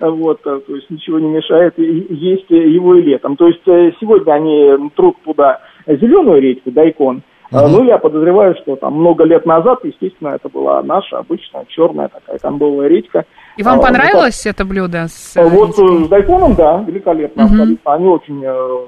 Вот, 0.00 0.40
а, 0.46 0.58
то 0.60 0.74
есть 0.74 0.90
ничего 0.90 1.18
не 1.18 1.28
мешает 1.28 1.78
и- 1.78 2.06
есть 2.14 2.50
его 2.50 2.96
и 2.96 3.02
летом. 3.02 3.36
То 3.36 3.46
есть 3.46 3.66
э, 3.66 3.92
сегодня 4.00 4.32
они 4.32 4.90
трут 4.96 5.16
туда 5.24 5.60
зеленую 5.86 6.40
редьку, 6.40 6.70
дайкон. 6.70 7.22
А, 7.52 7.68
Ну, 7.68 7.84
я 7.84 7.98
подозреваю, 7.98 8.54
что 8.62 8.76
там 8.76 8.94
много 8.94 9.24
лет 9.24 9.44
назад, 9.44 9.80
естественно, 9.84 10.30
это 10.30 10.48
была 10.48 10.82
наша 10.82 11.18
обычная 11.18 11.66
черная 11.68 12.08
такая 12.08 12.38
камбовая 12.38 12.88
редька. 12.88 13.24
И 13.58 13.62
вам 13.62 13.78
А, 13.80 13.82
понравилось 13.82 14.46
это 14.46 14.64
блюдо 14.64 15.06
с 15.08 15.36
э, 15.36 15.44
Вот 15.44 15.68
редькой? 15.78 16.02
э, 16.02 16.04
с 16.04 16.08
дайконом, 16.08 16.54
да, 16.54 16.82
великолепно, 16.86 17.44
абсолютно. 17.44 17.92
Они 17.92 18.06
очень 18.08 18.42
э, 18.42 18.78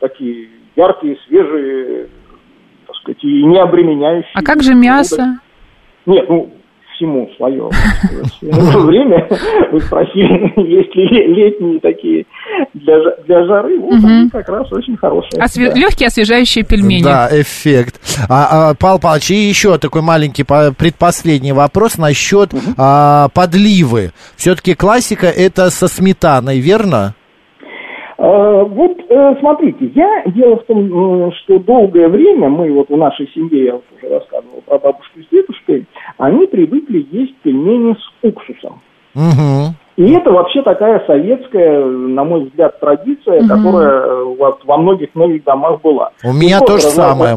такие 0.00 0.48
яркие, 0.76 1.16
свежие, 1.28 2.08
так 3.06 3.16
сказать, 3.16 3.24
и 3.24 3.44
не 3.44 3.58
обременяющие. 3.58 4.30
А 4.34 4.42
как 4.42 4.62
же 4.62 4.74
мясо? 4.74 5.38
Нет, 6.06 6.24
ну, 6.28 6.52
всему 6.96 7.28
свое 7.36 7.68
время. 8.86 9.28
Вы 9.70 9.80
спросили, 9.80 10.52
есть 10.56 10.94
ли 10.94 11.34
летние 11.34 11.80
такие 11.80 12.24
для, 12.74 12.96
для 13.26 13.44
жары. 13.44 13.78
Вот 13.80 13.94
они 14.02 14.30
как 14.30 14.48
раз 14.48 14.72
очень 14.72 14.96
хорошие. 14.96 15.40
Осве- 15.42 15.70
да. 15.72 15.78
Легкие 15.78 16.06
освежающие 16.06 16.64
пельмени. 16.64 17.02
Да, 17.02 17.28
эффект. 17.32 18.00
А, 18.28 18.70
а, 18.70 18.74
Павел 18.74 18.98
Павлович, 18.98 19.30
и 19.30 19.34
еще 19.34 19.76
такой 19.78 20.02
маленький 20.02 20.44
по- 20.44 20.72
предпоследний 20.72 21.52
вопрос 21.52 21.98
насчет 21.98 22.50
а, 22.78 23.28
подливы. 23.34 24.12
Все-таки 24.36 24.74
классика 24.74 25.26
это 25.26 25.70
со 25.70 25.88
сметаной, 25.88 26.60
верно? 26.60 27.14
А, 28.18 28.64
Вот 28.64 28.98
э, 29.08 29.36
смотрите, 29.40 29.90
я 29.94 30.22
дело 30.26 30.56
в 30.56 30.64
том, 30.64 31.28
э, 31.28 31.30
что 31.42 31.58
долгое 31.58 32.08
время 32.08 32.48
мы 32.48 32.72
вот 32.72 32.88
в 32.88 32.96
нашей 32.96 33.28
семье, 33.28 33.64
я 33.64 33.74
уже 33.74 34.14
рассказывал 34.14 34.62
про 34.66 34.78
бабушку 34.78 35.20
с 35.20 35.28
дедушкой, 35.30 35.86
они 36.18 36.46
привыкли 36.46 37.06
есть 37.10 37.36
пельмени 37.42 37.94
с 37.94 38.26
уксусом. 38.26 38.80
Угу. 39.14 39.74
И 39.96 40.12
это 40.12 40.30
вообще 40.30 40.62
такая 40.62 41.02
советская, 41.06 41.84
на 41.84 42.24
мой 42.24 42.44
взгляд, 42.44 42.78
традиция, 42.80 43.46
которая 43.48 44.02
э, 44.02 44.24
вот 44.38 44.60
во 44.64 44.76
многих 44.76 45.14
многих 45.14 45.44
домах 45.44 45.80
была. 45.80 46.10
У 46.22 46.32
меня 46.32 46.58
Вот 46.60 46.68
то 46.68 46.78
же 46.78 46.88
разва- 46.88 47.12
самое. 47.12 47.36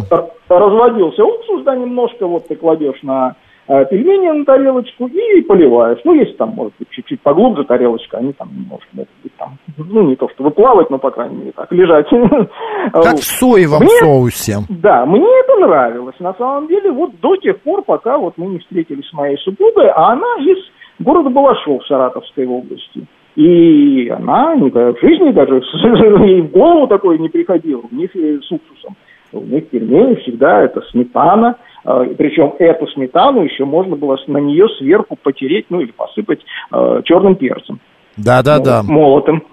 Разводился 0.49 1.23
уксус, 1.23 1.63
да, 1.63 1.75
немножко, 1.75 2.25
вот 2.27 2.47
ты 2.47 2.55
кладешь 2.55 3.01
на 3.03 3.29
э, 3.29 3.48
пельмени 3.69 4.39
на 4.39 4.45
тарелочку 4.45 5.07
и 5.07 5.41
поливаешь. 5.41 5.99
Ну, 6.03 6.15
если 6.15 6.33
там, 6.33 6.49
может 6.49 6.73
быть, 6.79 6.89
чуть-чуть 6.89 7.21
поглубже 7.21 7.63
тарелочка, 7.65 8.17
они 8.17 8.33
там 8.33 8.49
немножко 8.51 8.87
могут 8.93 9.09
быть 9.21 9.35
там, 9.37 9.57
ну, 9.77 10.09
не 10.09 10.15
то 10.15 10.27
чтобы 10.29 10.49
плавать, 10.49 10.89
но, 10.89 10.97
по 10.97 11.11
крайней 11.11 11.37
мере, 11.37 11.51
так, 11.55 11.71
лежать. 11.71 12.07
Как 12.91 13.17
в 13.17 13.23
соевом 13.23 13.81
Мне- 13.81 13.89
соусе. 13.99 14.57
Да, 14.69 15.05
мне 15.05 15.27
это 15.41 15.55
нравилось. 15.59 16.19
На 16.19 16.33
самом 16.33 16.67
деле, 16.67 16.91
вот 16.91 17.11
до 17.21 17.35
тех 17.37 17.59
пор, 17.61 17.83
пока 17.83 18.17
вот 18.17 18.33
мы 18.37 18.47
не 18.47 18.59
встретились 18.59 19.07
с 19.07 19.13
моей 19.13 19.37
супругой, 19.37 19.89
а 19.89 20.13
она 20.13 20.27
из 20.39 20.57
города 20.99 21.29
Балашов 21.29 21.85
Саратовской 21.85 22.47
области. 22.47 23.05
И 23.35 24.09
она 24.09 24.55
никогда 24.55 24.93
в 24.93 24.99
жизни 24.99 25.31
даже 25.31 25.61
ей 26.25 26.41
в 26.41 26.51
голову 26.51 26.87
такое 26.87 27.17
не 27.19 27.29
приходило. 27.29 27.83
У 27.89 27.95
них 27.95 28.15
э, 28.15 28.39
с 28.41 28.51
уксусом. 28.51 28.95
У 29.31 29.41
них 29.41 29.69
пельмени 29.69 30.15
всегда 30.15 30.63
это 30.63 30.81
сметана. 30.89 31.55
Э, 31.85 32.13
Причем 32.17 32.53
эту 32.59 32.87
сметану 32.87 33.43
еще 33.43 33.65
можно 33.65 33.95
было 33.95 34.17
на 34.27 34.37
нее 34.37 34.67
сверху 34.77 35.17
потереть, 35.21 35.67
ну 35.69 35.81
или 35.81 35.91
посыпать 35.91 36.39
э, 36.71 37.01
черным 37.05 37.35
перцем 37.35 37.79
Да-да-да. 38.17 38.83
молотым. 38.83 39.43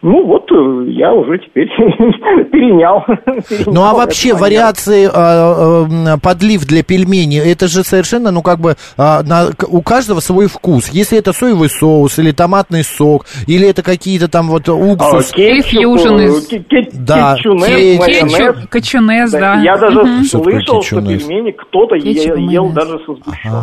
Ну 0.00 0.24
вот 0.26 0.44
э, 0.52 0.90
я 0.92 1.12
уже 1.12 1.38
теперь 1.38 1.66
перенял. 2.52 3.04
перенял 3.48 3.72
Ну 3.72 3.82
а 3.82 3.94
вообще 3.94 4.32
вариации 4.32 5.06
а, 5.12 5.86
а, 6.14 6.18
подлив 6.18 6.64
для 6.66 6.84
пельменей, 6.84 7.40
это 7.40 7.66
же 7.66 7.82
совершенно, 7.82 8.30
ну 8.30 8.42
как 8.42 8.60
бы 8.60 8.76
а, 8.96 9.22
на- 9.24 9.48
у 9.68 9.82
каждого 9.82 10.20
свой 10.20 10.46
вкус. 10.46 10.88
Если 10.90 11.18
это 11.18 11.32
соевый 11.32 11.68
соус 11.68 12.18
или 12.20 12.30
томатный 12.30 12.84
сок, 12.84 13.26
или 13.48 13.66
это 13.68 13.82
какие-то 13.82 14.28
там 14.28 14.48
вот 14.48 14.68
А, 14.68 14.72
уксус. 14.74 15.32
кетчуп, 15.32 15.66
фьюжн 15.66 16.14
из- 16.20 16.46
э, 16.46 16.48
ке- 16.48 16.58
ке- 16.60 16.90
Да, 16.92 17.34
кетчунез, 17.34 18.04
кетчуп. 18.06 18.28
Кетчуп, 18.28 18.68
качунез, 18.70 19.30
Да. 19.32 19.54
Я 19.62 19.76
даже 19.78 20.00
слышал, 20.28 20.44
что 20.44 20.90
кетчунез? 20.90 21.24
пельмени 21.24 21.50
кто-то 21.50 21.96
е- 21.96 22.14
Кетчуп 22.14 22.36
ел 22.36 22.68
даже 22.70 22.98
со 23.04 23.14
сгущенкой. 23.14 23.60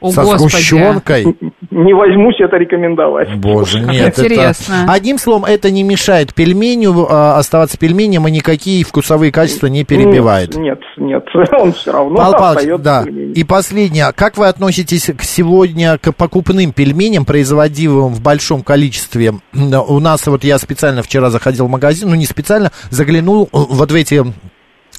О, 0.00 0.10
со 0.10 0.22
Господи. 0.22 0.50
сгущенкой. 0.50 1.36
Не 1.70 1.94
возьмусь 1.94 2.36
это 2.38 2.56
рекомендовать. 2.56 3.34
Боже, 3.36 3.80
Как 3.80 3.92
нет, 3.92 4.18
интересно. 4.18 4.74
это... 4.84 4.92
Одним 4.92 5.18
словом, 5.18 5.44
это 5.44 5.70
не 5.70 5.82
мешает 5.82 6.34
пельменю 6.34 7.06
а, 7.08 7.38
оставаться 7.38 7.76
пельменем, 7.78 8.28
и 8.28 8.30
никакие 8.30 8.84
вкусовые 8.84 9.32
качества 9.32 9.66
не 9.66 9.84
перебивает. 9.84 10.54
Нет, 10.56 10.80
нет, 10.96 11.24
он 11.58 11.72
все 11.72 11.92
равно 11.92 12.16
Павел 12.16 12.32
Павлович, 12.32 12.58
остается 12.58 12.84
да. 12.84 13.02
пельменем. 13.04 13.32
И 13.32 13.44
последнее. 13.44 14.12
Как 14.14 14.36
вы 14.36 14.46
относитесь 14.46 15.10
к 15.16 15.22
сегодня 15.22 15.98
к 15.98 16.12
покупным 16.12 16.72
пельменям, 16.72 17.24
производимым 17.24 18.14
в 18.14 18.22
большом 18.22 18.62
количестве? 18.62 19.34
У 19.52 20.00
нас, 20.00 20.26
вот 20.26 20.44
я 20.44 20.58
специально 20.58 21.02
вчера 21.02 21.30
заходил 21.30 21.66
в 21.66 21.70
магазин, 21.70 22.10
ну 22.10 22.14
не 22.14 22.26
специально, 22.26 22.70
заглянул 22.90 23.48
вот 23.52 23.90
в 23.90 23.94
эти 23.94 24.24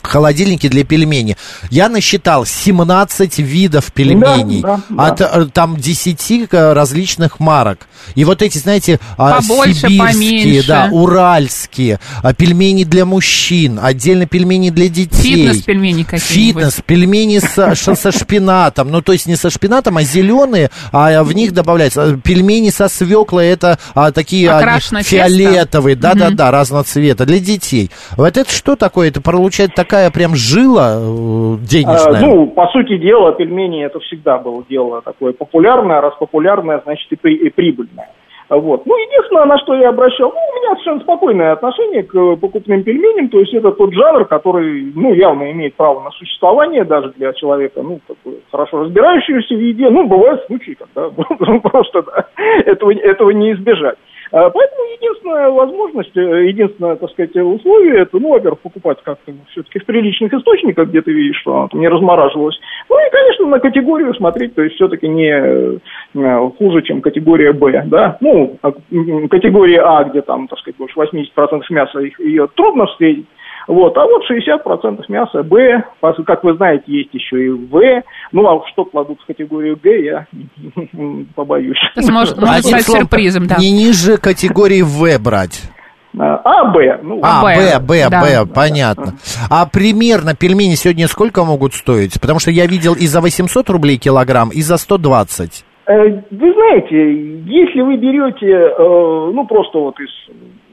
холодильники 0.06 0.68
для 0.68 0.84
пельменей. 0.84 1.38
Я 1.70 1.90
насчитал 1.90 2.46
17 2.46 3.40
видов 3.40 3.92
пельменей. 3.92 4.62
Да, 4.62 4.80
да, 4.90 5.06
От 5.08 5.22
э, 5.22 5.48
там 5.54 5.78
10 5.78 6.50
э, 6.52 6.74
различных 6.74 7.40
марок. 7.40 7.88
И 8.14 8.24
вот 8.24 8.42
эти, 8.42 8.58
знаете, 8.58 9.00
а, 9.18 9.42
Побольше, 9.42 9.88
сибирские, 9.88 10.00
поменьше. 10.00 10.68
да, 10.68 10.90
уральские, 10.92 12.00
а, 12.22 12.34
пельмени 12.34 12.84
для 12.84 13.06
мужчин, 13.06 13.80
отдельно 13.82 14.28
пельмени 14.28 14.70
для 14.70 14.90
детей. 14.90 15.48
Фитнес-пельмени 15.48 16.04
какие-нибудь. 16.04 16.64
Фитнес, 16.64 16.82
пельмени 16.86 17.40
со, 17.40 17.76
со 17.96 18.12
шпинатом. 18.12 18.92
Ну, 18.92 19.02
то 19.02 19.12
есть 19.14 19.26
не 19.26 19.36
со 19.36 19.50
шпинатом, 19.50 19.98
а 19.98 20.04
зеленые, 20.04 20.70
а 20.92 21.24
в 21.24 21.34
них 21.34 21.54
добавляется. 21.54 22.18
Пельмени 22.24 22.70
со 22.70 22.88
свеклой, 22.88 23.48
это 23.48 23.80
а, 23.94 24.12
такие 24.12 24.52
они 24.52 25.04
фиолетовые, 25.04 25.96
да-да-да, 25.96 26.52
разного 26.52 26.84
цвета, 26.84 27.26
для 27.26 27.40
детей. 27.40 27.92
Вот 28.18 28.38
это 28.38 28.52
что 28.52 28.76
такое? 28.76 29.10
Это 29.10 29.22
получается 29.22 29.76
такая 29.76 29.95
прям 30.14 30.36
жила 30.36 30.96
э, 30.98 31.58
денежная? 31.62 32.20
А, 32.20 32.26
ну, 32.26 32.48
по 32.48 32.68
сути 32.68 32.98
дела, 32.98 33.34
пельмени 33.34 33.84
это 33.86 34.00
всегда 34.00 34.38
было 34.38 34.64
дело 34.70 35.02
такое 35.02 35.34
популярное, 35.34 36.02
раз 36.02 36.14
популярное, 36.20 36.82
значит 36.86 37.12
и, 37.12 37.16
при- 37.16 37.36
и 37.36 37.50
прибыльное. 37.50 38.10
Вот. 38.48 38.86
Ну, 38.86 38.96
единственное, 38.96 39.46
на 39.46 39.58
что 39.58 39.74
я 39.74 39.90
обращал, 39.90 40.32
ну, 40.32 40.38
у 40.38 40.60
меня 40.60 40.70
совершенно 40.76 41.00
спокойное 41.02 41.52
отношение 41.54 42.04
к 42.04 42.16
э, 42.16 42.36
покупным 42.36 42.84
пельменям, 42.84 43.30
то 43.30 43.40
есть 43.40 43.54
это 43.54 43.72
тот 43.72 43.92
жанр, 43.94 44.26
который, 44.26 44.92
ну, 44.96 45.14
явно 45.14 45.52
имеет 45.52 45.76
право 45.76 46.02
на 46.02 46.12
существование 46.12 46.84
даже 46.84 47.12
для 47.18 47.34
человека, 47.34 47.82
ну, 47.82 48.00
такой, 48.08 48.40
хорошо 48.52 48.84
разбирающегося 48.84 49.56
в 49.56 49.60
еде. 49.60 49.90
Ну, 49.90 50.08
бывают 50.08 50.46
случаи, 50.46 50.78
когда 50.78 51.10
просто, 51.60 52.04
да, 52.04 52.26
этого, 52.66 52.92
этого 52.92 53.32
не 53.32 53.54
избежать. 53.54 53.98
А, 54.36 54.50
Поэтому 54.50 54.82
единственная 54.98 55.50
возможность, 55.50 56.18
э, 56.18 56.48
единственное, 56.48 56.98
так 56.98 57.10
сказать, 57.12 57.34
условие, 57.38 58.02
это, 58.02 58.20
ну, 58.20 58.32
во-первых, 58.32 58.60
покупать 58.60 58.98
как-то 59.02 59.32
все-таки 59.52 59.80
в 59.80 59.86
приличных 59.86 60.34
источниках, 60.34 60.90
где 60.90 61.02
ты 61.02 61.14
видишь, 61.14 61.40
что 61.40 61.56
оно 61.56 61.68
там 61.70 61.80
не 61.80 61.88
размораживалось. 61.88 62.60
Ну 62.90 62.98
и, 62.98 63.12
конечно, 63.12 63.46
на 63.46 63.60
категорию 63.62 64.14
смотреть, 64.14 64.54
то 64.54 64.62
есть 64.62 64.76
все-таки 64.76 65.08
не 65.08 65.32
э, 65.32 66.50
хуже, 66.58 66.82
чем 66.82 67.00
категория 67.00 67.54
Б, 67.54 67.84
да. 67.86 68.18
Ну, 68.20 68.58
а, 68.62 68.74
категория 69.30 69.82
А, 69.82 70.04
где 70.04 70.22
там, 70.22 70.50
так 70.50 70.60
сказать, 70.60 70.76
больше 70.78 71.00
80% 71.00 71.62
мяса, 71.70 72.02
ее 72.20 72.50
трудно 72.56 72.88
встретить. 72.88 73.28
Вот, 73.68 73.98
а 73.98 74.06
вот 74.06 74.24
60% 74.30 75.04
мяса 75.08 75.44
Б, 75.44 75.84
как 76.26 76.44
вы 76.44 76.56
знаете, 76.56 76.84
есть 76.88 77.14
еще 77.14 77.46
и 77.46 77.50
В. 77.50 78.04
Ну, 78.32 78.48
а 78.48 78.62
что 78.68 78.86
кладут 78.86 79.20
в 79.22 79.26
категорию 79.26 79.78
Г, 79.82 80.04
я 80.04 80.28
побоюсь. 81.36 81.78
Это 81.96 82.12
может, 82.12 82.38
может 82.38 82.66
стать 82.66 82.84
сюрпризом, 82.84 83.48
да. 83.48 83.56
Не 83.58 83.72
ниже 83.72 84.18
категории 84.18 84.82
В 84.82 85.24
брать. 85.24 85.72
А, 86.18 86.72
Б. 86.72 87.00
Ну, 87.04 87.20
А, 87.24 87.44
Б, 87.44 87.80
Б, 87.80 88.10
Б. 88.10 88.46
Б, 88.46 88.54
понятно. 88.54 89.14
А 89.50 89.66
примерно 89.66 90.34
пельмени 90.36 90.76
сегодня 90.76 91.08
сколько 91.08 91.44
могут 91.44 91.74
стоить? 91.74 92.20
Потому 92.22 92.40
что 92.40 92.52
я 92.52 92.68
видел 92.68 92.94
и 92.94 93.06
за 93.08 93.22
800 93.22 93.70
рублей 93.70 93.98
килограмм, 93.98 94.50
и 94.50 94.62
за 94.62 94.78
120. 94.78 95.66
Э, 95.88 96.04
Вы 96.32 96.54
знаете, 96.54 97.44
если 97.46 97.82
вы 97.82 97.98
берете, 97.98 98.48
э, 98.48 99.32
ну, 99.34 99.46
просто 99.46 99.78
вот 99.78 100.00
из 100.00 100.10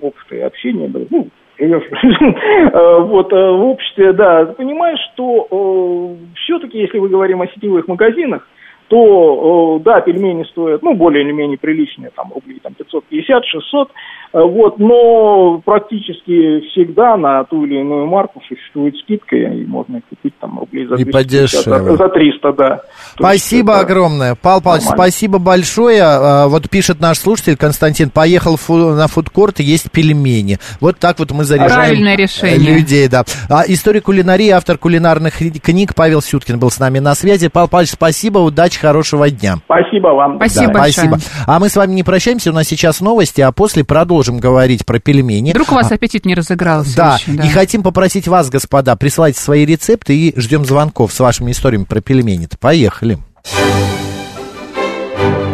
опыта 0.00 0.36
и 0.36 0.40
общения, 0.40 0.90
ну, 1.10 1.28
вот, 3.00 3.32
э, 3.32 3.36
в 3.36 3.64
обществе, 3.66 4.12
да, 4.12 4.46
понимаешь, 4.46 4.98
что 5.12 6.16
все-таки, 6.36 6.78
если 6.78 6.98
мы 6.98 7.08
говорим 7.08 7.42
о 7.42 7.46
сетевых 7.46 7.88
магазинах, 7.88 8.46
то, 8.92 9.78
э, 9.78 9.84
да, 9.84 10.02
пельмени 10.02 10.44
стоят, 10.44 10.82
ну, 10.82 10.92
более 10.94 11.24
или 11.24 11.32
менее 11.32 11.56
приличные, 11.56 12.10
там, 12.10 12.30
рублей 12.34 12.60
там 12.62 12.74
550-600, 12.74 13.88
э, 13.88 13.90
вот, 14.32 14.78
но 14.78 15.60
практически 15.64 16.60
всегда 16.70 17.16
на 17.16 17.44
ту 17.44 17.64
или 17.66 17.80
иную 17.80 18.06
марку 18.06 18.40
существует 18.48 18.94
скидка, 19.02 19.36
и 19.36 19.64
можно 19.66 19.96
их 19.98 20.02
купить 20.08 20.32
там 20.40 20.58
рублей 20.58 20.86
за 20.86 20.94
И 20.94 21.04
250, 21.04 21.64
подешевле. 21.64 21.96
за 21.96 22.08
300, 22.08 22.52
да. 22.52 22.68
То 22.76 23.30
есть 23.32 23.44
Спасибо 23.44 23.72
это- 23.72 23.80
огромное. 23.82 24.34
Павел 24.40 24.60
Павлович, 24.62 24.84
нормально. 24.86 25.04
спасибо 25.12 25.38
большое. 25.38 26.02
А, 26.02 26.48
Вот 26.48 26.68
пишет 26.70 27.00
наш 27.00 27.18
слушатель 27.18 27.56
Константин, 27.56 28.10
поехал 28.10 28.56
фу- 28.56 28.94
на 28.94 29.06
фудкорт 29.06 29.60
и 29.60 29.64
есть 29.64 29.90
пельмени. 29.90 30.58
Вот 30.80 30.98
так 30.98 31.18
вот 31.18 31.30
мы 31.32 31.44
заряжаем 31.44 31.72
Правильное 31.74 32.16
решение. 32.16 32.74
людей, 32.78 33.08
да. 33.08 33.24
А 33.50 33.62
историк 33.66 34.04
кулинарии, 34.04 34.48
автор 34.48 34.78
кулинарных 34.78 35.34
книг 35.62 35.94
Павел 35.94 36.22
Сюткин 36.22 36.58
был 36.58 36.70
с 36.70 36.78
нами 36.78 36.98
на 37.00 37.14
связи. 37.14 37.48
Павел 37.48 37.68
Павлович, 37.68 37.90
спасибо, 37.90 38.38
удачи, 38.38 38.78
хорошего 38.80 39.28
дня. 39.30 39.56
Спасибо 39.64 40.08
вам. 40.08 40.36
Спасибо 40.36 40.72
Да, 40.72 40.80
большое. 40.80 41.08
спасибо. 41.08 41.32
А 41.46 41.58
мы 41.58 41.68
с 41.68 41.76
вами 41.76 41.92
не 41.92 42.02
прощаемся, 42.02 42.50
у 42.50 42.54
нас 42.54 42.66
сейчас 42.66 43.00
новости, 43.00 43.40
а 43.40 43.52
после 43.52 43.84
продолжим 43.84 44.21
говорить 44.30 44.84
про 44.86 44.98
пельмени. 44.98 45.50
Вдруг 45.50 45.72
у 45.72 45.74
вас 45.74 45.90
аппетит 45.92 46.24
не 46.26 46.34
разыгрался 46.34 46.96
Да, 46.96 47.16
еще, 47.16 47.32
да. 47.32 47.44
и 47.44 47.48
хотим 47.48 47.82
попросить 47.82 48.28
вас, 48.28 48.48
господа, 48.50 48.96
присылать 48.96 49.36
свои 49.36 49.64
рецепты 49.64 50.16
и 50.16 50.40
ждем 50.40 50.64
звонков 50.64 51.12
с 51.12 51.20
вашими 51.20 51.52
историями 51.52 51.84
про 51.84 52.00
пельмени. 52.00 52.48
Поехали. 52.60 53.18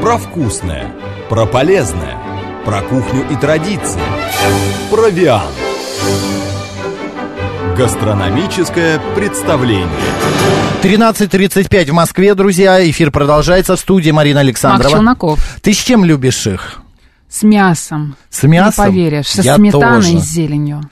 Про 0.02 0.18
вкусное, 0.18 0.92
про 1.28 1.46
полезное, 1.46 2.16
про 2.64 2.80
кухню 2.82 3.26
и 3.30 3.36
традиции. 3.36 4.00
Про 4.90 5.08
Виан. 5.10 5.42
Гастрономическое 7.76 9.00
представление. 9.14 9.86
13.35 10.82 11.90
в 11.90 11.92
Москве, 11.92 12.34
друзья. 12.34 12.88
Эфир 12.88 13.10
продолжается 13.10 13.76
в 13.76 13.80
студии 13.80 14.10
Марина 14.10 14.40
Макс 14.40 14.46
Александрова. 14.46 14.94
Челноков. 14.94 15.58
Ты 15.60 15.72
с 15.72 15.76
чем 15.76 16.04
любишь 16.04 16.46
их? 16.46 16.80
С 17.30 17.42
мясом. 17.42 18.16
С 18.30 18.42
мясом? 18.44 18.86
Не 18.86 18.90
поверишь, 18.90 19.28
со 19.28 19.42
Я 19.42 19.56
сметаной 19.56 20.02
тоже. 20.02 20.14
и 20.14 20.18
зеленью. 20.18 20.82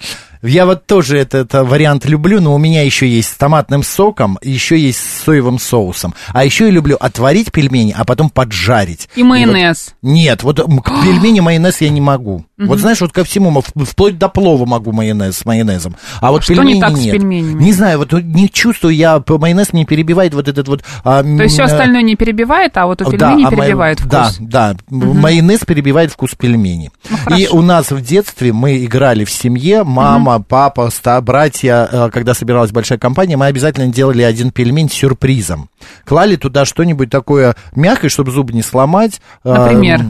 Я 0.43 0.67
вот 0.67 0.87
тоже 0.87 1.19
этот 1.19 1.55
э, 1.55 1.63
вариант 1.63 2.05
люблю, 2.05 2.41
но 2.41 2.55
у 2.55 2.59
меня 2.59 2.83
еще 2.83 3.09
есть 3.09 3.31
с 3.31 3.37
томатным 3.37 3.83
соком, 3.83 4.39
еще 4.43 4.79
есть 4.79 4.99
с 4.99 5.25
соевым 5.25 5.59
соусом. 5.59 6.15
А 6.33 6.45
еще 6.45 6.67
я 6.67 6.71
люблю 6.71 6.97
отварить 7.01 7.51
пельмени, 7.53 7.95
а 7.97 8.05
потом 8.05 8.31
поджарить. 8.31 9.09
И 9.17 9.23
майонез. 9.23 9.95
вот- 10.03 10.11
нет, 10.11 10.43
вот 10.43 10.57
пельмени 11.03 11.41
майонез 11.41 11.81
я 11.81 11.89
не 11.89 12.01
могу. 12.01 12.45
Вот 12.59 12.79
знаешь, 12.79 13.01
вот 13.01 13.13
ко 13.13 13.23
всему, 13.25 13.61
вплоть 13.61 14.19
до 14.19 14.29
плова 14.29 14.65
могу 14.65 14.93
майонез 14.93 15.37
с 15.39 15.45
майонезом. 15.45 15.97
А 16.21 16.31
вот 16.31 16.43
Что 16.43 16.55
не 16.55 16.59
пельмени 16.61 16.81
так 16.81 16.97
с 16.97 17.01
нет. 17.01 17.13
пельменями? 17.13 17.63
Не 17.63 17.73
знаю, 17.73 17.99
вот 17.99 18.13
не 18.13 18.49
чувствую 18.49 18.95
я, 18.95 19.23
майонез 19.29 19.73
не 19.75 19.85
перебивает 19.85 20.33
вот 20.33 20.49
этот 20.49 20.67
вот... 20.69 20.83
а, 21.05 21.23
То 21.23 21.43
есть 21.43 21.55
все 21.55 21.63
э, 21.63 21.67
остальное 21.67 22.03
не 22.03 22.17
перебивает, 22.17 22.77
а 22.79 22.87
вот 22.87 23.03
у 23.03 23.05
да, 23.05 23.11
пельменей 23.11 23.45
а 23.47 23.51
май- 23.51 23.61
перебивает 23.61 24.01
вкус. 24.01 24.11
Да, 24.11 24.31
да. 24.39 24.77
Майонез 24.89 25.61
перебивает 25.67 26.13
вкус 26.13 26.35
пельменей. 26.35 26.91
Ну, 27.29 27.37
и 27.37 27.47
у 27.49 27.61
нас 27.61 27.91
в 27.91 28.01
детстве 28.01 28.53
мы 28.53 28.85
играли 28.85 29.25
в 29.25 29.31
семье, 29.31 29.85
мама, 29.85 30.43
папа, 30.43 30.89
ста, 30.91 31.21
братья, 31.21 31.89
э, 31.91 32.11
когда 32.11 32.33
собиралась 32.33 32.71
большая 32.73 32.99
компания, 32.99 33.37
мы 33.37 33.47
обязательно 33.47 33.89
делали 33.89 34.23
один 34.23 34.51
пельмень 34.51 34.89
с 34.89 34.95
сюрпризом. 34.95 35.69
Клали 36.05 36.37
туда 36.37 36.65
что-нибудь 36.65 37.11
такое 37.11 37.55
мягкое, 37.75 38.09
чтобы 38.09 38.31
зубы 38.31 38.55
не 38.55 38.63
сломать. 38.63 39.21
Э, 39.45 39.53
Например? 39.53 40.01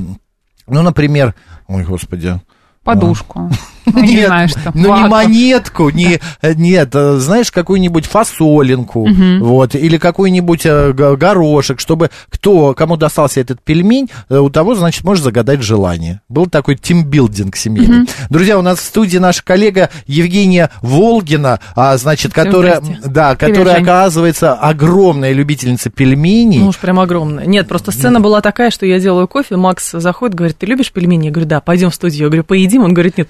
Ну, 0.66 0.82
например, 0.82 1.34
ой, 1.68 1.84
господи. 1.84 2.40
Подушку. 2.84 3.50
Ну, 3.86 4.00
не 4.02 4.14
Нет, 4.16 4.50
что. 4.50 4.72
Ну, 4.74 4.96
не 4.96 5.08
монетку, 5.08 5.90
не, 5.90 6.20
э, 6.42 6.54
нет, 6.54 6.90
э, 6.94 7.16
знаешь, 7.18 7.50
какую-нибудь 7.52 8.06
фасолинку, 8.06 9.08
вот, 9.40 9.74
или 9.74 9.96
какой-нибудь 9.96 10.62
э, 10.66 10.92
го- 10.92 11.16
горошек, 11.16 11.80
чтобы 11.80 12.10
кто, 12.28 12.74
кому 12.74 12.96
достался 12.96 13.40
этот 13.40 13.60
пельмень, 13.62 14.08
у 14.28 14.50
того, 14.50 14.74
значит, 14.74 15.04
можешь 15.04 15.22
загадать 15.24 15.62
желание. 15.62 16.20
Был 16.28 16.46
такой 16.46 16.76
тимбилдинг 16.76 17.56
семейный. 17.56 18.08
Друзья, 18.30 18.58
у 18.58 18.62
нас 18.62 18.78
в 18.78 18.84
студии 18.84 19.18
наша 19.18 19.42
коллега 19.44 19.90
Евгения 20.06 20.70
Волгина, 20.82 21.60
а, 21.74 21.96
значит, 21.96 22.32
Всем 22.32 22.44
которая, 22.44 22.80
здрасте. 22.80 23.08
да, 23.08 23.34
Привет, 23.34 23.54
которая, 23.56 23.74
Жень. 23.76 23.82
оказывается, 23.84 24.54
огромная 24.54 25.32
любительница 25.32 25.90
пельменей. 25.90 26.58
Ну 26.58 26.68
уж 26.68 26.76
прям 26.78 26.98
огромное. 27.00 27.46
Нет, 27.46 27.68
просто 27.68 27.92
сцена 27.92 28.20
была 28.20 28.40
такая, 28.40 28.70
что 28.70 28.86
я 28.86 28.98
делаю 28.98 29.28
кофе, 29.28 29.56
Макс 29.56 29.92
заходит, 29.92 30.34
говорит, 30.34 30.58
ты 30.58 30.66
любишь 30.66 30.92
пельмени? 30.92 31.26
Я 31.26 31.30
говорю, 31.30 31.48
да, 31.48 31.60
пойдем 31.60 31.90
в 31.90 31.94
студию. 31.94 32.24
Я 32.24 32.26
говорю, 32.28 32.44
поедим? 32.44 32.82
Он 32.82 32.92
говорит, 32.94 33.18
нет, 33.18 33.28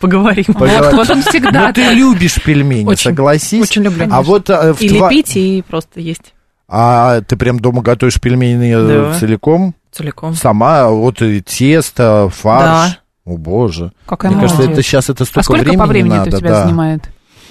поговорим. 0.54 0.82
Вот, 0.82 0.92
вот 0.94 1.10
он 1.10 1.22
всегда 1.22 1.66
Ну, 1.68 1.72
ты 1.72 1.82
любишь 1.94 2.42
пельмени, 2.42 2.86
Очень, 2.86 3.10
согласись. 3.10 3.62
очень 3.62 3.82
люблю. 3.82 4.06
А 4.10 4.22
вот 4.22 4.48
э, 4.50 4.72
в 4.72 4.80
И 4.80 4.88
тва- 4.88 5.08
лепить, 5.10 5.36
и 5.36 5.62
просто 5.68 6.00
есть 6.00 6.32
А 6.68 7.20
ты 7.20 7.36
прям 7.36 7.60
дома 7.60 7.82
готовишь 7.82 8.20
пельмени 8.20 8.74
э, 8.74 9.10
Да. 9.12 9.18
целиком? 9.18 9.74
целиком. 9.92 10.34
Сама, 10.34 10.88
вот 10.88 11.22
и 11.22 11.40
тесто, 11.40 12.28
фарш. 12.34 12.92
Да. 12.92 12.98
О, 13.32 13.36
боже. 13.38 13.92
Какая 14.06 14.30
Мне 14.30 14.40
кажется, 14.40 14.62
молодец. 14.62 14.78
это 14.78 14.86
сейчас 14.86 15.10
это 15.10 15.24
столько 15.24 15.40
А 15.40 15.42
сколько 15.42 15.60
времени 15.62 15.76
по 15.78 15.86
времени 15.86 16.12
надо, 16.12 16.28
это 16.28 16.36
у 16.36 16.40
тебя 16.40 16.50
да, 16.50 16.62
занимает? 16.64 17.02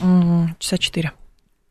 М, 0.02 0.56
Часа 0.60 0.78
четыре. 0.78 1.12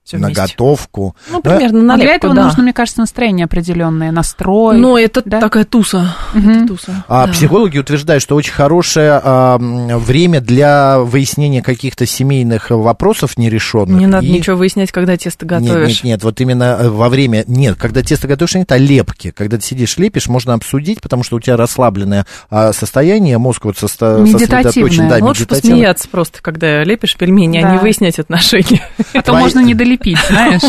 Все 0.05 0.19
на 0.19 0.27
вместе. 0.27 0.43
готовку. 0.43 1.17
Ну, 1.31 1.41
примерно 1.41 1.79
А 1.81 1.83
на 1.83 1.97
для 1.97 2.05
лепку, 2.13 2.17
этого 2.27 2.35
да. 2.35 2.45
нужно, 2.45 2.63
мне 2.63 2.73
кажется, 2.75 3.01
настроение 3.01 3.45
определенное, 3.47 4.13
настрой. 4.13 4.77
Но 4.79 4.99
это 4.99 5.23
да? 5.25 5.41
такая 5.41 5.65
туса. 5.65 6.15
Мгм. 6.35 6.51
Это 6.51 6.67
туса. 6.67 7.05
А 7.09 7.27
да. 7.27 7.33
психологи 7.33 7.79
утверждают, 7.79 8.23
что 8.23 8.37
очень 8.37 8.53
хорошее 8.53 9.19
а, 9.25 9.57
время 9.59 10.43
для 10.43 10.99
выяснения 10.99 11.63
каких-то 11.63 12.05
семейных 12.05 12.69
вопросов 12.71 13.39
нерешенных. 13.39 13.99
Не 13.99 14.07
надо 14.07 14.27
И- 14.27 14.31
ничего 14.31 14.57
выяснять, 14.57 14.93
когда 14.93 15.17
тесто 15.17 15.47
Нет, 15.47 15.63
готовишь. 15.63 15.89
нет, 16.03 16.05
нет, 16.05 16.25
вот 16.25 16.39
именно 16.41 16.77
э, 16.81 16.89
во 16.91 17.09
время, 17.09 17.45
нет, 17.47 17.77
когда 17.79 18.03
тесто 18.03 18.29
готовишь, 18.29 18.55
нет, 18.57 18.71
а 18.73 18.77
лепки. 18.77 19.31
Когда 19.31 19.57
ты 19.57 19.63
сидишь, 19.65 19.97
лепишь, 19.97 20.27
можно 20.29 20.53
обсудить, 20.53 21.01
потому 21.01 21.23
что 21.23 21.37
у 21.37 21.41
тебя 21.41 21.57
расслабленное 21.57 22.27
а, 22.51 22.75
состояние, 22.75 23.39
мозг 23.39 23.65
вот 23.65 23.77
состо- 23.77 24.21
Медитативное. 24.21 24.65
сосредоточен. 24.91 25.09
Да, 25.09 25.17
Лучше 25.25 25.47
посмеяться 25.47 26.09
просто, 26.11 26.43
когда 26.43 26.85
лепишь 26.85 27.17
пельмени, 27.17 27.57
а 27.59 27.63
Да. 27.63 27.73
не 27.73 27.79
выяснять 27.79 28.19
отношения. 28.19 28.83
А 29.15 29.23
то 29.23 29.33
можно 29.33 29.61
не 29.65 29.73
долепить, 29.95 30.19
знаешь. 30.29 30.63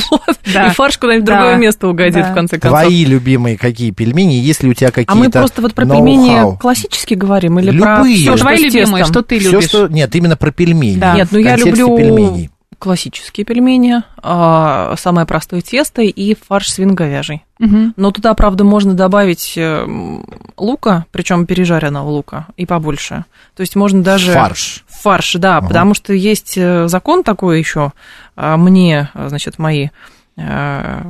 И 0.46 0.70
фарш 0.74 0.98
куда-нибудь 0.98 1.24
в 1.24 1.32
другое 1.32 1.56
место 1.58 1.88
угодит, 1.88 2.26
в 2.28 2.34
конце 2.34 2.58
концов. 2.60 2.82
Твои 2.82 3.06
любимые 3.06 3.58
какие 3.58 3.92
пельмени, 3.92 4.36
если 4.36 4.68
у 4.68 4.74
тебя 4.74 4.90
какие-то 4.92 5.12
А 5.12 5.16
мы 5.16 5.30
просто 5.30 5.62
вот 5.62 5.74
про 5.74 5.86
пельмени 5.86 6.58
классические 6.58 7.18
говорим 7.18 7.60
или 7.60 7.78
про 7.78 7.98
Любые. 7.98 8.38
твои 8.38 8.58
любимые, 8.58 9.06
что 9.06 9.22
ты 9.22 9.40
любишь? 9.40 9.72
Нет, 9.90 10.16
именно 10.16 10.38
про 10.38 10.52
пельмени. 10.52 10.98
Да. 10.98 11.16
Нет, 11.16 11.30
ну 11.32 11.40
я 11.40 11.56
люблю 11.56 12.50
классические 12.78 13.46
пельмени, 13.46 14.04
а, 14.22 14.96
самое 14.98 15.26
простое 15.26 15.62
тесто 15.62 16.02
и 16.02 16.36
фарш 16.36 16.72
свиноговяжий. 16.72 17.44
Мгм. 17.58 17.94
Но 17.96 18.12
туда, 18.12 18.34
правда, 18.34 18.64
можно 18.64 18.94
добавить 18.94 19.54
э, 19.56 19.62
м, 19.62 20.26
лука, 20.58 21.06
причем 21.12 21.46
пережаренного 21.46 22.10
лука, 22.10 22.48
и 22.58 22.66
побольше. 22.66 23.26
То 23.56 23.62
есть 23.62 23.76
можно 23.76 24.04
даже... 24.04 24.34
Фарш. 24.34 24.85
Фарш, 25.06 25.34
да, 25.36 25.58
Ага. 25.58 25.68
потому 25.68 25.94
что 25.94 26.14
есть 26.14 26.58
э, 26.58 26.88
закон 26.88 27.24
такой 27.24 27.60
еще, 27.60 27.94
а, 28.36 28.58
мне, 28.58 29.12
значит, 29.14 29.60
мои 29.60 29.90
э, 30.36 31.02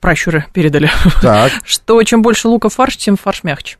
пращуры 0.00 0.44
передали, 0.52 0.88
Так. 1.20 1.50
что 1.64 2.00
чем 2.04 2.22
больше 2.22 2.46
лука 2.46 2.68
фарш, 2.68 2.96
тем 2.96 3.16
фарш 3.16 3.42
мягче. 3.42 3.76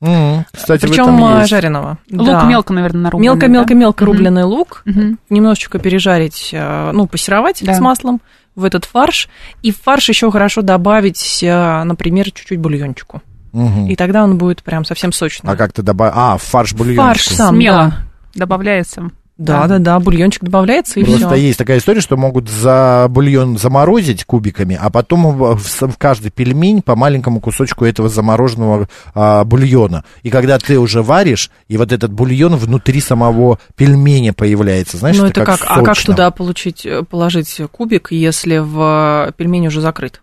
М, 0.00 0.46
Кстати, 0.52 0.86
в 0.86 0.88
Причем 0.88 1.16
этом 1.16 1.38
есть. 1.40 1.50
жареного. 1.50 1.98
Лук 2.10 2.44
мелко, 2.44 2.72
наверное, 2.72 3.02
нарубленный. 3.02 3.34
Мелко-мелко-мелко 3.34 4.00
да? 4.00 4.06
рубленый 4.06 4.44
лук, 4.44 4.82
Мгм. 4.86 5.18
немножечко 5.28 5.78
пережарить, 5.78 6.48
э, 6.52 6.90
ну, 6.92 7.06
пассеровать 7.06 7.62
Да. 7.62 7.74
с 7.74 7.80
маслом 7.80 8.20
в 8.54 8.64
этот 8.64 8.86
фарш. 8.86 9.28
И 9.62 9.70
в 9.70 9.76
фарш 9.82 10.08
еще 10.08 10.30
хорошо 10.30 10.62
добавить, 10.62 11.40
э, 11.42 11.82
например, 11.84 12.30
чуть-чуть 12.30 12.58
бульончику. 12.58 13.20
Мгм. 13.52 13.86
И 13.88 13.96
тогда 13.96 14.24
он 14.24 14.38
будет 14.38 14.62
прям 14.62 14.84
совсем 14.84 15.12
сочный. 15.12 15.50
А 15.50 15.56
как 15.56 15.72
ты 15.72 15.82
добавил? 15.82 16.12
А, 16.14 16.36
в 16.36 16.42
фарш 16.42 16.74
бульончику. 16.74 17.02
Фарш 17.06 17.28
сам, 17.28 17.56
Смело 17.56 17.76
да. 17.76 17.96
добавляется. 18.34 19.10
Да, 19.38 19.68
да, 19.68 19.78
да, 19.78 20.00
бульончик 20.00 20.42
добавляется 20.42 20.98
и 20.98 21.04
Просто 21.04 21.28
все. 21.28 21.36
есть 21.36 21.58
такая 21.58 21.78
история, 21.78 22.00
что 22.00 22.16
могут 22.16 22.48
за 22.48 23.06
бульон 23.08 23.56
заморозить 23.56 24.24
кубиками, 24.24 24.76
а 24.80 24.90
потом 24.90 25.30
в, 25.30 25.56
в 25.56 25.96
каждый 25.96 26.32
пельмень 26.32 26.82
по 26.82 26.96
маленькому 26.96 27.38
кусочку 27.38 27.84
этого 27.84 28.08
замороженного 28.08 28.88
а, 29.14 29.44
бульона. 29.44 30.02
И 30.24 30.30
когда 30.30 30.58
ты 30.58 30.76
уже 30.80 31.02
варишь, 31.02 31.52
и 31.68 31.76
вот 31.76 31.92
этот 31.92 32.12
бульон 32.12 32.56
внутри 32.56 33.00
самого 33.00 33.60
пельменя 33.76 34.32
появляется, 34.32 34.96
знаешь, 34.96 35.16
Ну, 35.16 35.26
это 35.26 35.42
это 35.42 35.52
как, 35.52 35.60
в 35.60 35.70
а 35.70 35.82
как 35.82 35.98
туда 36.02 36.32
получить, 36.32 36.84
э, 36.84 37.04
положить 37.04 37.60
кубик, 37.70 38.08
если 38.10 38.58
в 38.58 39.32
пельмень 39.36 39.68
уже 39.68 39.80
закрыт? 39.80 40.20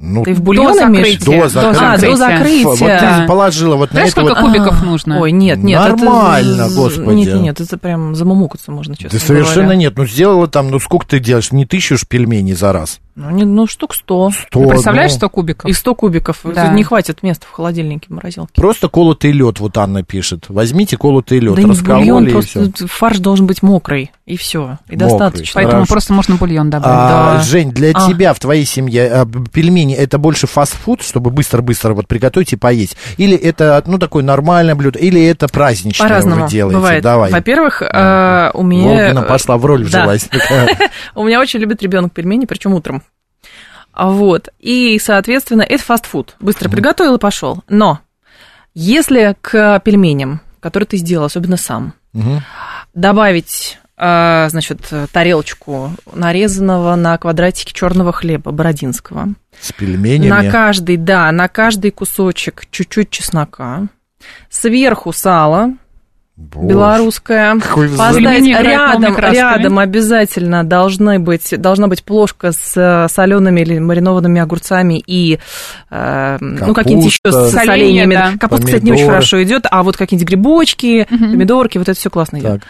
Ну, 0.00 0.22
Ты 0.22 0.32
в 0.32 0.42
бульон 0.42 0.76
имеешь? 0.78 1.18
в 1.18 1.20
закрытия. 1.24 1.42
До 1.42 1.48
закрытия. 1.48 1.88
А, 1.92 1.98
до 1.98 2.16
закрытия. 2.16 2.64
вот 2.66 2.78
ты 2.78 3.26
положила 3.26 3.74
вот 3.76 3.90
на 3.90 3.94
Знаешь, 3.94 4.12
это 4.12 4.20
сколько 4.20 4.40
вот... 4.40 4.46
кубиков 4.52 4.80
А, 4.80 4.84
нужно? 4.84 5.20
Ой, 5.20 5.32
нет, 5.32 5.58
нет. 5.58 5.80
это 5.80 5.96
Нормально, 5.96 6.68
з- 6.68 6.76
господи. 6.76 7.16
Нет, 7.16 7.26
нет, 7.34 7.42
нет, 7.42 7.60
это 7.60 7.78
прям 7.78 8.14
замумукаться 8.14 8.70
можно, 8.70 8.94
честно 8.96 9.18
Да 9.18 9.24
совершенно 9.26 9.62
говоря. 9.62 9.78
нет. 9.78 9.96
Ну, 9.96 10.06
сделала 10.06 10.46
там, 10.46 10.70
ну, 10.70 10.78
сколько 10.78 11.04
ты 11.06 11.18
делаешь? 11.18 11.50
Не 11.50 11.66
тысячу 11.66 11.96
ж 11.98 12.06
пельменей 12.06 12.54
за 12.54 12.72
раз. 12.72 13.00
Ну, 13.16 13.30
не- 13.30 13.44
ну, 13.44 13.66
штук 13.66 13.92
сто. 13.96 14.30
Сто, 14.30 14.60
Ты 14.60 14.68
представляешь, 14.68 15.10
ну, 15.10 15.16
100 15.16 15.28
кубиков? 15.30 15.68
И 15.68 15.72
100 15.72 15.94
кубиков. 15.96 16.38
Да. 16.44 16.66
Это 16.66 16.72
Не 16.74 16.84
хватит 16.84 17.24
места 17.24 17.46
в 17.48 17.52
холодильнике, 17.52 18.06
в 18.08 18.12
морозилке. 18.12 18.52
Просто 18.54 18.88
колотый 18.88 19.32
лед, 19.32 19.58
вот 19.58 19.76
Анна 19.78 20.04
пишет. 20.04 20.44
Возьмите 20.48 20.96
колотый 20.96 21.40
лед, 21.40 21.56
да 21.56 21.62
не 21.62 21.70
раскололи 21.70 22.00
бульон, 22.04 22.26
и 22.28 22.30
просто 22.30 22.70
фарш 22.86 23.18
должен 23.18 23.46
быть 23.48 23.62
мокрый, 23.62 24.12
и 24.28 24.36
все. 24.36 24.78
И 24.88 24.92
Мокрый. 24.92 24.96
достаточно. 24.98 25.52
Поэтому 25.54 25.76
Хорошо. 25.78 25.92
просто 25.94 26.12
можно 26.12 26.36
бульон 26.36 26.70
добавить. 26.70 26.96
А, 26.96 27.34
Да. 27.38 27.42
Жень, 27.42 27.70
для 27.72 27.90
А. 27.94 28.08
тебя 28.08 28.34
в 28.34 28.38
твоей 28.38 28.64
семье 28.64 29.10
а, 29.10 29.26
пельмени 29.52 29.94
это 29.94 30.18
больше 30.18 30.46
фастфуд, 30.46 31.02
чтобы 31.02 31.30
быстро-быстро 31.30 31.94
вот 31.94 32.06
приготовить 32.06 32.52
и 32.52 32.56
поесть? 32.56 32.96
Или 33.16 33.36
это, 33.36 33.82
ну, 33.86 33.98
такое 33.98 34.22
нормальное 34.22 34.74
блюдо? 34.74 34.98
Или 34.98 35.24
это 35.26 35.48
праздничное 35.48 36.06
По-разному 36.08 36.42
вы 36.44 36.48
делаете? 36.50 36.76
бывает. 36.76 37.02
Давай. 37.02 37.30
Во-первых, 37.32 37.82
э, 37.82 38.50
у 38.54 38.62
меня... 38.62 38.88
Волгина 39.04 39.22
пошла 39.22 39.56
в 39.56 39.64
роль 39.64 39.82
Да. 39.88 40.00
вжилась. 40.00 40.28
У 41.14 41.24
меня 41.24 41.40
очень 41.40 41.60
любит 41.60 41.82
ребенок 41.82 42.12
пельмени, 42.12 42.44
причем 42.44 42.74
утром. 42.74 43.02
А 43.92 44.10
Вот. 44.10 44.50
И, 44.58 44.98
соответственно, 45.02 45.62
это 45.62 45.82
фастфуд. 45.82 46.36
Быстро 46.38 46.68
приготовил 46.68 47.14
и 47.16 47.18
пошел. 47.18 47.64
Но 47.68 47.98
если 48.74 49.34
к 49.40 49.80
пельменям, 49.80 50.40
которые 50.60 50.86
ты 50.86 50.96
сделал, 50.98 51.24
особенно 51.24 51.56
сам, 51.56 51.94
добавить, 52.94 53.78
значит, 53.98 54.80
тарелочку 55.12 55.90
нарезанного 56.12 56.94
на 56.94 57.18
квадратике 57.18 57.72
черного 57.74 58.12
хлеба 58.12 58.52
бородинского, 58.52 59.28
С 59.60 59.72
пельменями. 59.72 60.28
на 60.28 60.50
каждый, 60.50 60.96
да, 60.96 61.30
на 61.32 61.48
каждый 61.48 61.90
кусочек 61.90 62.64
чуть-чуть 62.70 63.10
чеснока, 63.10 63.86
сверху 64.50 65.12
сало, 65.12 65.70
Боже. 66.36 66.68
белорусская. 66.68 67.58
Какой 67.58 67.88
Поставить 67.88 68.46
рядом, 68.46 69.16
рядом 69.18 69.78
обязательно 69.80 70.62
должны 70.62 71.18
быть, 71.18 71.52
должна 71.60 71.88
быть 71.88 72.04
плошка 72.04 72.52
с 72.52 73.08
солеными 73.12 73.60
или 73.62 73.80
маринованными 73.80 74.40
огурцами 74.40 75.02
и 75.04 75.40
э, 75.90 76.38
ну 76.40 76.74
какие-нибудь 76.74 77.10
еще 77.10 77.18
Капуста. 77.24 77.48
с 77.48 77.52
соленьями. 77.52 78.14
Соленья, 78.14 78.32
да. 78.32 78.38
Капуста, 78.38 78.66
кстати, 78.66 78.84
не 78.84 78.92
очень 78.92 78.98
Помидоры. 79.00 79.14
хорошо 79.16 79.42
идет, 79.42 79.66
а 79.68 79.82
вот 79.82 79.96
какие-нибудь 79.96 80.28
грибочки, 80.28 81.08
Мгм. 81.10 81.32
помидорки, 81.32 81.78
вот 81.78 81.88
это 81.88 81.98
все 81.98 82.08
классно 82.10 82.36
идет. 82.38 82.60
Так. 82.60 82.62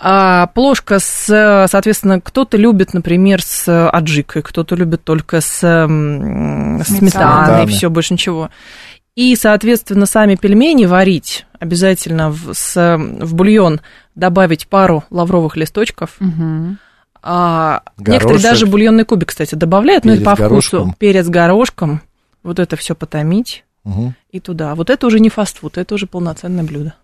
А 0.00 0.46
плошка 0.48 1.00
с, 1.00 1.66
соответственно, 1.68 2.20
кто-то 2.20 2.56
любит, 2.56 2.94
например, 2.94 3.42
с 3.42 3.88
аджикой, 3.90 4.42
кто-то 4.42 4.76
любит 4.76 5.02
только 5.02 5.40
с 5.40 5.58
сметаной, 5.58 6.84
Сметаной. 6.84 7.66
все, 7.66 7.90
больше 7.90 8.14
ничего. 8.14 8.50
И, 9.16 9.34
соответственно, 9.34 10.06
сами 10.06 10.36
пельмени 10.36 10.84
варить 10.86 11.46
обязательно 11.58 12.30
в, 12.30 12.52
с, 12.54 12.76
в 12.96 13.34
бульон 13.34 13.80
добавить 14.14 14.68
пару 14.68 15.02
лавровых 15.10 15.56
листочков. 15.56 16.10
Мгм. 16.20 16.78
А, 17.20 17.82
Горошек. 17.96 18.12
некоторые 18.14 18.42
даже 18.42 18.66
бульонный 18.66 19.04
кубик, 19.04 19.30
кстати, 19.30 19.56
добавляют, 19.56 20.04
но 20.04 20.12
это 20.12 20.20
Перец 20.20 20.26
по 20.26 20.36
вкусу. 20.36 20.48
горошком. 20.76 20.94
Перец 21.00 21.26
горошком. 21.28 22.00
Вот 22.44 22.60
это 22.60 22.76
все 22.76 22.94
потомить 22.94 23.64
Мгм. 23.82 24.14
и 24.30 24.38
туда. 24.38 24.76
Вот 24.76 24.88
это 24.90 25.04
уже 25.08 25.18
не 25.18 25.28
фастфуд, 25.30 25.76
это 25.78 25.96
уже 25.96 26.06
полноценное 26.06 26.62
блюдо. 26.62 26.94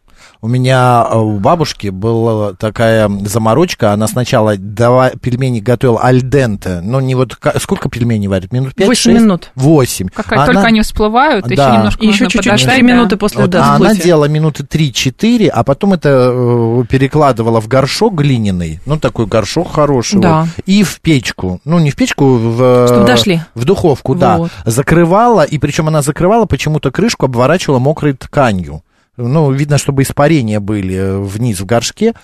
У 0.41 0.49
меня 0.49 1.07
э, 1.11 1.17
у 1.17 1.39
бабушки 1.39 1.89
была 1.89 2.53
такая 2.53 3.09
заморочка. 3.25 3.93
Она 3.93 4.07
сначала 4.09 4.57
дава, 4.57 5.11
пельмени 5.11 5.61
готовила 5.61 6.01
альденте. 6.01 6.81
Ну, 6.83 7.01
не 7.01 7.15
вот... 7.15 7.39
Сколько 7.61 7.89
пельменей 7.89 8.29
варят? 8.29 8.53
Минут 8.53 8.75
5 8.75 8.87
Восемь 8.87 9.13
минут. 9.15 9.51
Восемь. 9.55 10.09
Как 10.09 10.31
Она- 10.33 10.47
только 10.47 10.63
они 10.63 10.83
всплывают, 10.83 11.47
еще 11.47 11.57
Да. 11.57 11.77
немножко 11.77 12.03
И 12.05 12.07
еще 12.09 12.25
чуть-чуть 12.25 12.45
подождать, 12.45 12.61
4 12.77 12.77
да. 12.89 12.95
минуты 12.95 13.17
после 13.17 13.41
Вот, 13.43 13.51
да, 13.51 13.75
она 13.75 13.95
делала 13.95 14.27
минуты 14.27 14.65
3-4, 14.65 15.49
а 15.49 15.65
потом 15.65 15.95
это 15.95 16.31
э, 16.33 16.85
перекладывала 16.89 17.61
в 17.61 17.69
горшок 17.69 18.15
глиняный, 18.15 18.81
ну, 18.87 18.99
такой 18.99 19.27
горшок 19.27 19.73
хороший, 19.73 20.21
Да. 20.21 20.41
вот, 20.43 20.49
и 20.67 20.83
в 20.83 21.01
печку, 21.01 21.61
ну, 21.65 21.79
не 21.79 21.91
в 21.91 21.97
печку, 21.97 22.35
в... 22.37 22.87
Чтобы 22.87 23.07
дошли. 23.07 23.41
В 23.55 23.65
духовку, 23.65 24.15
да. 24.15 24.37
Вот. 24.39 24.51
Закрывала, 24.65 25.43
и 25.43 25.59
причем 25.59 25.89
она 25.89 26.03
закрывала, 26.03 26.45
почему-то 26.47 26.91
крышку 26.91 27.27
обворачивала 27.27 27.79
мокрой 27.79 28.13
тканью. 28.15 28.83
Ну, 29.17 29.51
видно, 29.53 29.79
чтобы 29.79 30.03
испарения 30.03 30.61
были 30.61 30.95
э, 30.97 31.19
вниз 31.19 31.61
в 31.61 31.67
горшке. 31.67 32.15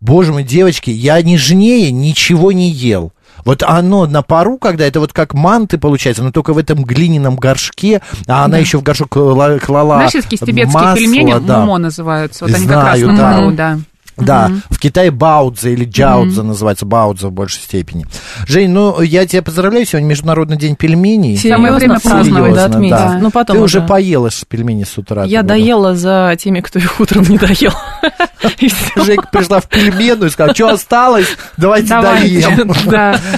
Боже 0.00 0.32
мой, 0.32 0.42
девочки, 0.42 0.90
я 0.90 1.20
нежнее 1.22 1.92
ничего 1.92 2.52
не 2.52 2.70
ел. 2.70 3.12
Вот 3.44 3.62
оно 3.62 4.06
на 4.06 4.22
пару, 4.22 4.58
когда 4.58 4.84
это 4.84 5.00
вот 5.00 5.12
как 5.12 5.32
манты 5.34 5.78
получается, 5.78 6.22
но 6.22 6.30
только 6.32 6.52
в 6.52 6.58
этом 6.58 6.84
глиняном 6.84 7.36
горшке, 7.36 8.02
а 8.26 8.44
она 8.44 8.58
еще 8.58 8.78
в 8.78 8.82
горшок 8.82 9.08
кла- 9.16 9.58
клала 9.58 9.96
Знаешь, 9.96 10.14
есть 10.14 10.28
такие 10.28 10.44
тибетские 10.44 10.82
масло, 10.82 10.96
пельмени, 10.96 11.34
да. 11.46 11.60
момо 11.60 11.78
называются. 11.78 12.44
Вот 12.44 12.54
они 12.54 12.66
как 12.66 12.82
Знаю, 12.82 13.06
раз 13.06 13.16
на 13.16 13.16
да. 13.16 13.32
пару, 13.32 13.50
да. 13.52 13.78
Да, 14.16 14.46
угу. 14.46 14.60
в 14.70 14.78
Китае 14.78 15.10
Баудзе 15.10 15.72
или 15.72 15.84
Джаудзе 15.84 16.40
угу. 16.40 16.48
называется, 16.48 16.84
Баудзе 16.84 17.28
в 17.28 17.32
большей 17.32 17.62
степени. 17.62 18.06
Жень, 18.46 18.70
ну 18.70 19.00
я 19.00 19.26
тебя 19.26 19.42
поздравляю, 19.42 19.86
сегодня 19.86 20.08
Международный 20.08 20.56
день 20.56 20.76
пельменей. 20.76 21.38
Самое 21.38 21.74
время 21.74 22.00
праздновать, 22.00 22.54
да, 22.54 22.64
отметить. 22.66 22.90
Да. 22.90 23.18
Ну, 23.20 23.30
потом 23.30 23.56
Ты 23.56 23.62
уже, 23.62 23.78
уже 23.78 23.86
поела 23.88 24.30
пельмени 24.48 24.84
с 24.84 24.98
утра. 24.98 25.24
Я 25.24 25.42
доела 25.42 25.94
за 25.94 26.36
теми, 26.38 26.60
кто 26.60 26.78
их 26.78 27.00
утром 27.00 27.24
не 27.28 27.38
доел. 27.38 27.72
Женька 29.04 29.28
пришла 29.32 29.60
в 29.60 29.68
пельмену 29.68 30.26
и 30.26 30.30
сказала, 30.30 30.54
что 30.54 30.68
осталось, 30.68 31.28
давайте 31.56 31.88
доем. 31.88 32.72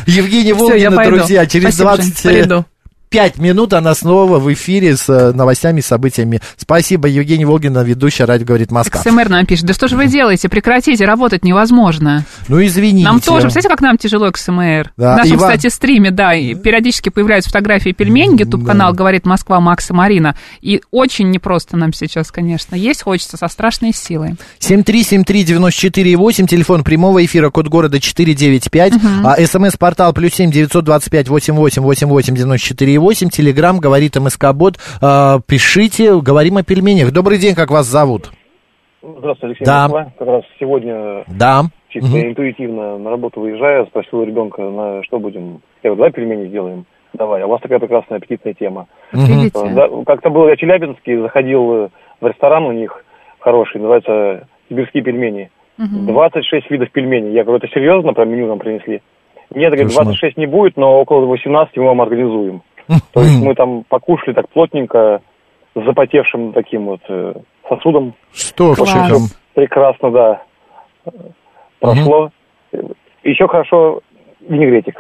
Евгений 0.07 0.53
Волгина, 0.53 1.05
друзья, 1.05 1.47
через 1.47 1.77
20 1.77 2.65
пять 3.13 3.37
минут 3.39 3.75
она 3.75 3.95
снова 3.95 4.39
в 4.39 4.53
эфире 4.55 4.97
с 4.97 5.09
э, 5.09 5.33
новостями, 5.33 5.81
событиями. 5.81 6.41
Спасибо, 6.57 7.07
Евгений 7.07 7.45
Волгина, 7.45 7.81
ведущая 7.81 8.25
«Радио 8.25 8.47
говорит 8.47 8.73
Москва». 8.73 9.03
СМР 9.03 9.29
нам 9.29 9.45
пишет, 9.45 9.67
да 9.67 9.75
что 9.75 9.87
же 9.87 9.97
вы 9.97 10.07
делаете, 10.07 10.49
прекратите, 10.49 11.05
работать 11.05 11.45
невозможно. 11.45 12.25
Ну, 12.49 12.65
извините. 12.65 13.07
Нам 13.07 13.21
тоже, 13.21 13.49
кстати, 13.49 13.69
как 13.69 13.83
нам 13.83 13.99
тяжело 13.99 14.31
КСМР. 14.31 14.93
Да, 14.97 15.15
в 15.15 15.17
нашем, 15.19 15.37
Иван... 15.37 15.51
кстати, 15.51 15.73
стриме, 15.73 16.11
да, 16.11 16.33
периодически 16.33 17.11
появляются 17.11 17.51
фотографии 17.51 17.91
пельмень, 17.91 18.37
YouTube-канал 18.37 18.93
да. 18.93 18.97
«Говорит 18.97 19.27
Москва» 19.27 19.61
Макса 19.61 19.93
Марина. 19.93 20.35
И 20.63 20.81
очень 20.91 21.31
непросто 21.31 21.77
нам 21.77 21.93
сейчас, 21.93 22.31
конечно, 22.31 22.75
есть 22.75 23.03
хочется 23.03 23.37
со 23.37 23.49
страшной 23.49 23.93
силой. 23.93 24.37
7373948, 24.61 26.47
телефон 26.47 26.83
прямого 26.83 27.23
эфира, 27.23 27.51
код 27.51 27.69
города 27.69 28.01
495, 28.01 28.95
угу. 28.95 29.07
а 29.25 29.37
смс-портал 29.47 30.15
плюс 30.15 30.33
7 30.33 30.51
925 30.51 31.29
88 31.29 31.83
88 31.83 32.35
94 32.35 33.02
8, 33.03 33.29
телеграмм, 33.31 33.79
говорит 33.81 34.17
МСК-бот, 34.17 34.75
а, 35.03 35.41
пишите, 35.47 36.19
говорим 36.21 36.57
о 36.57 36.63
пельменях. 36.63 37.13
Добрый 37.13 37.39
день, 37.39 37.55
как 37.55 37.71
вас 37.71 37.87
зовут? 37.87 38.31
Здравствуйте, 39.03 39.47
Алексей 39.47 39.65
Да. 39.65 39.83
Москва. 39.89 40.13
Как 40.19 40.29
раз 40.29 40.43
сегодня 40.61 41.25
Да. 41.27 41.63
чисто 41.89 42.09
Мгм. 42.17 42.29
интуитивно 42.29 42.99
на 42.99 43.11
работу 43.11 43.41
выезжая, 43.41 43.85
спросил 43.87 44.21
у 44.21 44.25
ребенка, 44.25 44.63
на 44.63 45.03
что 45.03 45.19
будем. 45.19 45.61
Я 45.83 45.91
говорю, 45.91 45.97
давай 45.97 46.13
пельмени 46.13 46.49
сделаем. 46.49 46.85
Давай, 47.13 47.43
а 47.43 47.47
у 47.47 47.51
вас 47.51 47.61
такая 47.61 47.79
прекрасная 47.81 48.19
аппетитная 48.19 48.55
тема. 48.55 48.87
Да, 49.13 49.89
как-то 50.07 50.31
был 50.31 50.49
я 50.49 50.55
в 50.55 50.59
Челябинске, 50.59 51.21
заходил 51.21 51.73
э, 51.75 51.89
в 52.21 52.27
ресторан 52.27 52.65
у 52.65 52.73
них 52.73 53.05
хороший, 53.41 53.79
называется 53.81 54.47
«Сибирские 54.69 55.03
пельмени». 55.03 55.51
26 55.79 56.71
видов 56.71 56.91
пельменей. 56.93 57.33
Я 57.33 57.43
говорю, 57.45 57.59
это 57.63 57.69
серьезно, 57.75 58.13
про 58.15 58.25
меню 58.25 58.47
нам 58.47 58.59
принесли? 58.61 59.03
Нет, 59.55 59.71
говорит, 59.73 59.89
Кошмар. 59.89 60.05
26 60.05 60.37
не 60.39 60.47
будет, 60.47 60.77
но 60.77 61.01
около 61.01 61.27
18 61.27 61.77
мы 61.77 61.85
вам 61.87 62.01
организуем. 62.01 62.63
То 63.13 63.21
есть 63.21 63.41
мы 63.43 63.55
там 63.55 63.85
покушали 63.89 64.35
так 64.35 64.49
плотненько, 64.51 65.21
с 65.75 65.85
запотевшим 65.85 66.53
таким 66.53 66.87
вот 66.87 67.01
э, 67.09 67.35
сосудом. 67.69 68.15
Чеком? 69.09 69.23
Прекрасно, 69.55 70.11
да. 70.11 70.43
Прошло. 71.81 72.31
Еще 73.23 73.47
хорошо 73.49 74.01
винегретик. 74.41 74.97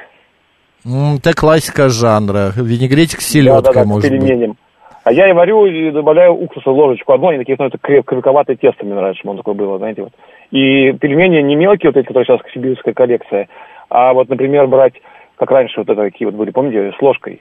М, 0.85 1.16
Это 1.16 1.35
классика 1.35 1.88
жанра. 1.88 2.50
Винегретик 2.57 3.20
с 3.20 3.28
селедкой, 3.28 3.62
Да-да-да, 3.62 3.83
к 3.83 3.87
может 3.87 4.11
быть. 4.11 4.20
пельменям. 4.20 4.57
А 5.05 5.12
я 5.12 5.28
и 5.28 5.33
варю, 5.33 5.66
и 5.66 5.90
добавляю 5.90 6.33
уксуса 6.35 6.70
ложечку 6.70 7.12
одну, 7.12 7.28
они 7.28 7.38
такие, 7.38 7.57
ну, 7.59 7.66
это 7.66 7.76
креп- 7.76 8.05
крепковатое 8.05 8.55
тесто 8.57 8.85
мне 8.85 8.94
нравится, 8.94 9.18
чтобы 9.20 9.33
оно 9.33 9.38
такое 9.42 9.55
было, 9.55 9.78
знаете, 9.78 10.02
вот. 10.02 10.12
И 10.52 10.92
пельмени 10.92 11.40
не 11.42 11.57
мелкие, 11.57 11.90
вот 11.90 11.96
эти, 11.96 12.07
которые 12.07 12.24
сейчас 12.24 12.40
сибирская 12.55 12.94
коллекция, 12.94 13.48
а 13.90 14.12
вот, 14.12 14.28
например, 14.28 14.68
брать, 14.68 14.94
как 15.37 15.50
раньше 15.50 15.81
вот 15.81 15.88
это 15.88 16.00
такие 16.02 16.26
вот 16.31 16.37
были, 16.37 16.50
помните, 16.50 16.92
с 16.96 17.02
ложкой. 17.02 17.40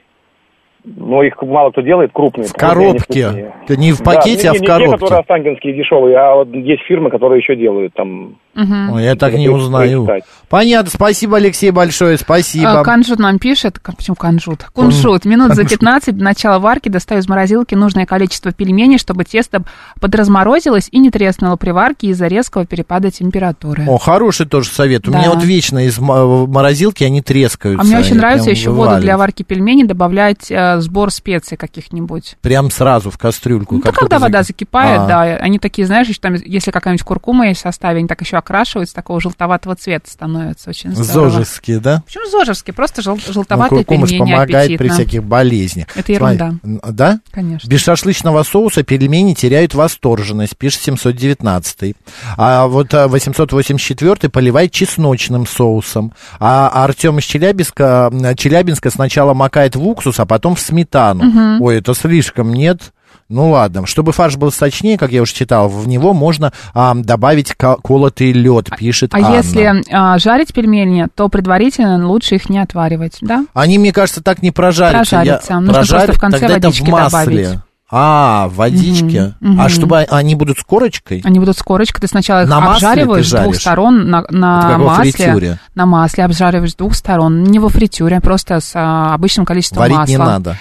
Но 0.84 1.22
их 1.22 1.34
мало 1.42 1.70
кто 1.70 1.80
делает, 1.80 2.10
крупные. 2.12 2.48
В 2.48 2.52
коробке. 2.54 3.52
Это 3.64 3.76
не 3.76 3.92
в 3.92 3.98
Да, 3.98 4.04
пакете, 4.04 4.42
не- 4.44 4.48
а 4.48 4.52
не- 4.52 4.58
в 4.58 4.60
не 4.62 4.66
те, 4.66 4.72
которые 4.72 4.98
коробке. 4.98 5.16
останкинские 5.20 5.76
дешевые, 5.76 6.16
а 6.16 6.34
вот 6.34 6.48
есть 6.52 6.82
фирмы, 6.88 7.08
которые 7.10 7.38
еще 7.40 7.54
делают 7.54 7.94
там. 7.94 8.36
Мгм. 8.54 8.92
Ой, 8.94 9.04
я 9.04 9.14
так 9.14 9.32
не 9.34 9.48
узнаю. 9.48 10.04
поискать. 10.04 10.28
Понятно, 10.50 10.90
спасибо, 10.90 11.36
Алексей, 11.38 11.70
большое, 11.70 12.18
спасибо. 12.18 12.80
А, 12.80 12.84
Канжут 12.84 13.18
нам 13.18 13.38
пишет, 13.38 13.80
почему 13.82 14.14
канжут? 14.16 14.64
Кунжут. 14.74 15.24
Минут 15.24 15.54
за 15.54 15.64
15 15.66 16.18
до 16.18 16.24
начала 16.24 16.58
варки 16.58 16.88
достаю 16.90 17.20
из 17.20 17.28
морозилки 17.28 17.74
нужное 17.74 18.04
количество 18.04 18.52
пельменей, 18.52 18.98
чтобы 18.98 19.24
тесто 19.24 19.62
подразморозилось 20.00 20.88
и 20.90 20.98
не 20.98 21.10
треснуло 21.10 21.56
при 21.56 21.70
варке 21.70 22.08
из-за 22.08 22.26
резкого 22.26 22.66
перепада 22.66 23.10
температуры. 23.10 23.84
О, 23.88 23.96
хороший 23.98 24.46
тоже 24.46 24.68
совет. 24.68 25.08
У 25.08 25.12
Да. 25.12 25.18
меня 25.20 25.30
вот 25.30 25.42
вечно 25.44 25.78
из 25.86 25.98
морозилки 25.98 27.04
они 27.04 27.22
трескаются. 27.22 27.80
А 27.82 27.84
мне 27.86 27.98
очень 27.98 28.16
нравится 28.16 28.50
еще 28.50 28.70
воду 28.70 29.00
для 29.00 29.16
варки 29.16 29.44
пельменей 29.44 29.84
добавлять 29.86 30.50
э, 30.76 30.80
сбор 30.80 31.10
специй 31.10 31.56
каких-нибудь. 31.56 32.36
Прям 32.40 32.70
сразу 32.70 33.10
в 33.10 33.18
кастрюльку. 33.18 33.76
Ну, 33.76 33.80
как 33.82 33.94
когда 33.94 34.18
вода 34.18 34.40
зак- 34.40 34.44
закипает, 34.44 35.00
А. 35.02 35.06
да, 35.06 35.20
они 35.36 35.58
такие, 35.58 35.86
знаешь, 35.86 36.08
еще 36.08 36.20
там, 36.20 36.34
если 36.34 36.70
какая-нибудь 36.70 37.04
куркума 37.04 37.48
есть 37.48 37.60
в 37.60 37.62
составе, 37.62 37.98
они 37.98 38.08
так 38.08 38.20
еще 38.20 38.36
окрашиваются, 38.36 38.94
такого 38.94 39.20
желтоватого 39.20 39.76
цвета 39.76 40.10
становятся, 40.10 40.70
очень 40.70 40.94
здорово. 40.94 41.30
Зожевские, 41.30 41.80
да? 41.80 42.02
Почему 42.06 42.28
зожевские? 42.30 42.74
Просто 42.74 43.02
жел- 43.02 43.18
Ну, 43.26 43.32
желтоватые 43.32 43.84
куркума 43.84 44.06
ж 44.06 44.10
пельмени, 44.10 44.30
помогает 44.32 44.68
при 44.68 44.74
аппетитно. 44.74 44.94
всяких 44.94 45.24
болезнях. 45.24 45.86
Это 45.96 46.12
ерунда. 46.12 46.52
Смотри, 46.62 46.80
Да? 46.92 47.20
Конечно. 47.30 47.68
Без 47.68 47.80
шашлычного 47.80 48.42
соуса 48.42 48.82
пельмени 48.82 49.34
теряют 49.34 49.74
восторженность, 49.74 50.56
пишет 50.56 50.82
719. 50.82 51.94
А 52.36 52.66
вот 52.66 52.92
а, 52.94 53.08
884 53.08 54.28
поливает 54.30 54.72
чесночным 54.72 55.46
соусом. 55.46 56.12
А 56.38 56.68
Артем 56.84 57.18
из 57.18 57.24
Челябинска, 57.24 58.10
Челябинска 58.36 58.90
сначала 58.90 59.34
макает 59.34 59.76
в 59.76 59.86
уксус, 59.86 60.18
а 60.20 60.26
потом 60.26 60.54
в 60.54 60.60
сметану. 60.62 61.58
Ой, 61.62 61.76
это 61.78 61.94
слишком, 61.94 62.52
нет? 62.52 62.92
Ну 63.28 63.50
ладно, 63.50 63.86
чтобы 63.86 64.12
фарш 64.12 64.36
был 64.36 64.52
сочнее, 64.52 64.98
как 64.98 65.10
я 65.10 65.22
уже 65.22 65.32
читал, 65.32 65.66
в 65.68 65.88
него 65.88 66.12
можно 66.12 66.52
а, 66.74 66.94
добавить 66.94 67.54
ко- 67.54 67.76
колотый 67.76 68.30
лед, 68.32 68.68
пишет 68.76 69.14
А 69.14 69.18
Анна. 69.18 69.36
если 69.36 69.82
а, 69.90 70.18
жарить 70.18 70.52
пельмени, 70.52 71.06
то 71.14 71.30
предварительно 71.30 72.06
лучше 72.06 72.34
их 72.34 72.50
не 72.50 72.58
отваривать, 72.58 73.18
да? 73.22 73.46
Они, 73.54 73.78
мне 73.78 73.90
кажется, 73.92 74.22
так 74.22 74.42
не 74.42 74.50
прожарятся. 74.50 75.16
Прожарятся. 75.16 75.52
Я- 75.54 75.60
Нужно 75.60 75.74
просто 75.74 75.92
прожарят, 75.94 76.16
в 76.16 76.20
конце 76.20 76.38
тогда 76.40 76.56
это 76.58 76.66
водички 76.68 76.84
в 76.84 76.88
масле. 76.90 77.08
добавить. 77.44 77.58
А, 77.94 78.48
в 78.48 78.54
водичке. 78.56 79.34
Мгм, 79.40 79.60
А 79.60 79.68
чтобы 79.68 79.98
они 80.00 80.34
будут 80.34 80.58
с 80.58 80.64
корочкой? 80.64 81.20
Они 81.24 81.38
будут 81.38 81.58
с 81.58 81.62
корочкой, 81.62 82.00
ты 82.00 82.06
сначала 82.08 82.42
их 82.44 82.48
На 82.48 82.72
обжариваешь 82.72 83.28
с 83.28 83.32
двух 83.32 83.54
сторон 83.54 84.08
на, 84.08 84.24
на 84.30 84.78
масле. 84.78 85.12
фритюре. 85.12 85.58
На 85.74 85.84
масле 85.84 86.24
обжариваешь 86.24 86.72
с 86.72 86.74
двух 86.74 86.94
сторон, 86.94 87.44
не 87.44 87.58
во 87.58 87.68
фритюре, 87.68 88.16
а 88.16 88.20
просто 88.22 88.60
с 88.60 88.72
а, 88.74 89.12
обычным 89.12 89.44
количеством 89.44 89.80
Варить 89.80 89.96
масла. 89.96 90.10
не 90.10 90.16
надо. 90.16 90.56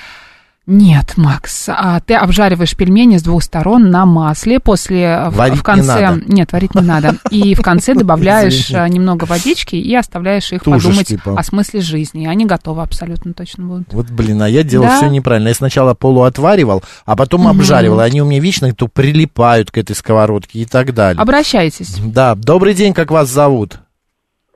Нет, 0.73 1.17
Макс, 1.17 1.65
а 1.67 1.99
ты 1.99 2.13
обжариваешь 2.15 2.77
пельмени 2.77 3.17
с 3.17 3.23
двух 3.23 3.43
сторон 3.43 3.89
на 3.91 4.05
масле, 4.05 4.61
после 4.61 5.01
э, 5.01 5.29
в- 5.29 5.35
Варить 5.35 5.59
в 5.59 5.63
конце 5.63 5.99
не 5.99 6.01
надо. 6.05 6.23
нет, 6.33 6.51
варить 6.53 6.75
не 6.75 6.81
надо, 6.81 7.17
и 7.29 7.55
в 7.55 7.61
конце 7.61 7.93
добавляешь 7.95 8.53
Извините. 8.69 8.77
э, 8.85 8.87
немного 8.87 9.25
водички 9.25 9.75
и 9.75 9.93
оставляешь 9.93 10.49
их 10.53 10.63
Тушишь, 10.63 10.83
подумать 10.83 11.07
типа. 11.07 11.35
о 11.37 11.43
смысле 11.43 11.81
жизни. 11.81 12.25
Они 12.25 12.45
готовы 12.45 12.83
абсолютно 12.83 13.33
точно 13.33 13.65
будут. 13.65 13.91
Вот, 13.93 14.09
блин, 14.11 14.41
а 14.43 14.47
я 14.47 14.63
делал 14.63 14.85
Да. 14.85 14.95
все 14.97 15.07
неправильно. 15.09 15.49
Я 15.49 15.55
сначала 15.55 15.93
полуотваривал, 15.93 16.83
а 17.05 17.17
потом 17.17 17.49
обжаривал. 17.49 17.99
И 17.99 18.03
Они 18.03 18.21
у 18.21 18.25
меня 18.25 18.39
вечно 18.39 18.73
то 18.73 18.87
прилипают 18.87 19.71
к 19.71 19.77
этой 19.77 19.93
сковородке 19.93 20.59
и 20.59 20.65
так 20.65 20.93
далее. 20.93 21.21
Обращайтесь. 21.21 21.97
Да, 21.99 22.35
добрый 22.35 22.73
день, 22.75 22.93
как 22.93 23.11
вас 23.11 23.27
зовут? 23.27 23.79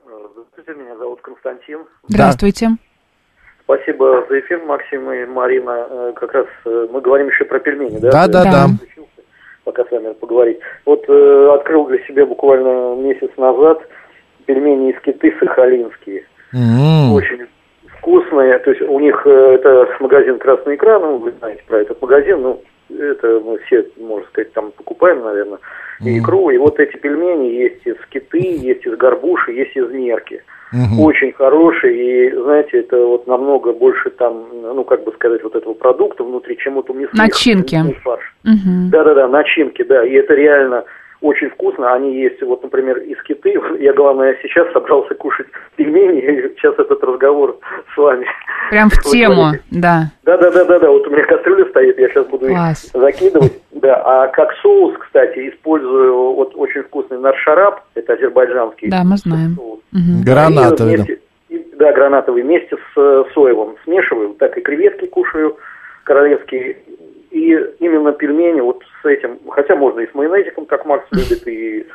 Здравствуйте, 0.02 0.80
меня 0.80 0.96
зовут 0.96 1.20
Константин. 1.20 1.80
Здравствуйте. 2.08 2.76
Спасибо 3.66 4.24
за 4.30 4.38
эфир, 4.40 4.60
Максим 4.64 5.10
и 5.10 5.24
Марина. 5.26 5.86
Э, 5.90 6.12
Как 6.14 6.32
раз 6.32 6.46
э, 6.64 6.86
мы 6.92 7.00
говорим 7.00 7.26
еще 7.28 7.44
про 7.44 7.58
пельмени, 7.58 7.98
да? 7.98 8.10
Да, 8.12 8.28
да, 8.28 8.44
Да. 8.44 8.66
Пока 9.64 9.84
с 9.84 9.90
вами 9.90 10.12
поговорить. 10.12 10.60
Вот 10.84 11.04
э, 11.08 11.48
открыл 11.52 11.86
для 11.86 11.98
себя 12.06 12.24
буквально 12.24 12.94
месяц 12.94 13.30
назад 13.36 13.80
пельмени 14.46 14.92
из 14.92 15.00
киты 15.00 15.34
сахалинские. 15.40 16.24
М, 16.54 17.12
Очень 17.12 17.46
вкусные. 17.98 18.56
То 18.60 18.70
есть 18.70 18.82
у 18.82 19.00
них 19.00 19.20
э, 19.26 19.30
это 19.56 19.88
магазин 19.98 20.38
«Красный 20.38 20.76
экран», 20.76 21.02
ну, 21.02 21.16
вы 21.16 21.32
знаете 21.40 21.64
про 21.66 21.78
этот 21.80 22.00
магазин, 22.00 22.42
ну, 22.42 22.62
это 22.96 23.40
мы 23.44 23.58
все, 23.66 23.84
можно 23.96 24.24
сказать, 24.28 24.52
там 24.52 24.70
покупаем, 24.70 25.24
наверное, 25.24 25.58
и 26.04 26.20
икру. 26.20 26.50
И 26.50 26.58
вот 26.58 26.78
эти 26.78 26.96
пельмени 26.96 27.48
есть 27.48 27.84
из 27.84 27.96
киты, 28.10 28.38
есть 28.38 28.86
из 28.86 28.96
горбуши, 28.96 29.50
есть 29.50 29.76
из 29.76 29.90
нерки. 29.90 30.44
Мгм. 30.72 31.00
Очень 31.00 31.32
хороший, 31.32 31.96
и, 31.96 32.32
знаете, 32.32 32.80
это 32.80 32.96
вот 33.04 33.26
намного 33.26 33.72
больше 33.72 34.10
там, 34.10 34.46
ну, 34.62 34.84
как 34.84 35.04
бы 35.04 35.12
сказать, 35.12 35.42
вот 35.42 35.54
этого 35.54 35.74
продукта 35.74 36.24
внутри, 36.24 36.56
чем 36.58 36.74
вот 36.74 36.90
у 36.90 36.94
мясных. 36.94 37.18
Начинки. 37.18 37.76
Да-да-да, 38.90 39.28
начинки, 39.28 39.82
да, 39.82 40.04
и 40.04 40.12
это 40.12 40.34
реально 40.34 40.84
очень 41.20 41.48
вкусно. 41.50 41.92
Они 41.94 42.14
есть, 42.20 42.42
вот, 42.42 42.62
например, 42.62 42.98
из 42.98 43.20
киты. 43.22 43.54
Я, 43.80 43.92
главное, 43.92 44.36
сейчас 44.42 44.70
собрался 44.72 45.14
кушать 45.14 45.46
пельмени, 45.76 46.20
и 46.20 46.54
сейчас 46.56 46.74
этот 46.78 47.02
разговор 47.02 47.58
с 47.94 47.96
вами. 47.96 48.26
Прям 48.70 48.90
в 48.90 48.96
Вы 49.04 49.10
тему, 49.12 49.52
да. 49.70 50.10
Да-да-да-да-да, 50.24 50.90
вот 50.90 51.06
у 51.06 51.10
меня 51.10 51.24
кастрюля 51.24 51.64
стоит, 51.66 51.98
я 51.98 52.08
сейчас 52.08 52.26
буду 52.26 52.48
Класс. 52.48 52.84
их 52.92 53.00
закидывать. 53.00 53.52
Да, 53.72 53.94
а 54.04 54.28
как 54.28 54.52
соус, 54.62 54.96
кстати, 54.98 55.50
использую 55.50 56.32
вот 56.34 56.52
очень 56.56 56.82
вкусный 56.82 57.18
наршарап, 57.18 57.82
это 57.94 58.14
азербайджанский 58.14 58.88
Да, 58.90 59.02
мы 59.04 59.16
знаем. 59.18 59.54
соус. 59.56 59.80
Мгм. 59.92 60.24
Гранатовый, 60.24 60.96
вместе- 60.96 61.20
да, 61.78 61.92
гранатовый 61.92 62.42
вместе 62.42 62.76
с 62.76 62.98
э, 63.00 63.24
соевым 63.34 63.76
смешиваю, 63.84 64.30
так 64.34 64.56
и 64.58 64.60
креветки 64.62 65.06
кушаю 65.06 65.56
королевские, 66.04 66.78
и 67.30 67.52
именно 67.80 68.12
пельмени 68.12 68.60
вот 68.60 68.82
с 69.06 69.08
этим, 69.08 69.38
хотя 69.50 69.76
можно 69.76 70.00
и 70.00 70.10
с 70.10 70.14
майонезиком, 70.14 70.66
как 70.66 70.84
Макс 70.86 71.04
любит, 71.12 71.46
и... 71.46 71.86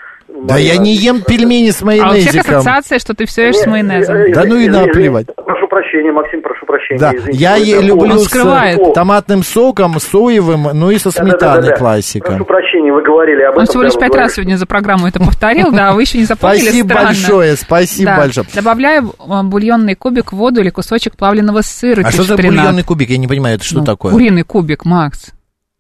Да 0.47 0.55
я 0.57 0.77
не 0.77 0.93
ем 0.95 1.21
пельмени 1.23 1.71
с 1.71 1.81
А 1.81 1.85
у 1.85 1.89
всех 1.89 2.05
майонезиком. 2.05 2.55
ассоциация, 2.55 2.99
что 2.99 3.13
ты 3.13 3.25
все 3.25 3.47
ешь 3.47 3.57
с 3.57 3.65
Не, 3.65 3.71
майонезом. 3.71 4.15
э, 4.15 4.29
э, 4.29 4.33
Да 4.33 4.43
ну 4.45 4.55
и 4.55 4.69
наплевать. 4.69 5.27
Прошу 5.35 5.67
прощения, 5.67 6.11
Максим, 6.13 6.41
прошу 6.41 6.65
прощения. 6.65 6.99
Да, 7.01 7.11
извините, 7.13 7.37
я 7.37 7.55
е- 7.57 7.81
люблю 7.81 8.13
Он 8.13 8.19
с 8.19 8.25
скрывает. 8.25 8.79
э, 8.79 8.93
томатным 8.93 9.43
соком, 9.43 9.99
соевым, 9.99 10.67
ну 10.73 10.89
и 10.89 10.97
со 10.99 11.11
сметаной 11.11 11.75
классика. 11.75 12.27
Прошу 12.29 12.45
прощения, 12.45 12.93
вы 12.93 13.01
говорили 13.03 13.41
об 13.41 13.57
Он 13.57 13.63
этом. 13.63 13.65
всего 13.65 13.83
да, 13.83 13.89
лишь 13.89 13.97
пять 13.99 14.15
раз 14.15 14.35
сегодня 14.35 14.55
за 14.55 14.65
программу 14.67 15.07
это 15.07 15.19
повторил, 15.19 15.71
да, 15.71 15.89
а 15.89 15.93
вы 15.93 16.03
еще 16.03 16.17
не 16.17 16.23
запомнили, 16.25 16.61
Спасибо 16.61 16.93
большое, 16.93 17.55
спасибо 17.57 18.15
большое. 18.15 18.47
Добавляю 18.55 19.09
э, 19.19 19.43
бульонный 19.43 19.95
кубик 19.95 20.31
в 20.31 20.37
воду 20.37 20.61
или 20.61 20.69
кусочек 20.69 21.17
плавленого 21.17 21.59
сыра. 21.61 22.03
А 22.05 22.11
что 22.11 22.23
за 22.23 22.37
бульонный 22.37 22.83
кубик? 22.83 23.09
Я 23.09 23.17
не 23.17 23.27
понимаю, 23.27 23.55
это 23.55 23.65
что 23.65 23.79
Ну, 23.79 23.83
такое? 23.85 24.13
Куриный 24.13 24.43
кубик, 24.43 24.85
Макс. 24.85 25.31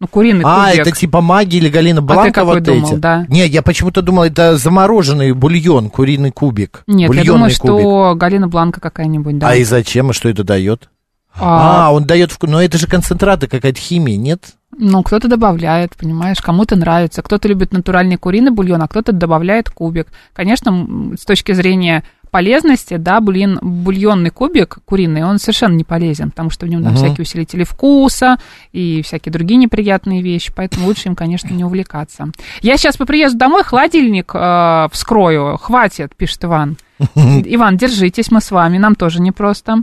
Ну, 0.01 0.07
куриный 0.07 0.41
А, 0.43 0.71
кубик. 0.71 0.81
это 0.87 0.91
типа 0.97 1.21
маги 1.21 1.57
или 1.57 1.69
Галина 1.69 2.01
Бланка 2.01 2.41
какой 2.41 2.55
вот 2.55 2.63
думал, 2.63 2.87
эти? 2.93 2.95
да? 2.99 3.25
Не, 3.29 3.45
я 3.45 3.61
почему-то 3.61 4.01
думал, 4.01 4.23
это 4.23 4.57
замороженный 4.57 5.31
бульон, 5.33 5.91
куриный 5.91 6.31
кубик. 6.31 6.81
Нет, 6.87 7.01
я 7.01 7.07
Бульонный 7.07 7.25
думаю, 7.27 7.51
кубик. 7.59 7.81
что 7.81 8.15
Галина 8.15 8.47
Бланка 8.47 8.81
какая-нибудь, 8.81 9.37
да. 9.37 9.49
А 9.49 9.55
и 9.55 9.63
зачем, 9.63 10.09
и 10.09 10.13
что 10.13 10.27
это 10.27 10.43
дает? 10.43 10.89
А, 11.39 11.89
А, 11.89 11.93
он 11.93 12.05
дает 12.05 12.31
вкус. 12.31 12.49
Но 12.49 12.61
это 12.63 12.79
же 12.79 12.87
концентраты, 12.87 13.45
какая-то 13.47 13.79
химия, 13.79 14.17
нет? 14.17 14.55
Ну, 14.75 15.03
кто-то 15.03 15.27
добавляет, 15.27 15.95
понимаешь, 15.95 16.41
кому-то 16.41 16.75
нравится. 16.75 17.21
Кто-то 17.21 17.47
любит 17.47 17.71
натуральный 17.71 18.17
куриный 18.17 18.51
бульон, 18.51 18.81
а 18.81 18.87
кто-то 18.87 19.11
добавляет 19.11 19.69
кубик. 19.69 20.07
Конечно, 20.33 21.13
с 21.19 21.25
точки 21.25 21.51
зрения 21.51 22.03
полезности, 22.31 22.95
да, 22.97 23.19
бульон, 23.21 23.59
бульонный 23.61 24.29
кубик 24.31 24.79
куриный, 24.85 25.23
он 25.23 25.37
совершенно 25.37 25.73
не 25.73 25.83
полезен, 25.83 26.31
потому 26.31 26.49
что 26.49 26.65
в 26.65 26.69
нем 26.69 26.81
там 26.81 26.93
Мгм. 26.93 26.97
всякие 27.03 27.21
усилители 27.23 27.63
вкуса 27.63 28.37
и 28.71 29.01
всякие 29.03 29.31
другие 29.31 29.57
неприятные 29.57 30.21
вещи, 30.21 30.51
поэтому 30.55 30.87
лучше 30.87 31.09
им, 31.09 31.15
конечно, 31.15 31.49
не 31.53 31.63
увлекаться. 31.63 32.29
Я 32.61 32.77
сейчас 32.77 32.97
по 32.97 33.05
приезду 33.05 33.37
домой 33.37 33.63
холодильник 33.63 34.31
э, 34.33 34.87
вскрою, 34.91 35.57
хватит, 35.57 36.15
пишет 36.15 36.43
Иван. 36.45 36.77
Иван, 37.15 37.77
держитесь, 37.77 38.29
мы 38.31 38.41
с 38.41 38.51
вами, 38.51 38.77
нам 38.77 38.95
тоже 38.95 39.21
непросто. 39.21 39.77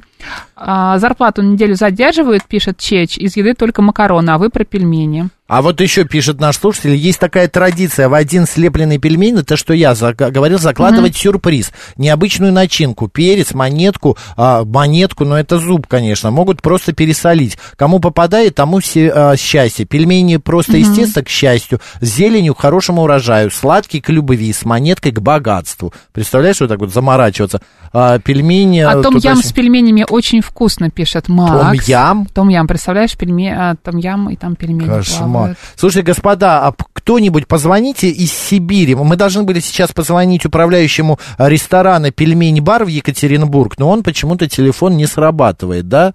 А, 0.60 0.98
зарплату 0.98 1.42
неделю 1.42 1.76
задерживают, 1.76 2.44
пишет 2.44 2.78
Чеч, 2.78 3.16
из 3.16 3.36
еды 3.36 3.54
только 3.54 3.80
макароны, 3.80 4.30
а 4.30 4.38
вы 4.38 4.50
про 4.50 4.64
пельмени. 4.64 5.28
А 5.48 5.62
вот 5.62 5.80
еще 5.80 6.04
пишет 6.04 6.40
наш 6.40 6.58
слушатель, 6.58 6.94
есть 6.94 7.18
такая 7.18 7.48
традиция 7.48 8.10
в 8.10 8.14
один 8.14 8.46
слепленный 8.46 8.98
пельмень, 8.98 9.38
это 9.38 9.56
что 9.56 9.72
я 9.72 9.94
за- 9.94 10.12
говорил, 10.12 10.58
закладывать 10.58 11.16
сюрприз, 11.16 11.70
необычную 11.96 12.52
начинку, 12.52 13.08
перец, 13.08 13.54
монетку, 13.54 14.18
а, 14.36 14.64
монетку, 14.64 15.24
но 15.24 15.38
это 15.38 15.58
зуб, 15.58 15.86
конечно, 15.86 16.30
могут 16.30 16.60
просто 16.60 16.92
пересолить. 16.92 17.56
Кому 17.76 17.98
попадает, 17.98 18.56
тому 18.56 18.80
все, 18.80 19.10
а, 19.10 19.36
счастье. 19.38 19.86
Пельмени 19.86 20.36
просто 20.36 20.76
из 20.76 20.94
теста 20.94 21.24
к 21.24 21.30
счастью, 21.30 21.80
с 22.02 22.06
зеленью 22.06 22.54
к 22.54 22.60
хорошему 22.60 23.02
урожаю, 23.04 23.50
сладкий 23.50 24.02
к 24.02 24.10
любви, 24.10 24.52
с 24.52 24.66
монеткой 24.66 25.12
к 25.12 25.20
богатству. 25.20 25.94
Представляешь, 26.12 26.60
вот 26.60 26.68
так 26.68 26.78
вот 26.78 26.92
заморачиваться. 26.92 27.62
А, 27.94 28.18
пельмени... 28.18 28.80
А 28.80 29.00
том 29.00 29.16
ям 29.16 29.38
с 29.38 29.52
пельменями 29.52 30.04
очень 30.06 30.42
вкусно, 30.48 30.90
пишет 30.90 31.28
Макс. 31.28 31.52
Том-ям? 31.86 32.26
Том-ям, 32.26 32.66
представляешь, 32.66 33.16
пельме... 33.16 33.54
а, 33.54 33.76
том-ям, 33.76 34.30
и 34.30 34.36
там 34.36 34.56
пельмени 34.56 34.88
Кошмар. 34.88 35.30
плавают. 35.30 35.58
Слушайте, 35.76 36.06
господа, 36.06 36.66
а 36.66 36.74
кто-нибудь 36.92 37.46
позвоните 37.46 38.08
из 38.08 38.32
Сибири. 38.32 38.94
Мы 38.94 39.16
должны 39.16 39.44
были 39.44 39.60
сейчас 39.60 39.92
позвонить 39.92 40.44
управляющему 40.44 41.18
а, 41.36 41.48
ресторана 41.48 42.10
«Пельмень-бар» 42.10 42.84
в 42.84 42.88
Екатеринбург, 42.88 43.78
но 43.78 43.88
он 43.88 44.02
почему-то 44.02 44.48
телефон 44.48 44.96
не 44.96 45.06
срабатывает, 45.06 45.88
да? 45.88 46.12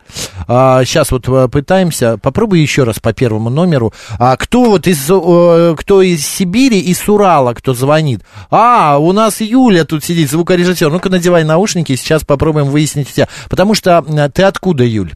А, 0.47 0.83
сейчас 0.85 1.11
вот 1.11 1.25
а, 1.27 1.47
пытаемся. 1.47 2.17
Попробуй 2.17 2.59
еще 2.59 2.83
раз 2.83 2.99
по 2.99 3.13
первому 3.13 3.49
номеру. 3.49 3.93
А, 4.19 4.35
кто 4.37 4.65
вот 4.65 4.87
из, 4.87 5.03
кто 5.05 6.01
из 6.01 6.25
Сибири, 6.25 6.79
из 6.79 7.07
Урала, 7.07 7.53
кто 7.53 7.73
звонит? 7.73 8.21
А, 8.49 8.97
у 8.97 9.11
нас 9.11 9.41
Юля 9.41 9.85
тут 9.85 10.03
сидит, 10.03 10.29
звукорежиссер. 10.29 10.91
Ну-ка, 10.91 11.09
надевай 11.09 11.43
наушники, 11.43 11.95
сейчас 11.95 12.23
попробуем 12.23 12.67
выяснить 12.67 13.09
у 13.09 13.13
тебя. 13.13 13.27
Потому 13.49 13.73
что 13.73 13.97
а, 13.97 14.22
ты 14.29 14.43
откуда, 14.43 14.83
Юль? 14.83 15.13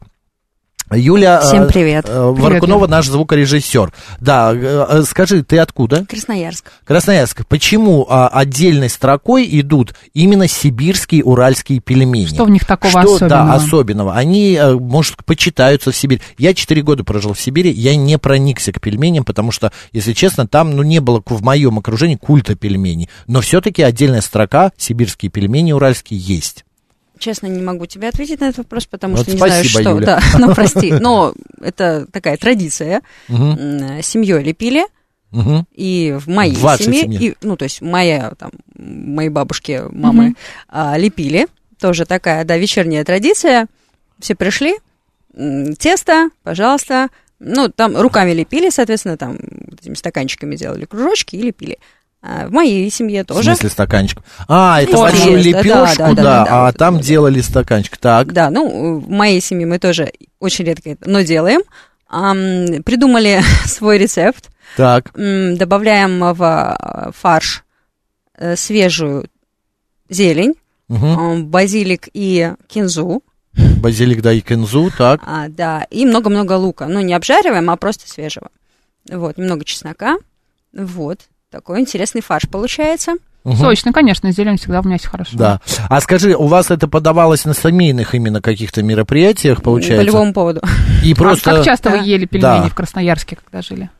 Юля 0.90 1.40
Всем 1.40 1.64
э, 1.64 1.68
привет. 1.68 2.06
э, 2.08 2.32
Привет, 2.34 2.42
Варкунова, 2.42 2.84
Юля. 2.84 2.90
наш 2.90 3.06
звукорежиссер. 3.08 3.92
Да, 4.20 4.52
э, 4.54 5.02
скажи, 5.06 5.42
ты 5.42 5.58
откуда? 5.58 6.06
Красноярск. 6.06 6.72
Красноярск. 6.84 7.46
Почему 7.46 8.06
а, 8.08 8.28
отдельной 8.28 8.88
строкой 8.88 9.46
идут 9.60 9.94
именно 10.14 10.48
сибирские 10.48 11.24
уральские 11.24 11.80
пельмени? 11.80 12.26
Что 12.26 12.44
в 12.44 12.50
них 12.50 12.64
такого 12.64 12.90
Что, 12.90 13.00
особенного? 13.00 13.28
Да, 13.28 13.54
особенного. 13.54 14.14
Они, 14.14 14.58
может, 14.80 15.24
почитаются 15.24 15.92
в 15.92 15.96
Сибирь. 15.96 16.22
Я 16.38 16.54
четыре 16.54 16.82
года 16.82 17.04
прожил 17.04 17.34
в 17.34 17.40
Сибири, 17.40 17.70
я 17.70 17.94
не 17.94 18.16
проникся 18.16 18.72
к 18.72 18.80
пельменям, 18.80 19.24
потому 19.24 19.52
что, 19.52 19.72
если 19.92 20.14
честно, 20.14 20.48
там 20.48 20.74
ну, 20.74 20.82
не 20.82 21.00
было 21.00 21.22
в 21.24 21.42
моем 21.42 21.78
окружении 21.78 22.16
культа 22.16 22.54
пельменей. 22.54 23.10
Но 23.26 23.42
все-таки 23.42 23.82
отдельная 23.82 24.22
строка 24.22 24.72
сибирские 24.78 25.30
пельмени 25.30 25.72
уральские 25.72 26.18
есть. 26.18 26.64
Честно, 27.18 27.46
не 27.46 27.62
могу 27.62 27.86
тебе 27.86 28.08
ответить 28.08 28.40
на 28.40 28.46
этот 28.46 28.58
вопрос, 28.58 28.86
потому 28.86 29.16
Вот 29.16 29.22
что 29.22 29.32
не 29.32 29.38
знаю, 29.38 29.64
что. 29.64 29.80
Юля. 29.90 30.06
Да, 30.06 30.20
ну 30.38 30.54
прости. 30.54 30.92
Но 30.92 31.34
это 31.60 32.06
такая 32.12 32.36
традиция. 32.36 33.02
М, 33.28 34.02
Семьей 34.02 34.42
лепили. 34.42 34.84
мгм. 35.30 35.66
И 35.74 36.16
в 36.18 36.28
моей 36.28 36.54
семье, 36.54 37.04
и, 37.04 37.34
ну, 37.42 37.56
то 37.56 37.64
есть 37.64 37.82
моя, 37.82 38.32
там, 38.38 38.50
мои 38.76 39.28
бабушки, 39.28 39.82
мамы 39.90 40.34
а, 40.68 40.96
лепили. 40.96 41.48
Тоже 41.78 42.06
такая, 42.06 42.44
да, 42.44 42.56
вечерняя 42.56 43.04
традиция. 43.04 43.66
Все 44.18 44.34
пришли, 44.34 44.76
тесто, 45.78 46.30
пожалуйста. 46.42 47.08
Ну, 47.40 47.68
там 47.68 47.96
руками 47.96 48.32
лепили, 48.32 48.68
соответственно, 48.68 49.16
там 49.16 49.38
этими 49.80 49.94
стаканчиками 49.94 50.56
делали 50.56 50.86
кружочки 50.86 51.36
и 51.36 51.42
лепили. 51.42 51.78
А 52.20 52.48
в 52.48 52.52
моей 52.52 52.90
семье 52.90 53.22
В 53.22 53.26
тоже. 53.26 53.44
смысле 53.44 53.70
стаканчик? 53.70 54.18
А, 54.48 54.82
это 54.82 54.92
Тест, 54.92 55.02
большую 55.02 55.36
да, 55.36 55.40
лепешку, 55.40 55.98
да, 55.98 56.08
да, 56.08 56.14
да, 56.14 56.22
да, 56.22 56.46
а 56.48 56.66
вот 56.66 56.76
там 56.76 56.96
да. 56.96 57.02
делали 57.02 57.40
стаканчик. 57.40 57.96
Так. 57.96 58.32
Да, 58.32 58.50
ну, 58.50 58.98
в 58.98 59.08
моей 59.08 59.40
семье 59.40 59.66
мы 59.66 59.78
тоже 59.78 60.12
очень 60.40 60.64
редко 60.64 60.90
это, 60.90 61.08
но 61.08 61.20
делаем. 61.22 61.60
Придумали 62.08 63.40
свой 63.66 63.98
рецепт. 63.98 64.50
Так. 64.76 65.12
Добавляем 65.14 66.34
в 66.34 66.42
а, 66.42 67.10
фарш 67.12 67.64
э, 68.36 68.56
свежую 68.56 69.26
зелень, 70.08 70.54
ам, 70.88 71.46
базилик 71.46 72.08
и 72.12 72.52
кинзу. 72.66 73.22
Базилик, 73.80 74.22
да, 74.22 74.32
и 74.32 74.40
кинзу, 74.40 74.90
так. 74.96 75.20
А, 75.24 75.48
да, 75.48 75.86
и 75.90 76.04
много-много 76.04 76.54
лука. 76.54 76.86
Ну, 76.86 77.00
не 77.00 77.14
обжариваем, 77.14 77.70
а 77.70 77.76
просто 77.76 78.08
свежего. 78.08 78.50
Вот, 79.10 79.38
немного 79.38 79.64
чеснока. 79.64 80.18
Вот, 80.72 81.20
такой 81.50 81.80
интересный 81.80 82.20
фарш 82.20 82.48
получается. 82.50 83.14
Мгм. 83.44 83.56
Сочно, 83.56 83.92
конечно, 83.92 84.30
зелень 84.32 84.58
всегда 84.58 84.82
в 84.82 84.86
мясе 84.86 85.08
хорошо. 85.08 85.30
Да. 85.36 85.60
А 85.88 86.00
скажи, 86.00 86.34
у 86.34 86.46
вас 86.46 86.70
это 86.70 86.88
подавалось 86.88 87.44
на 87.44 87.54
семейных 87.54 88.14
именно 88.14 88.42
каких-то 88.42 88.82
мероприятиях, 88.82 89.62
получается? 89.62 90.04
По 90.04 90.06
любому 90.06 90.32
поводу. 90.34 90.60
И 91.04 91.12
А 91.12 91.16
просто... 91.16 91.54
как 91.56 91.64
часто 91.64 91.90
Да. 91.90 91.96
вы 91.98 92.04
ели 92.06 92.26
пельмени 92.26 92.62
Да. 92.64 92.68
в 92.68 92.74
Красноярске, 92.74 93.36
когда 93.42 93.62
жили? 93.62 93.90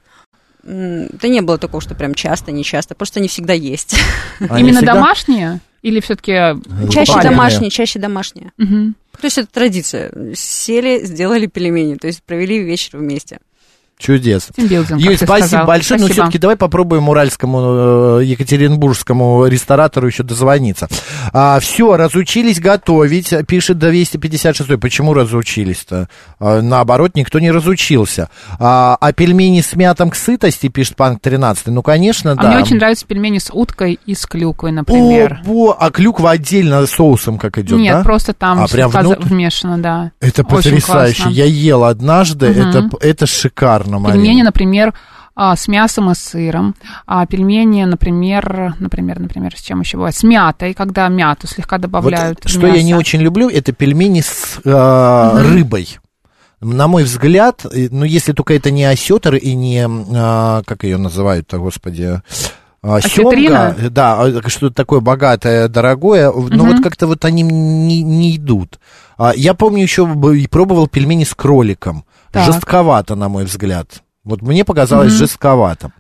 Да 0.64 1.28
не 1.28 1.40
было 1.40 1.57
такого, 1.57 1.80
что 1.80 1.94
прям 1.94 2.14
часто, 2.14 2.53
не 2.53 2.62
часто. 2.64 2.94
Просто 2.94 3.20
они 3.20 3.28
всегда 3.28 3.55
есть. 3.55 3.96
они 4.40 4.61
Именно 4.61 4.78
всегда- 4.78 4.94
домашние? 4.94 5.61
Или 5.80 6.01
все-таки... 6.01 6.32
Чаще 6.90 7.22
домашние, 7.22 7.70
чаще 7.70 7.99
домашние. 8.01 8.53
Мгм. 8.59 8.96
То 9.18 9.24
есть 9.24 9.38
это 9.38 9.49
традиция. 9.51 10.12
Сели, 10.34 11.05
сделали 11.05 11.46
пельмени, 11.46 11.94
то 11.94 12.09
есть 12.09 12.22
провели 12.24 12.62
вечер 12.62 12.99
вместе. 12.99 13.38
Чудес. 13.99 14.49
Тимбилдинг, 14.57 15.01
Юль, 15.01 15.16
спасибо 15.16 15.46
сказал. 15.46 15.66
большое. 15.66 15.99
Но 16.01 16.07
Спасибо. 16.07 16.22
все-таки 16.24 16.38
давай 16.38 16.57
попробуем 16.57 17.09
уральскому, 17.09 18.20
э, 18.20 18.24
екатеринбургскому 18.24 19.46
ресторатору 19.46 20.07
еще 20.07 20.22
дозвониться. 20.22 20.88
все, 21.61 21.96
разучились 21.96 22.61
готовить, 22.61 23.34
пишет 23.46 23.78
256. 23.78 24.78
Почему 24.80 25.14
разучились-то? 25.14 26.09
А, 26.38 26.61
наоборот, 26.62 27.12
никто 27.14 27.38
не 27.40 27.51
разучился. 27.51 28.28
А, 28.59 28.96
а 29.01 29.12
пельмени 29.12 29.61
с 29.61 29.74
мятом 29.74 30.11
к 30.11 30.14
сытости, 30.14 30.68
пишет 30.68 30.96
Панк 30.96 31.20
13. 31.20 31.66
Ну, 31.68 31.82
конечно, 31.82 32.32
А 32.32 32.34
да. 32.36 32.49
мне 32.49 32.59
очень 32.59 32.76
нравятся 32.76 33.07
пельмени 33.07 33.38
с 33.38 33.51
уткой 33.53 33.99
и 34.07 34.14
с 34.14 34.26
клюквой, 34.26 34.70
О, 34.70 34.74
например. 34.74 35.40
бо- 35.44 35.76
а 35.78 35.90
клюква 35.90 36.30
отдельно 36.32 36.86
соусом 36.86 37.38
как 37.38 37.59
идет, 37.59 37.78
Нет, 37.78 37.99
да? 37.99 38.03
просто 38.05 38.32
там 38.32 38.61
А, 38.62 38.68
прям 38.68 38.90
внутрь? 38.90 39.22
вмешано, 39.28 39.78
да. 39.78 40.12
Это 40.20 40.42
Очень 40.42 40.57
потрясающе. 40.72 41.22
классно. 41.22 41.30
Я 41.30 41.44
ел 41.46 41.84
однажды, 41.84 42.49
Мгм. 42.51 42.68
это, 42.68 42.88
это 43.01 43.26
шикарно, 43.26 43.88
Марина. 43.89 44.22
Пельмени, 44.22 44.43
например, 44.43 44.95
а, 45.34 45.55
с 45.57 45.68
мясом 45.68 46.11
и 46.11 46.14
сыром. 46.14 46.74
А 47.07 47.24
пельмени, 47.26 47.84
например, 47.84 48.74
например, 48.80 49.20
например, 49.20 49.57
с 49.57 49.61
чем 49.61 49.80
еще 49.80 49.97
бывает? 49.97 50.14
С 50.16 50.24
мятой, 50.24 50.74
когда 50.74 51.09
мяту 51.09 51.47
слегка 51.47 51.76
Вот 51.76 51.82
добавляют. 51.82 52.45
в 52.45 52.49
что 52.49 52.66
я 52.66 52.82
не 52.82 52.91
мясо. 52.91 52.99
очень 53.01 53.20
люблю, 53.20 53.49
это 53.49 53.72
пельмени 53.72 54.20
с 54.20 54.61
э, 54.64 55.41
рыбой. 55.41 55.99
На 56.61 56.89
мой 56.89 57.05
взгляд, 57.05 57.64
ну, 57.72 58.05
если 58.05 58.32
только 58.32 58.53
это 58.55 58.72
не 58.72 58.84
осетр 58.84 59.36
и 59.36 59.55
не, 59.55 59.86
а, 59.89 60.62
как 60.66 60.82
ее 60.82 60.97
называют-то, 60.97 61.59
господи, 61.59 62.20
а, 62.83 63.01
семга, 63.01 63.74
да, 63.91 64.20
а, 64.20 64.49
что-то 64.49 64.74
такое 64.74 65.01
богатое, 65.01 65.68
дорогое, 65.68 66.31
но 66.33 66.64
вот 66.64 66.83
как-то 66.83 67.07
вот 67.07 67.24
они 67.24 67.43
не, 67.43 68.03
не 68.03 68.37
идут. 68.37 68.79
А, 69.16 69.33
Я 69.35 69.55
помню 69.55 69.83
еще 69.83 70.07
пробовал 70.51 70.87
пельмени 70.89 71.24
с 71.24 71.35
кроликом. 71.35 72.05
Так. 72.31 72.45
Жестковато, 72.45 73.14
на 73.16 73.29
мой 73.29 73.45
взгляд. 73.45 74.03
Вот 74.22 74.43
мне 74.43 74.64
показалось 74.64 75.09
Мгм. 75.12 75.18
жестковато. 75.18 75.91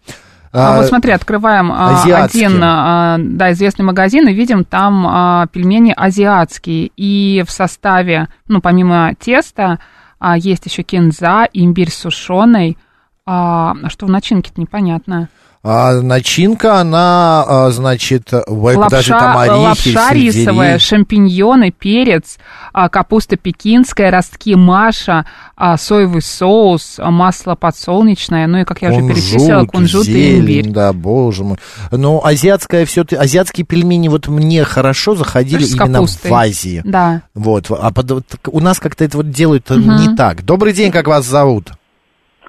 А, 0.52 0.74
А, 0.74 0.76
вот 0.78 0.86
смотри, 0.86 1.12
открываем 1.12 1.70
а, 1.72 2.02
азиатские. 2.02 2.46
один, 2.46 2.60
а, 2.62 3.16
да, 3.18 3.52
известный 3.52 3.84
магазин 3.84 4.28
и 4.28 4.32
видим 4.34 4.64
там 4.64 5.06
а, 5.06 5.46
пельмени 5.48 5.92
азиатские. 5.96 6.90
И 6.96 7.42
в 7.46 7.50
составе, 7.50 8.28
ну, 8.46 8.60
помимо 8.60 9.14
теста, 9.18 9.78
а, 10.18 10.36
есть 10.38 10.66
еще 10.66 10.82
кинза, 10.82 11.48
имбирь 11.52 11.90
сушеный. 11.90 12.78
А, 13.26 13.74
а 13.82 13.90
что 13.90 14.06
в 14.06 14.10
начинке-то 14.10 14.60
непонятно. 14.60 15.28
А 15.62 16.00
начинка, 16.00 16.80
она, 16.80 17.44
а, 17.46 17.70
значит, 17.70 18.32
ой, 18.46 18.74
подожди, 18.76 19.10
там 19.10 19.34
Лапша, 19.36 19.40
орехи, 19.42 19.58
лапша 19.64 20.08
сельдерей. 20.10 20.40
рисовая, 20.42 20.78
шампиньоны, 20.78 21.70
перец, 21.72 22.38
а, 22.72 22.88
капуста 22.88 23.36
пекинская, 23.36 24.10
ростки 24.10 24.54
маша, 24.54 25.26
а, 25.56 25.76
соевый 25.76 26.22
соус, 26.22 26.98
масло 26.98 27.54
подсолнечное, 27.54 28.46
ну 28.46 28.58
и, 28.58 28.64
как 28.64 28.82
я 28.82 28.90
уже 28.90 29.00
перечислила, 29.06 29.64
кунжут 29.64 30.06
и 30.06 30.12
зелень, 30.12 30.40
имбирь. 30.40 30.68
Да, 30.70 30.92
боже 30.92 31.44
мой. 31.44 31.58
Но 31.90 32.24
азиатская 32.24 32.86
все 32.86 33.04
азиатские 33.18 33.66
пельмени 33.66 34.08
вот 34.08 34.28
мне 34.28 34.64
хорошо 34.64 35.14
заходили 35.16 35.64
С 35.64 35.74
именно 35.74 36.06
в 36.06 36.32
Азии. 36.32 36.82
Да. 36.84 37.22
Вот, 37.34 37.66
а 37.70 37.90
под- 37.90 38.24
у 38.46 38.60
нас 38.60 38.78
как-то 38.78 39.04
это 39.04 39.16
вот 39.16 39.30
делают 39.30 39.68
Мгм. 39.70 39.96
не 39.96 40.16
так. 40.16 40.44
Добрый 40.44 40.72
день, 40.72 40.92
как 40.92 41.08
вас 41.08 41.26
зовут? 41.26 41.72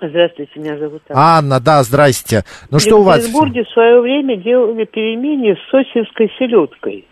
Здравствуйте, 0.01 0.51
меня 0.59 0.77
зовут 0.77 1.01
Анна. 1.09 1.37
Анна, 1.37 1.59
да, 1.59 1.83
здрасте. 1.83 2.43
Ну 2.71 2.77
В 2.77 2.81
что 2.81 2.97
у 2.99 3.03
вас? 3.03 3.17
Екатеринбурге 3.19 3.63
в 3.65 3.69
свое 3.69 4.01
время 4.01 4.37
делали 4.37 4.85
пельмени 4.85 5.53
с 5.55 5.69
сосинской 5.69 6.31
селедкой. 6.39 7.05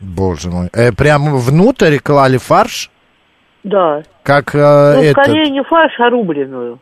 Боже 0.00 0.50
мой. 0.50 0.68
Э, 0.72 0.92
прям 0.92 1.36
внутрь 1.36 1.98
клали 1.98 2.36
фарш? 2.36 2.90
Да. 3.64 4.02
Как 4.24 4.54
э, 4.54 4.58
ну, 4.58 5.02
этот? 5.02 5.24
скорее 5.24 5.50
не 5.50 5.62
фарш, 5.62 5.94
а 6.00 6.10
рубленую. 6.10 6.80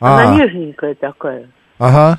А. 0.00 0.18
Она 0.22 0.36
нежненькая 0.36 0.94
такая. 0.94 1.48
Ага. 1.78 2.18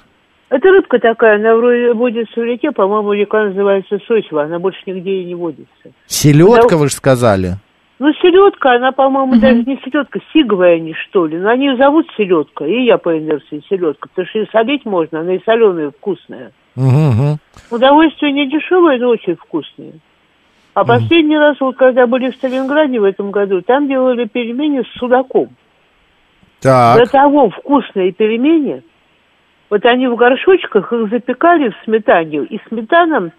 Это 0.49 0.68
рыбка 0.70 0.97
такая, 0.99 1.36
она 1.36 1.55
вроде 1.55 1.93
водится 1.93 2.41
в 2.41 2.43
реке, 2.43 2.72
по-моему, 2.72 3.14
река 3.14 3.45
называется 3.45 3.99
Сосева, 4.07 4.43
она 4.43 4.57
больше 4.57 4.80
нигде 4.88 5.22
и 5.22 5.26
не 5.26 5.36
водится. 5.36 5.70
Селедка, 6.07 6.70
Да. 6.70 6.78
вы 6.78 6.89
же 6.89 6.95
сказали. 6.95 7.57
Ну, 8.00 8.14
селедка, 8.14 8.76
она, 8.76 8.93
по-моему, 8.93 9.36
даже 9.39 9.64
не 9.64 9.78
селедка, 9.84 10.20
сиговая 10.32 10.76
они, 10.76 10.93
что 10.93 11.26
ли. 11.26 11.38
Но 11.38 11.50
они 11.50 11.68
ее 11.68 11.76
зовут 11.76 12.08
селедка, 12.16 12.66
и 12.66 12.86
я 12.86 12.97
по 12.97 13.18
инерции 13.18 13.62
селедка, 13.70 14.08
потому 14.08 14.28
что 14.28 14.39
и 14.39 14.50
солить 14.52 14.86
можно, 14.86 15.20
она 15.20 15.36
и 15.36 15.43
соленая, 15.43 15.91
вкусная. 15.91 16.54
Мгм. 16.76 17.39
Удовольствие 17.70 18.32
не 18.32 18.47
дешевое, 18.47 18.97
но 19.00 19.10
очень 19.10 19.36
вкусное. 19.36 19.93
А 20.76 20.86
последний 20.86 21.38
раз, 21.38 21.58
вот 21.60 21.76
когда 21.76 22.08
были 22.08 22.32
в 22.32 22.36
Сталинграде 22.36 23.02
в 23.02 23.04
этом 23.04 23.32
году, 23.32 23.62
там 23.62 23.89
делали 23.89 24.26
пельмени 24.26 24.82
с 24.82 24.97
судаком. 24.97 25.50
Так. 26.62 27.00
До 27.00 27.12
того 27.12 27.50
вкусные 27.50 28.14
пельмени. 28.14 28.82
Вот 29.70 29.86
они 29.86 30.08
в 30.08 30.16
горшочках 30.16 30.93
их 30.93 31.10
запекали 31.10 31.70
в 31.70 31.76
сметане. 31.84 32.45
И 32.45 32.62
сметана, 32.70 33.32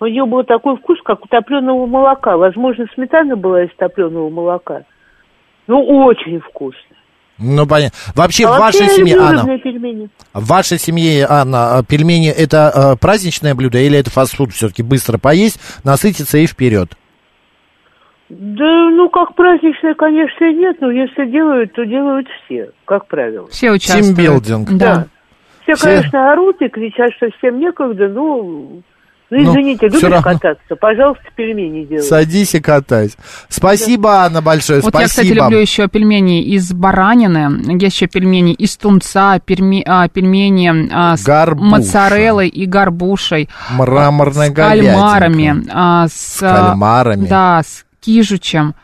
у 0.00 0.06
нее 0.06 0.26
был 0.26 0.44
такой 0.44 0.76
вкус, 0.76 0.98
как 1.04 1.24
у 1.24 1.28
топленого 1.28 1.86
молока. 1.86 2.36
Возможно, 2.36 2.86
сметана 2.94 3.36
была 3.36 3.64
из 3.64 3.74
топленого 3.76 4.28
молока. 4.28 4.82
Ну, 5.66 5.82
очень 6.04 6.40
вкусно. 6.40 6.96
Ну, 7.38 7.66
понятно. 7.66 7.98
Вообще, 8.14 8.46
а 8.46 8.56
в 8.56 8.58
вашей 8.58 8.88
семье, 8.88 9.18
Анна, 9.18 9.58
пельмени. 9.58 10.08
в 10.32 10.46
вашей 10.46 10.78
семье, 10.78 11.26
Анна, 11.28 11.78
а, 11.78 11.82
пельмени 11.82 12.30
это 12.30 12.94
э, 12.94 12.96
праздничное 12.98 13.54
блюдо 13.54 13.78
или 13.78 13.98
это 13.98 14.10
фастфуд 14.10 14.52
все-таки 14.52 14.82
быстро 14.82 15.18
поесть, 15.18 15.60
насытиться 15.84 16.38
и 16.38 16.46
вперед? 16.46 16.96
Да, 18.30 18.90
ну, 18.90 19.08
как 19.10 19.34
праздничное, 19.34 19.94
конечно, 19.94 20.50
нет, 20.50 20.78
но 20.80 20.90
если 20.90 21.30
делают, 21.30 21.74
то 21.74 21.84
делают 21.84 22.26
все, 22.44 22.70
как 22.86 23.06
правило. 23.06 23.48
Все 23.48 23.70
участвуют. 23.70 24.16
Тимбилдинг. 24.16 24.72
Да. 24.72 25.06
Все, 25.62 25.74
Все- 25.74 25.84
конечно, 25.84 26.32
орут 26.32 26.60
и 26.62 26.68
кричат, 26.68 27.12
что 27.16 27.28
всем 27.38 27.60
некогда, 27.60 28.08
ну, 28.08 28.82
ну, 29.30 29.38
Ну, 29.42 29.50
извините, 29.52 29.86
любишь 29.86 30.02
равно. 30.02 30.22
кататься, 30.22 30.76
пожалуйста, 30.80 31.24
пельмени 31.34 31.84
делай. 31.84 32.02
Садись 32.02 32.54
и 32.54 32.60
катайся. 32.60 33.16
Спасибо, 33.48 34.22
Анна, 34.24 34.40
большое. 34.42 34.80
Вот 34.80 34.94
я, 34.94 35.06
кстати, 35.06 35.26
Спасибо. 35.26 35.44
люблю 35.46 35.58
еще 35.58 35.88
пельмени 35.88 36.42
из 36.42 36.72
баранины, 36.72 37.72
есть 37.82 37.96
еще 37.96 38.06
пельмени 38.06 38.52
из 38.54 38.76
тунца, 38.76 39.38
перми- 39.38 39.82
а, 39.84 40.08
пельмени 40.08 40.88
а, 40.92 41.16
с 41.16 41.24
Горбуша. 41.24 41.68
моцареллой 41.70 42.48
и 42.48 42.66
горбушей, 42.66 43.48
Мраморная 43.70 44.50
с 44.50 44.54
кальмарами, 44.54 45.66
а, 45.72 46.06
с, 46.08 46.12
С 46.12 46.38
кальмарами. 46.40 47.26
да, 47.26 47.62
с 47.64 47.84
кижучем, 48.00 48.74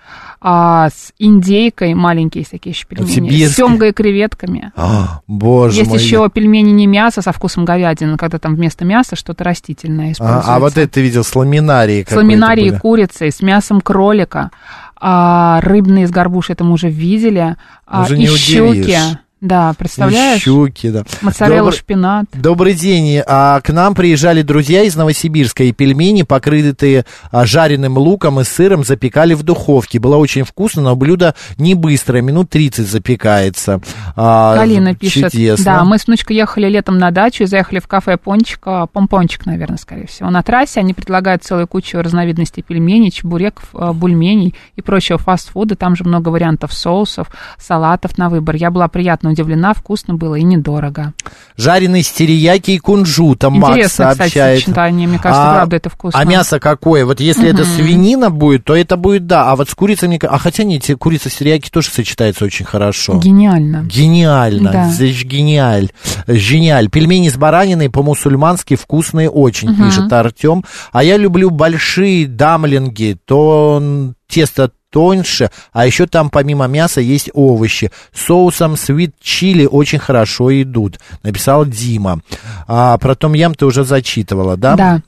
а, 0.45 0.89
с 0.91 1.13
индейкой, 1.21 1.95
маленькие 1.95 2.41
есть 2.41 2.51
такие 2.51 2.73
еще 2.75 2.87
пельмени, 2.89 3.47
с 3.47 3.55
семгой 3.55 3.91
и 3.91 3.93
креветками. 3.93 4.73
А, 4.75 5.21
боже 5.29 5.79
Есть 5.79 5.91
мой. 5.91 6.01
еще 6.01 6.29
пельмени 6.29 6.73
не 6.73 6.89
мясо 6.89 7.23
со 7.23 7.31
вкусом 7.33 7.65
говядины, 7.65 8.17
когда 8.17 8.41
там 8.41 8.57
вместо 8.57 8.85
мяса 8.85 9.15
что-то 9.15 9.45
растительное 9.45 10.09
А, 10.09 10.13
используется. 10.13 10.55
а 10.55 10.59
вот 10.59 10.77
это 10.77 10.93
ты 10.93 11.01
видел 11.01 11.23
с 11.23 11.35
ламинарией 11.37 12.05
с 12.09 12.13
ламинарией 12.13 12.77
курицей, 12.77 13.31
с 13.31 13.41
мясом 13.41 13.81
кролика, 13.81 14.51
а, 14.97 15.61
рыбные 15.63 16.09
с 16.09 16.11
горбушей, 16.11 16.55
это 16.55 16.65
мы 16.65 16.73
уже 16.73 16.89
видели, 16.89 17.57
а, 17.87 18.07
и 18.09 18.19
не 18.19 18.27
щуки. 18.27 18.99
Да, 19.43 19.75
представляешь? 19.77 20.41
Щуки, 20.41 20.89
да. 20.89 21.03
Моцарелла, 21.21 21.71
Добр- 21.71 21.77
шпинат. 21.77 22.27
Добрый 22.33 22.75
день. 22.75 23.21
А, 23.27 23.61
к 23.61 23.73
нам 23.73 23.97
приезжали 23.97 24.43
друзья 24.43 24.85
из 24.85 24.95
Новосибирска, 24.95 25.65
и 25.65 25.73
пельмени, 25.73 26.23
покрытые 26.23 27.05
а, 27.33 27.45
жареным 27.45 27.99
луком 27.99 28.39
и 28.39 28.45
сыром, 28.45 28.85
запекали 28.85 29.35
в 29.35 29.43
духовке. 29.43 29.99
Было 29.99 30.17
очень 30.17 30.45
вкусно, 30.45 30.83
но 30.83 30.95
блюдо 30.95 31.35
не 31.59 31.75
быстрое, 31.75 32.23
минут 32.23 32.51
30 32.51 32.87
запекается. 32.87 33.81
А, 34.15 34.55
Галина 34.55 34.95
пишет. 34.95 35.33
Чудесно. 35.33 35.65
Да, 35.65 35.85
мы 35.85 35.99
с 35.99 36.07
внучкой 36.07 36.37
ехали 36.37 36.69
летом 36.69 36.99
на 36.99 37.11
дачу 37.11 37.43
и 37.43 37.47
заехали 37.47 37.81
в 37.81 37.89
кафе 37.89 38.19
Пончик, 38.19 38.61
а, 38.67 38.87
Помпончик, 38.87 39.45
наверное, 39.45 39.77
скорее 39.77 40.07
всего. 40.07 40.31
На 40.31 40.45
трассе 40.45 40.79
они 40.79 40.95
предлагают 40.95 41.43
целую 41.43 41.67
кучу 41.67 42.01
разновидностей 42.01 42.63
пельменей, 42.63 43.11
чебуреков, 43.11 43.71
а, 43.75 43.93
бульменей 43.93 44.55
и 44.77 44.83
прочего 44.83 45.19
фастфуда. 45.19 45.75
Там 45.75 45.97
же 45.97 46.05
много 46.05 46.29
вариантов 46.29 46.73
соусов, 46.73 47.27
салатов 47.59 48.17
на 48.19 48.29
выбор. 48.29 48.55
Я 48.55 48.71
была 48.71 48.87
приятно 48.87 49.32
удивлена, 49.33 49.75
вкусно 49.75 50.15
было 50.15 50.37
и 50.37 50.43
недорого. 50.43 51.13
Жареные 51.57 52.03
с 52.03 52.11
терияки 52.11 52.71
и 52.73 52.79
кунжутом, 52.79 53.55
Макс 53.55 53.73
Интересно, 53.77 54.11
кстати, 54.11 54.19
сообщает. 54.31 54.61
сочетание, 54.61 55.09
мне 55.09 55.19
кажется, 55.19 55.51
А- 55.51 55.55
правда 55.57 55.77
это 55.77 55.91
вкусно. 55.91 56.19
А 56.21 56.25
мясо 56.25 56.61
какое? 56.61 57.05
Вот 57.05 57.21
если 57.21 57.49
это 57.49 57.63
Мгм. 57.65 57.71
свинина 57.73 58.31
будет, 58.31 58.65
то 58.65 58.75
это 58.77 58.97
будет 58.97 59.27
да. 59.27 59.51
А 59.51 59.57
вот 59.57 59.69
с 59.69 59.75
курицей, 59.75 60.09
мне 60.09 60.19
а 60.23 60.39
хотя 60.39 60.65
нет, 60.65 60.85
курица 60.99 61.29
с 61.31 61.35
терияки 61.35 61.69
тоже 61.71 61.91
сочетается 61.91 62.45
очень 62.45 62.65
хорошо. 62.65 63.19
Гениально. 63.19 63.83
Гениально, 63.85 64.71
Да. 64.73 64.89
здесь 64.91 65.25
гениаль, 65.25 65.91
гениаль. 66.27 66.89
Пельмени 66.89 67.29
с 67.29 67.37
бараниной 67.37 67.91
по-мусульмански 67.91 68.77
вкусные 68.77 69.29
очень, 69.31 69.71
Мгм. 69.71 69.85
пишет 69.87 70.13
Артем. 70.13 70.65
А 70.93 71.03
я 71.05 71.17
люблю 71.17 71.51
большие 71.51 72.27
дамлинги, 72.27 73.17
то 73.25 73.83
тесто 74.29 74.71
тоньше, 74.93 75.51
а 75.73 75.87
еще 75.87 76.07
там 76.07 76.31
помимо 76.31 76.67
мяса 76.67 77.01
есть 77.01 77.31
овощи. 77.33 77.91
С 78.13 78.27
соусом 78.27 78.77
свит 78.77 79.15
чили 79.21 79.65
очень 79.67 79.99
хорошо 79.99 80.53
идут, 80.63 81.01
написал 81.23 81.65
Дима. 81.65 82.21
А, 82.69 82.99
про 82.99 83.15
том 83.15 83.33
ям 83.33 83.55
ты 83.55 83.65
уже 83.67 83.85
зачитывала, 83.85 84.57
да? 84.57 84.77
Да. 84.77 85.01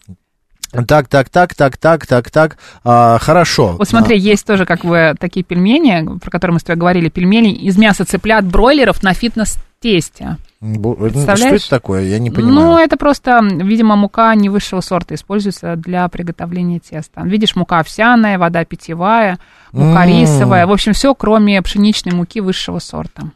Так, 0.88 1.06
так, 1.06 1.28
так, 1.28 1.54
так, 1.54 1.76
так, 1.76 2.06
так, 2.06 2.30
так. 2.30 2.58
А, 2.82 3.18
хорошо. 3.20 3.76
Вот 3.78 3.88
смотри, 3.88 4.18
есть 4.18 4.44
тоже 4.44 4.64
как 4.66 4.84
бы 4.84 5.14
такие 5.20 5.44
пельмени, 5.44 6.18
про 6.18 6.30
которые 6.30 6.54
мы 6.54 6.60
с 6.60 6.64
тобой 6.64 6.80
говорили, 6.80 7.08
пельмени 7.10 7.52
из 7.52 7.78
мяса 7.78 8.04
цыплят, 8.04 8.44
бройлеров 8.44 9.02
на 9.04 9.14
фитнес-тесте. 9.14 10.36
Бу- 10.60 10.94
Что 10.94 11.10
Представляешь? 11.10 11.60
это 11.60 11.70
такое? 11.70 12.02
Я 12.04 12.18
не 12.18 12.30
понимаю. 12.30 12.54
Ну, 12.54 12.78
это 12.78 12.96
просто, 12.96 13.40
видимо, 13.42 13.94
мука 13.96 14.34
не 14.34 14.48
высшего 14.48 14.80
сорта 14.80 15.14
используется 15.14 15.76
для 15.76 16.08
приготовления 16.08 16.80
теста. 16.80 17.20
Видишь, 17.22 17.54
мука 17.54 17.78
овсяная, 17.80 18.38
вода 18.38 18.64
питьевая, 18.64 19.38
мука 19.74 20.06
рисовая. 20.06 20.66
В 20.66 20.72
общем, 20.72 20.92
все, 20.92 21.14
кроме 21.14 21.60
пшеничной 21.62 22.12
муки 22.12 22.40
высшего 22.40 22.78
сорта. 22.78 23.30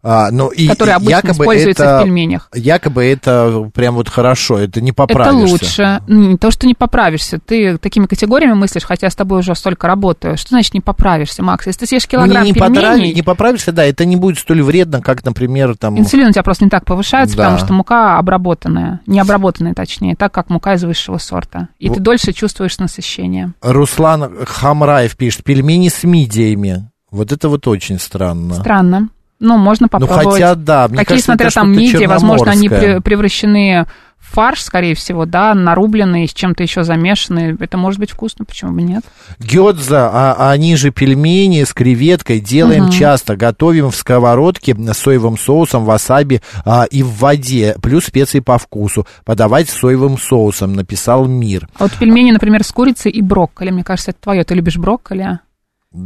А, 0.00 0.30
ну, 0.30 0.48
и, 0.48 0.68
Которые 0.68 0.94
обычно 0.94 1.10
якобы 1.10 1.32
используются 1.44 1.84
это, 1.84 1.98
в 1.98 2.04
пельменях. 2.04 2.48
Якобы 2.54 3.04
это 3.04 3.68
прям 3.74 3.96
вот 3.96 4.08
хорошо, 4.08 4.58
это 4.58 4.80
не 4.80 4.92
поправишься. 4.92 5.30
Это 5.30 5.52
лучше. 5.52 6.02
Не 6.06 6.36
то, 6.36 6.52
что 6.52 6.66
не 6.68 6.74
поправишься. 6.74 7.40
Ты 7.44 7.78
такими 7.78 8.06
категориями 8.06 8.54
мыслишь, 8.54 8.84
хотя 8.84 9.06
я 9.08 9.10
с 9.10 9.16
тобой 9.16 9.40
уже 9.40 9.56
столько 9.56 9.88
работаю. 9.88 10.36
Что 10.36 10.50
значит 10.50 10.72
не 10.74 10.80
поправишься, 10.80 11.42
Макс? 11.42 11.66
Если 11.66 11.80
ты 11.80 11.86
съешь 11.86 12.04
Ну, 12.04 12.10
килограмм 12.10 12.44
не, 12.44 12.50
не, 12.50 12.54
пельменей, 12.54 12.80
потрави- 13.10 13.14
не 13.14 13.22
поправишься, 13.22 13.72
да, 13.72 13.84
это 13.84 14.04
не 14.04 14.14
будет 14.14 14.38
столь 14.38 14.62
вредно, 14.62 15.02
как, 15.02 15.24
например, 15.24 15.76
там... 15.76 15.98
инсулин 15.98 16.28
у 16.28 16.32
тебя 16.32 16.44
просто 16.44 16.64
не 16.64 16.70
так 16.70 16.84
повышается, 16.84 17.36
Да. 17.36 17.44
потому 17.44 17.58
что 17.58 17.72
мука 17.72 18.18
обработанная. 18.18 19.00
Не 19.06 19.18
обработанная, 19.18 19.74
точнее, 19.74 20.14
так 20.14 20.32
как 20.32 20.48
мука 20.48 20.74
из 20.74 20.84
высшего 20.84 21.18
сорта. 21.18 21.68
И 21.80 21.88
Во- 21.88 21.96
ты 21.96 22.00
дольше 22.00 22.32
чувствуешь 22.32 22.78
насыщение. 22.78 23.52
Руслан 23.62 24.30
Хамраев 24.46 25.16
пишет, 25.16 25.42
пельмени 25.42 25.88
с 25.88 26.04
мидиями. 26.04 26.88
Вот 27.10 27.32
это 27.32 27.48
вот 27.48 27.66
очень 27.66 27.98
странно. 27.98 28.54
Странно. 28.54 29.08
Ну, 29.40 29.56
можно 29.56 29.84
Ну, 29.84 29.88
попробовать. 29.88 30.32
хотя, 30.34 30.54
да, 30.54 30.88
мне 30.88 30.98
Какие, 30.98 31.04
кажется, 31.06 31.26
смотря 31.26 31.50
там 31.50 31.72
мидии, 31.72 32.06
возможно, 32.06 32.50
они 32.50 32.68
превращены 32.68 33.86
в 34.18 34.34
фарш, 34.34 34.62
скорее 34.62 34.94
всего, 34.94 35.24
да, 35.26 35.54
нарубленные, 35.54 36.26
с 36.28 36.34
чем-то 36.34 36.62
еще 36.62 36.82
замешанные. 36.82 37.56
Это 37.60 37.78
может 37.78 37.98
быть 38.00 38.10
вкусно, 38.10 38.44
почему 38.44 38.72
бы 38.72 38.82
нет? 38.82 39.02
Гёдза, 39.38 40.10
а 40.12 40.50
они 40.50 40.76
же 40.76 40.90
пельмени 40.90 41.62
с 41.64 41.72
креветкой 41.72 42.40
делаем 42.40 42.84
Мгм. 42.84 42.92
часто. 42.92 43.36
Готовим 43.36 43.90
в 43.90 43.96
сковородке 43.96 44.74
с 44.74 44.98
соевым 44.98 45.38
соусом, 45.38 45.84
васаби 45.84 46.42
а, 46.64 46.84
и 46.90 47.02
в 47.02 47.16
воде. 47.20 47.76
Плюс 47.80 48.04
специи 48.06 48.40
по 48.40 48.58
вкусу. 48.58 49.06
Подавать 49.24 49.70
с 49.70 49.74
соевым 49.78 50.18
соусом, 50.18 50.74
написал 50.74 51.24
Мир. 51.26 51.68
А 51.78 51.84
вот 51.84 51.92
пельмени, 51.94 52.32
например, 52.32 52.64
с 52.64 52.72
курицей 52.72 53.12
и 53.12 53.22
брокколи. 53.22 53.70
Мне 53.70 53.84
кажется, 53.84 54.10
это 54.10 54.20
твое. 54.20 54.44
Ты 54.44 54.54
любишь 54.54 54.76
брокколи? 54.76 55.38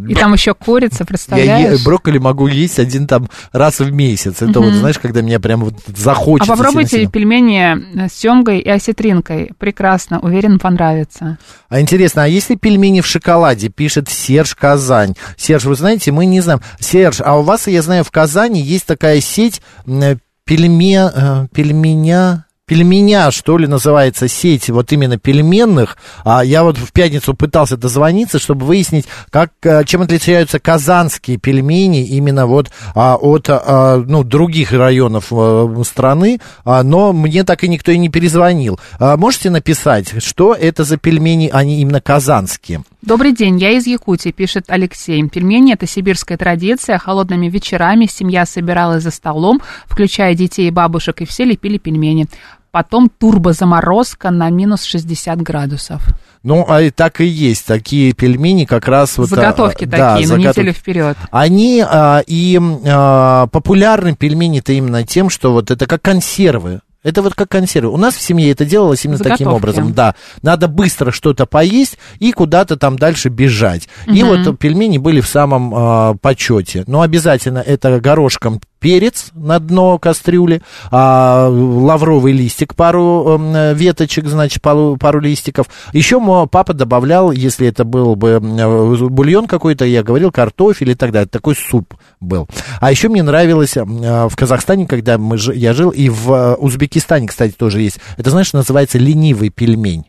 И 0.09 0.15
там 0.15 0.33
еще 0.33 0.55
курица, 0.55 0.99
Я 1.01 1.05
представляешь? 1.07 1.81
е- 1.81 1.85
брокколи 1.85 2.19
могу 2.19 2.47
есть 2.47 2.79
один 2.79 3.09
там 3.09 3.29
раз 3.53 3.81
в 3.81 3.91
месяц. 3.93 4.41
Это 4.41 4.61
вот, 4.61 4.69
Мгм. 4.71 4.79
знаешь, 4.79 4.99
когда 5.01 5.23
меня 5.23 5.41
прям 5.41 5.65
вот 5.65 5.75
А 5.75 5.91
захочется. 5.97 6.53
попробуйте 6.53 6.91
сильно-сильно. 6.91 7.11
пельмени 7.11 8.09
с 8.09 8.13
семгой 8.13 8.61
и 8.61 8.69
осетринкой. 8.69 9.51
Прекрасно, 9.59 10.21
уверен, 10.21 10.61
понравится. 10.61 11.37
А 11.69 11.81
интересно, 11.81 12.23
а 12.23 12.29
если 12.29 12.55
пельмени 12.55 13.01
в 13.01 13.07
шоколаде, 13.07 13.71
пишет 13.71 14.09
Серж 14.09 14.55
Казань. 14.55 15.15
Серж, 15.37 15.65
вы 15.65 15.75
знаете, 15.75 16.13
мы 16.13 16.27
не 16.27 16.41
знаем. 16.41 16.61
Серж, 16.79 17.21
а 17.21 17.37
у 17.39 17.43
вас, 17.43 17.67
я 17.67 17.83
знаю, 17.83 18.05
в 18.05 18.11
Казани 18.13 18.61
есть 18.63 18.87
такая 18.87 19.21
сеть 19.21 19.61
м, 19.85 20.21
пельме, 20.45 21.11
э, 21.13 21.47
пельменя... 21.53 22.47
Пельменя, 22.73 23.31
что 23.31 23.59
ли, 23.59 23.67
называется 23.67 24.29
сеть 24.29 24.71
вот 24.71 24.93
именно 24.93 25.19
пельменных. 25.19 25.99
А 26.25 26.43
я 26.43 26.65
вот 26.65 26.79
в 26.79 26.91
пятницу 26.93 27.35
пытался 27.35 27.77
дозвониться, 27.77 28.39
чтобы 28.39 28.65
выяснить, 28.65 29.05
как, 29.29 29.51
э, 29.63 29.85
чем 29.85 30.01
отличаются 30.01 30.59
казанские 30.59 31.37
пельмени 31.37 32.03
именно 32.07 32.47
вот 32.47 32.71
а, 32.95 33.17
от 33.17 33.51
а, 33.51 33.99
ну, 33.99 34.25
других 34.25 34.73
районов 34.73 35.27
э, 35.31 35.83
страны, 35.87 36.41
а, 36.65 36.83
но 36.83 37.13
мне 37.13 37.45
так 37.45 37.63
и 37.63 37.69
никто 37.69 37.93
и 37.93 37.99
не 37.99 38.09
перезвонил. 38.09 38.81
А, 38.99 39.19
можете 39.19 39.51
написать, 39.51 40.23
что 40.25 40.55
это 40.55 40.85
за 40.85 40.97
пельмени, 40.97 41.51
они 41.53 41.83
именно 41.83 42.01
казанские? 42.01 42.85
Добрый 43.03 43.35
день, 43.35 43.59
я 43.59 43.73
из 43.73 43.87
Якутии, 43.87 44.31
пишет 44.31 44.67
Алексей. 44.69 45.21
Пельмени– 45.29 45.73
это 45.75 45.89
сибирская 45.89 46.39
традиция. 46.39 46.99
Холодными 46.99 47.49
вечерами 47.49 48.07
семья 48.07 48.47
собиралась 48.47 49.03
за 49.03 49.11
столом, 49.11 49.61
включая 49.87 50.35
детей 50.35 50.69
и 50.69 50.71
бабушек, 50.71 51.21
и 51.21 51.27
все 51.27 51.45
лепили 51.45 51.79
пельмени. 51.79 52.29
Потом 52.73 53.09
турбозаморозка 53.11 54.31
на 54.31 54.49
минус 54.51 54.85
60 54.85 55.41
градусов. 55.43 56.03
Ну, 56.43 56.65
а 56.69 56.81
и 56.81 56.91
так 56.91 57.21
и 57.21 57.27
есть. 57.27 57.67
Такие 57.67 58.15
пельмени 58.15 58.65
как 58.65 58.89
раз 58.89 59.19
вот... 59.19 59.31
а, 59.33 59.37
Заготовки 59.37 59.85
да, 59.85 60.15
такие, 60.15 60.29
на 60.29 60.35
заготов- 60.37 60.49
неделю 60.59 60.73
вперед. 60.73 61.17
Они 61.31 61.85
а, 61.87 62.23
и 62.27 62.59
а, 62.87 63.47
популярны 63.49 64.17
пельмени-то 64.17 64.73
именно 64.73 65.05
тем, 65.07 65.29
что 65.31 65.53
вот 65.53 65.71
это 65.71 65.87
как 65.87 66.01
консервы. 66.03 66.81
Это 67.05 67.21
вот 67.21 67.35
как 67.35 67.49
консервы. 67.51 67.93
У 67.93 67.97
нас 67.97 68.15
в 68.15 68.23
семье 68.23 68.51
это 68.53 68.65
делалось 68.65 69.05
именно 69.05 69.19
таким 69.19 69.47
Заготовки. 69.49 69.57
образом. 69.65 69.93
Да, 69.93 70.15
надо 70.41 70.67
быстро 70.69 71.11
что-то 71.11 71.47
поесть 71.47 71.99
и 72.21 72.33
куда-то 72.33 72.77
там 72.77 72.97
дальше 72.97 73.29
бежать. 73.29 73.89
И 74.07 74.23
Мгм. 74.25 74.45
вот 74.45 74.59
пельмени 74.59 74.99
были 74.99 75.21
в 75.21 75.27
самом 75.27 75.75
а, 75.75 76.15
почете. 76.23 76.85
Но 76.87 77.03
обязательно 77.03 77.59
это 77.59 78.01
горошком 78.01 78.61
перец 78.83 79.31
на 79.35 79.59
дно 79.61 79.99
кастрюли, 79.99 80.61
а, 80.91 81.49
лавровый 81.49 82.33
листик, 82.33 82.75
пару 82.75 83.39
м, 83.39 83.75
веточек, 83.75 84.27
значит, 84.27 84.61
пару, 84.61 84.97
пару 84.99 85.21
листиков. 85.21 85.69
Еще 85.93 86.19
мо- 86.19 86.47
папа 86.47 86.75
добавлял, 86.75 87.31
если 87.33 87.69
это 87.69 87.85
был 87.85 88.17
бы 88.17 88.41
м, 88.43 89.09
бульон 89.09 89.47
какой-то, 89.47 89.85
я 89.85 90.03
говорил, 90.03 90.31
картофель 90.33 90.91
и 90.91 90.95
так 90.95 91.13
далее. 91.13 91.29
Такой 91.29 91.55
суп 91.55 91.95
был. 92.21 92.49
А 92.81 92.91
еще 92.91 93.09
мне 93.09 93.23
нравилось 93.23 93.77
м, 93.77 94.01
а, 94.05 94.29
в 94.29 94.37
Казахстане, 94.37 94.87
когда 94.87 95.17
мы, 95.17 95.39
я 95.55 95.73
жил, 95.73 95.91
и 95.91 96.09
в 96.09 96.33
а, 96.33 96.55
Узбекистане, 96.57 97.29
кстати, 97.29 97.53
тоже 97.53 97.81
есть. 97.81 97.99
Это, 98.17 98.31
знаешь, 98.31 98.53
называется 98.53 98.99
ленивый 98.99 99.49
пельмень. 99.51 100.05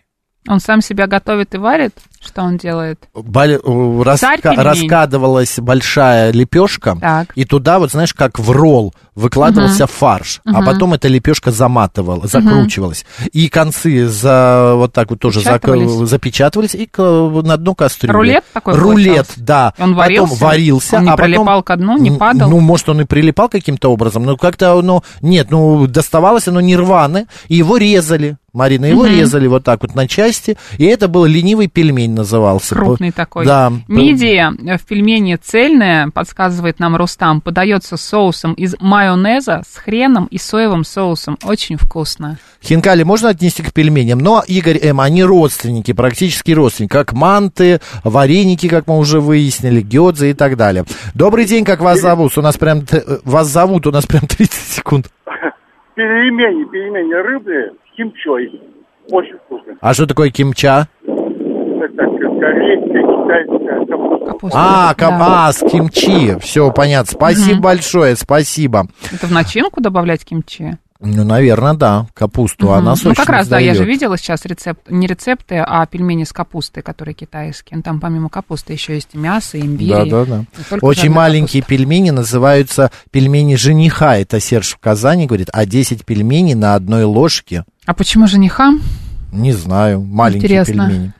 Он 0.48 0.60
сам 0.60 0.82
себя 0.82 1.08
готовит 1.08 1.56
и 1.56 1.58
варит? 1.58 1.94
Что 2.20 2.42
он 2.42 2.58
делает? 2.58 3.00
Э, 3.16 3.20
раска- 3.22 4.54
раскадывалась 4.56 5.60
большая 5.60 6.32
лепешка, 6.32 6.98
Так. 7.00 7.32
и 7.36 7.46
туда, 7.46 7.80
вот 7.80 7.92
знаешь, 7.92 8.14
как 8.14 8.40
в 8.40 8.50
ролл 8.52 8.94
выкладывался 9.16 9.88
фарш, 9.88 10.42
а 10.46 10.58
Мгм. 10.58 10.66
потом 10.66 10.94
эта 10.94 11.08
лепешка 11.08 11.52
заматывала, 11.52 12.28
закручивалась. 12.28 13.06
И 13.32 13.48
концы 13.50 14.08
за, 14.08 14.74
вот 14.76 14.92
так 14.94 15.10
вот 15.12 15.20
тоже 15.20 15.42
зак- 15.42 16.06
Запечатывались. 16.06 16.76
и 16.76 16.86
к- 16.88 17.02
на 17.44 17.58
дно 17.58 17.76
кастрюли. 17.76 18.14
Рулет 18.14 18.44
такой 18.54 18.76
Рулет, 18.76 19.06
получался? 19.28 19.40
да. 19.44 19.66
Он 19.78 19.90
Потом 19.92 19.96
варился? 19.96 20.44
варился. 20.44 20.96
Он 20.98 21.04
не 21.04 21.10
а 21.10 21.12
потом- 21.18 21.26
прилипал 21.26 21.64
ко 21.64 21.76
дну, 21.76 21.98
не 21.98 22.12
падал? 22.12 22.50
Ну, 22.50 22.60
может, 22.60 22.90
он 22.90 23.02
и 23.02 23.06
прилипал 23.06 23.50
каким-то 23.50 23.90
образом, 23.92 24.24
но 24.26 24.36
как-то, 24.38 24.82
ну, 24.82 25.04
нет, 25.22 25.52
ну, 25.52 25.88
доставалось 25.88 26.48
оно 26.48 26.62
не 26.62 26.76
рвано, 26.76 27.28
и 27.48 27.56
его 27.56 27.78
резали. 27.78 28.38
Марина, 28.54 28.86
его 28.86 29.04
Мгм. 29.06 29.12
резали 29.14 29.48
вот 29.48 29.64
так 29.64 29.82
вот 29.82 29.96
на 29.96 30.08
части, 30.08 30.58
и 30.78 30.86
это 30.86 31.08
был 31.08 31.26
ленивый 31.26 31.68
пельмень 31.68 32.14
назывался. 32.14 32.76
Крупный 32.76 33.12
такой. 33.12 33.46
Да. 33.48 33.74
Мидия 33.88 34.52
в 34.78 34.86
пельмени 34.86 35.38
цельная, 35.42 36.12
подсказывает 36.12 36.80
нам 36.80 36.96
Рустам, 36.96 37.42
подается 37.42 37.98
соусом 37.98 38.54
из 38.54 38.76
майонеза 38.80 39.64
с 39.68 39.78
хреном 39.78 40.28
и 40.30 40.38
соевым 40.38 40.84
соусом. 40.84 41.40
Очень 41.44 41.78
вкусно. 41.78 42.38
Хинкали 42.64 43.02
можно 43.02 43.30
отнести 43.30 43.64
к 43.64 43.74
пельменям, 43.74 44.20
но, 44.20 44.44
Игорь 44.48 44.78
М., 44.84 45.02
они 45.02 45.24
родственники, 45.24 45.92
практически 45.92 46.52
родственники, 46.52 46.92
как 46.92 47.12
манты, 47.14 47.82
вареники, 48.04 48.70
как 48.70 48.86
мы 48.86 49.00
уже 49.00 49.20
выяснили, 49.20 49.82
гёдзы 49.82 50.30
и 50.30 50.34
так 50.36 50.58
далее. 50.58 50.86
Добрый 51.16 51.46
день, 51.46 51.66
как 51.66 51.82
вас 51.82 52.00
зовут? 52.00 52.38
У 52.38 52.42
нас 52.44 52.56
прям, 52.58 52.86
т- 52.86 53.04
вас 53.26 53.48
зовут, 53.48 53.88
у 53.88 53.92
нас 53.92 54.06
прям 54.06 54.22
30 54.28 54.54
секунд. 54.74 55.08
Пельмени, 55.96 56.64
пельмени 56.72 57.14
рыбные 57.14 57.72
кимчой. 57.96 58.62
Очень 59.10 59.38
вкусно. 59.46 59.74
А 59.82 59.94
что 59.94 60.06
такое 60.08 60.30
кимча? 60.30 60.88
Это 61.06 61.96
так, 61.96 62.10
корейская, 62.40 63.04
китайская 63.04 63.86
капуста. 64.26 64.58
А, 64.58 64.94
кам- 64.96 65.18
а, 65.22 65.52
с 65.52 65.60
кимчи. 65.60 66.38
Все, 66.40 66.72
понятно. 66.72 67.12
Спасибо 67.12 67.54
Мгм. 67.56 67.62
большое, 67.62 68.16
спасибо. 68.16 68.86
Это 69.12 69.28
в 69.28 69.32
начинку 69.32 69.82
добавлять 69.82 70.24
кимчи? 70.24 70.78
Ну, 71.06 71.24
наверное, 71.26 71.74
да. 71.74 72.08
Капусту 72.14 72.68
Мгм. 72.68 72.76
она 72.76 72.90
Ну, 72.92 72.96
сочно 72.96 73.16
как 73.16 73.30
раз, 73.30 73.48
да, 73.50 73.60
я 73.60 73.74
же 73.74 73.80
сдаёт. 73.80 73.94
видела 73.94 74.18
сейчас 74.18 74.46
рецепт, 74.46 74.90
не 74.90 75.06
рецепты, 75.06 75.56
а 75.58 75.86
пельмени 75.86 76.24
с 76.24 76.32
капустой, 76.32 76.82
которые 76.82 77.14
китайские. 77.14 77.78
Ну, 77.78 77.84
там 77.84 78.00
помимо 78.00 78.30
капусты 78.30 78.72
еще 78.74 78.94
есть 78.96 79.10
и 79.14 79.18
мясо, 79.18 79.58
и 79.58 79.62
имбирь. 79.62 79.90
Да, 79.90 80.06
да, 80.06 80.26
да. 80.26 80.46
Очень 80.82 81.10
маленькие 81.12 81.62
пельмени 81.62 82.12
называются 82.12 82.90
пельмени 83.12 83.56
жениха. 83.56 84.18
Это 84.18 84.40
Серж 84.40 84.74
в 84.74 84.78
Казани 84.78 85.26
говорит, 85.28 85.50
а 85.52 85.66
10 85.66 86.06
пельменей 86.06 86.54
на 86.56 86.76
одной 86.76 87.04
ложке. 87.04 87.66
А 87.86 87.94
почему 87.94 88.28
жениха? 88.28 88.72
Не 89.34 89.52
знаю, 89.52 90.02
маленькие 90.02 90.44
Интересно. 90.44 90.88
пельмени. 90.88 91.14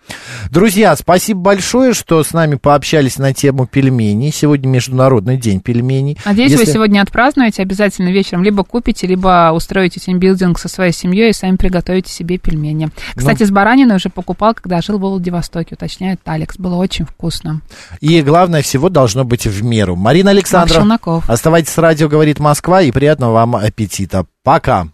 Друзья, 0.52 0.96
спасибо 0.96 1.40
большое, 1.40 1.94
что 1.94 2.24
с 2.24 2.32
нами 2.32 2.56
пообщались 2.56 3.18
на 3.18 3.34
тему 3.34 3.66
пельменей. 3.66 4.32
Сегодня 4.32 4.68
Международный 4.68 5.38
день 5.38 5.60
пельменей. 5.62 6.18
Надеюсь, 6.24 6.52
Если- 6.52 6.66
вы 6.66 6.72
сегодня 6.72 7.02
отпразднуете, 7.02 7.64
обязательно 7.64 8.10
вечером 8.10 8.44
либо 8.44 8.64
купите, 8.64 9.08
либо 9.08 9.52
устроите 9.54 10.00
тимбилдинг 10.00 10.60
со 10.60 10.68
своей 10.68 10.92
семьей 10.92 11.32
и 11.32 11.34
сами 11.34 11.56
приготовите 11.56 12.12
себе 12.12 12.38
пельмени. 12.38 12.90
Кстати, 13.16 13.42
Ну. 13.44 13.48
с 13.48 13.52
бараниной 13.52 13.96
уже 13.96 14.10
покупал, 14.10 14.54
когда 14.54 14.82
жил 14.82 14.98
в 15.00 15.02
Владивостоке, 15.02 15.76
уточняет 15.76 16.20
Алекс. 16.26 16.58
Было 16.58 16.76
очень 16.76 17.06
вкусно. 17.06 17.62
И 18.00 18.22
главное 18.22 18.62
всего 18.62 18.90
должно 18.90 19.24
быть 19.24 19.48
в 19.48 19.64
меру. 19.64 19.96
Марина 19.96 20.34
Челноков. 20.44 21.28
оставайтесь 21.30 21.72
с 21.72 21.78
радио, 21.78 22.10
говорит 22.10 22.40
Москва, 22.40 22.82
и 22.84 22.92
приятного 22.92 23.34
вам 23.34 23.56
аппетита. 23.56 24.26
Пока. 24.44 24.90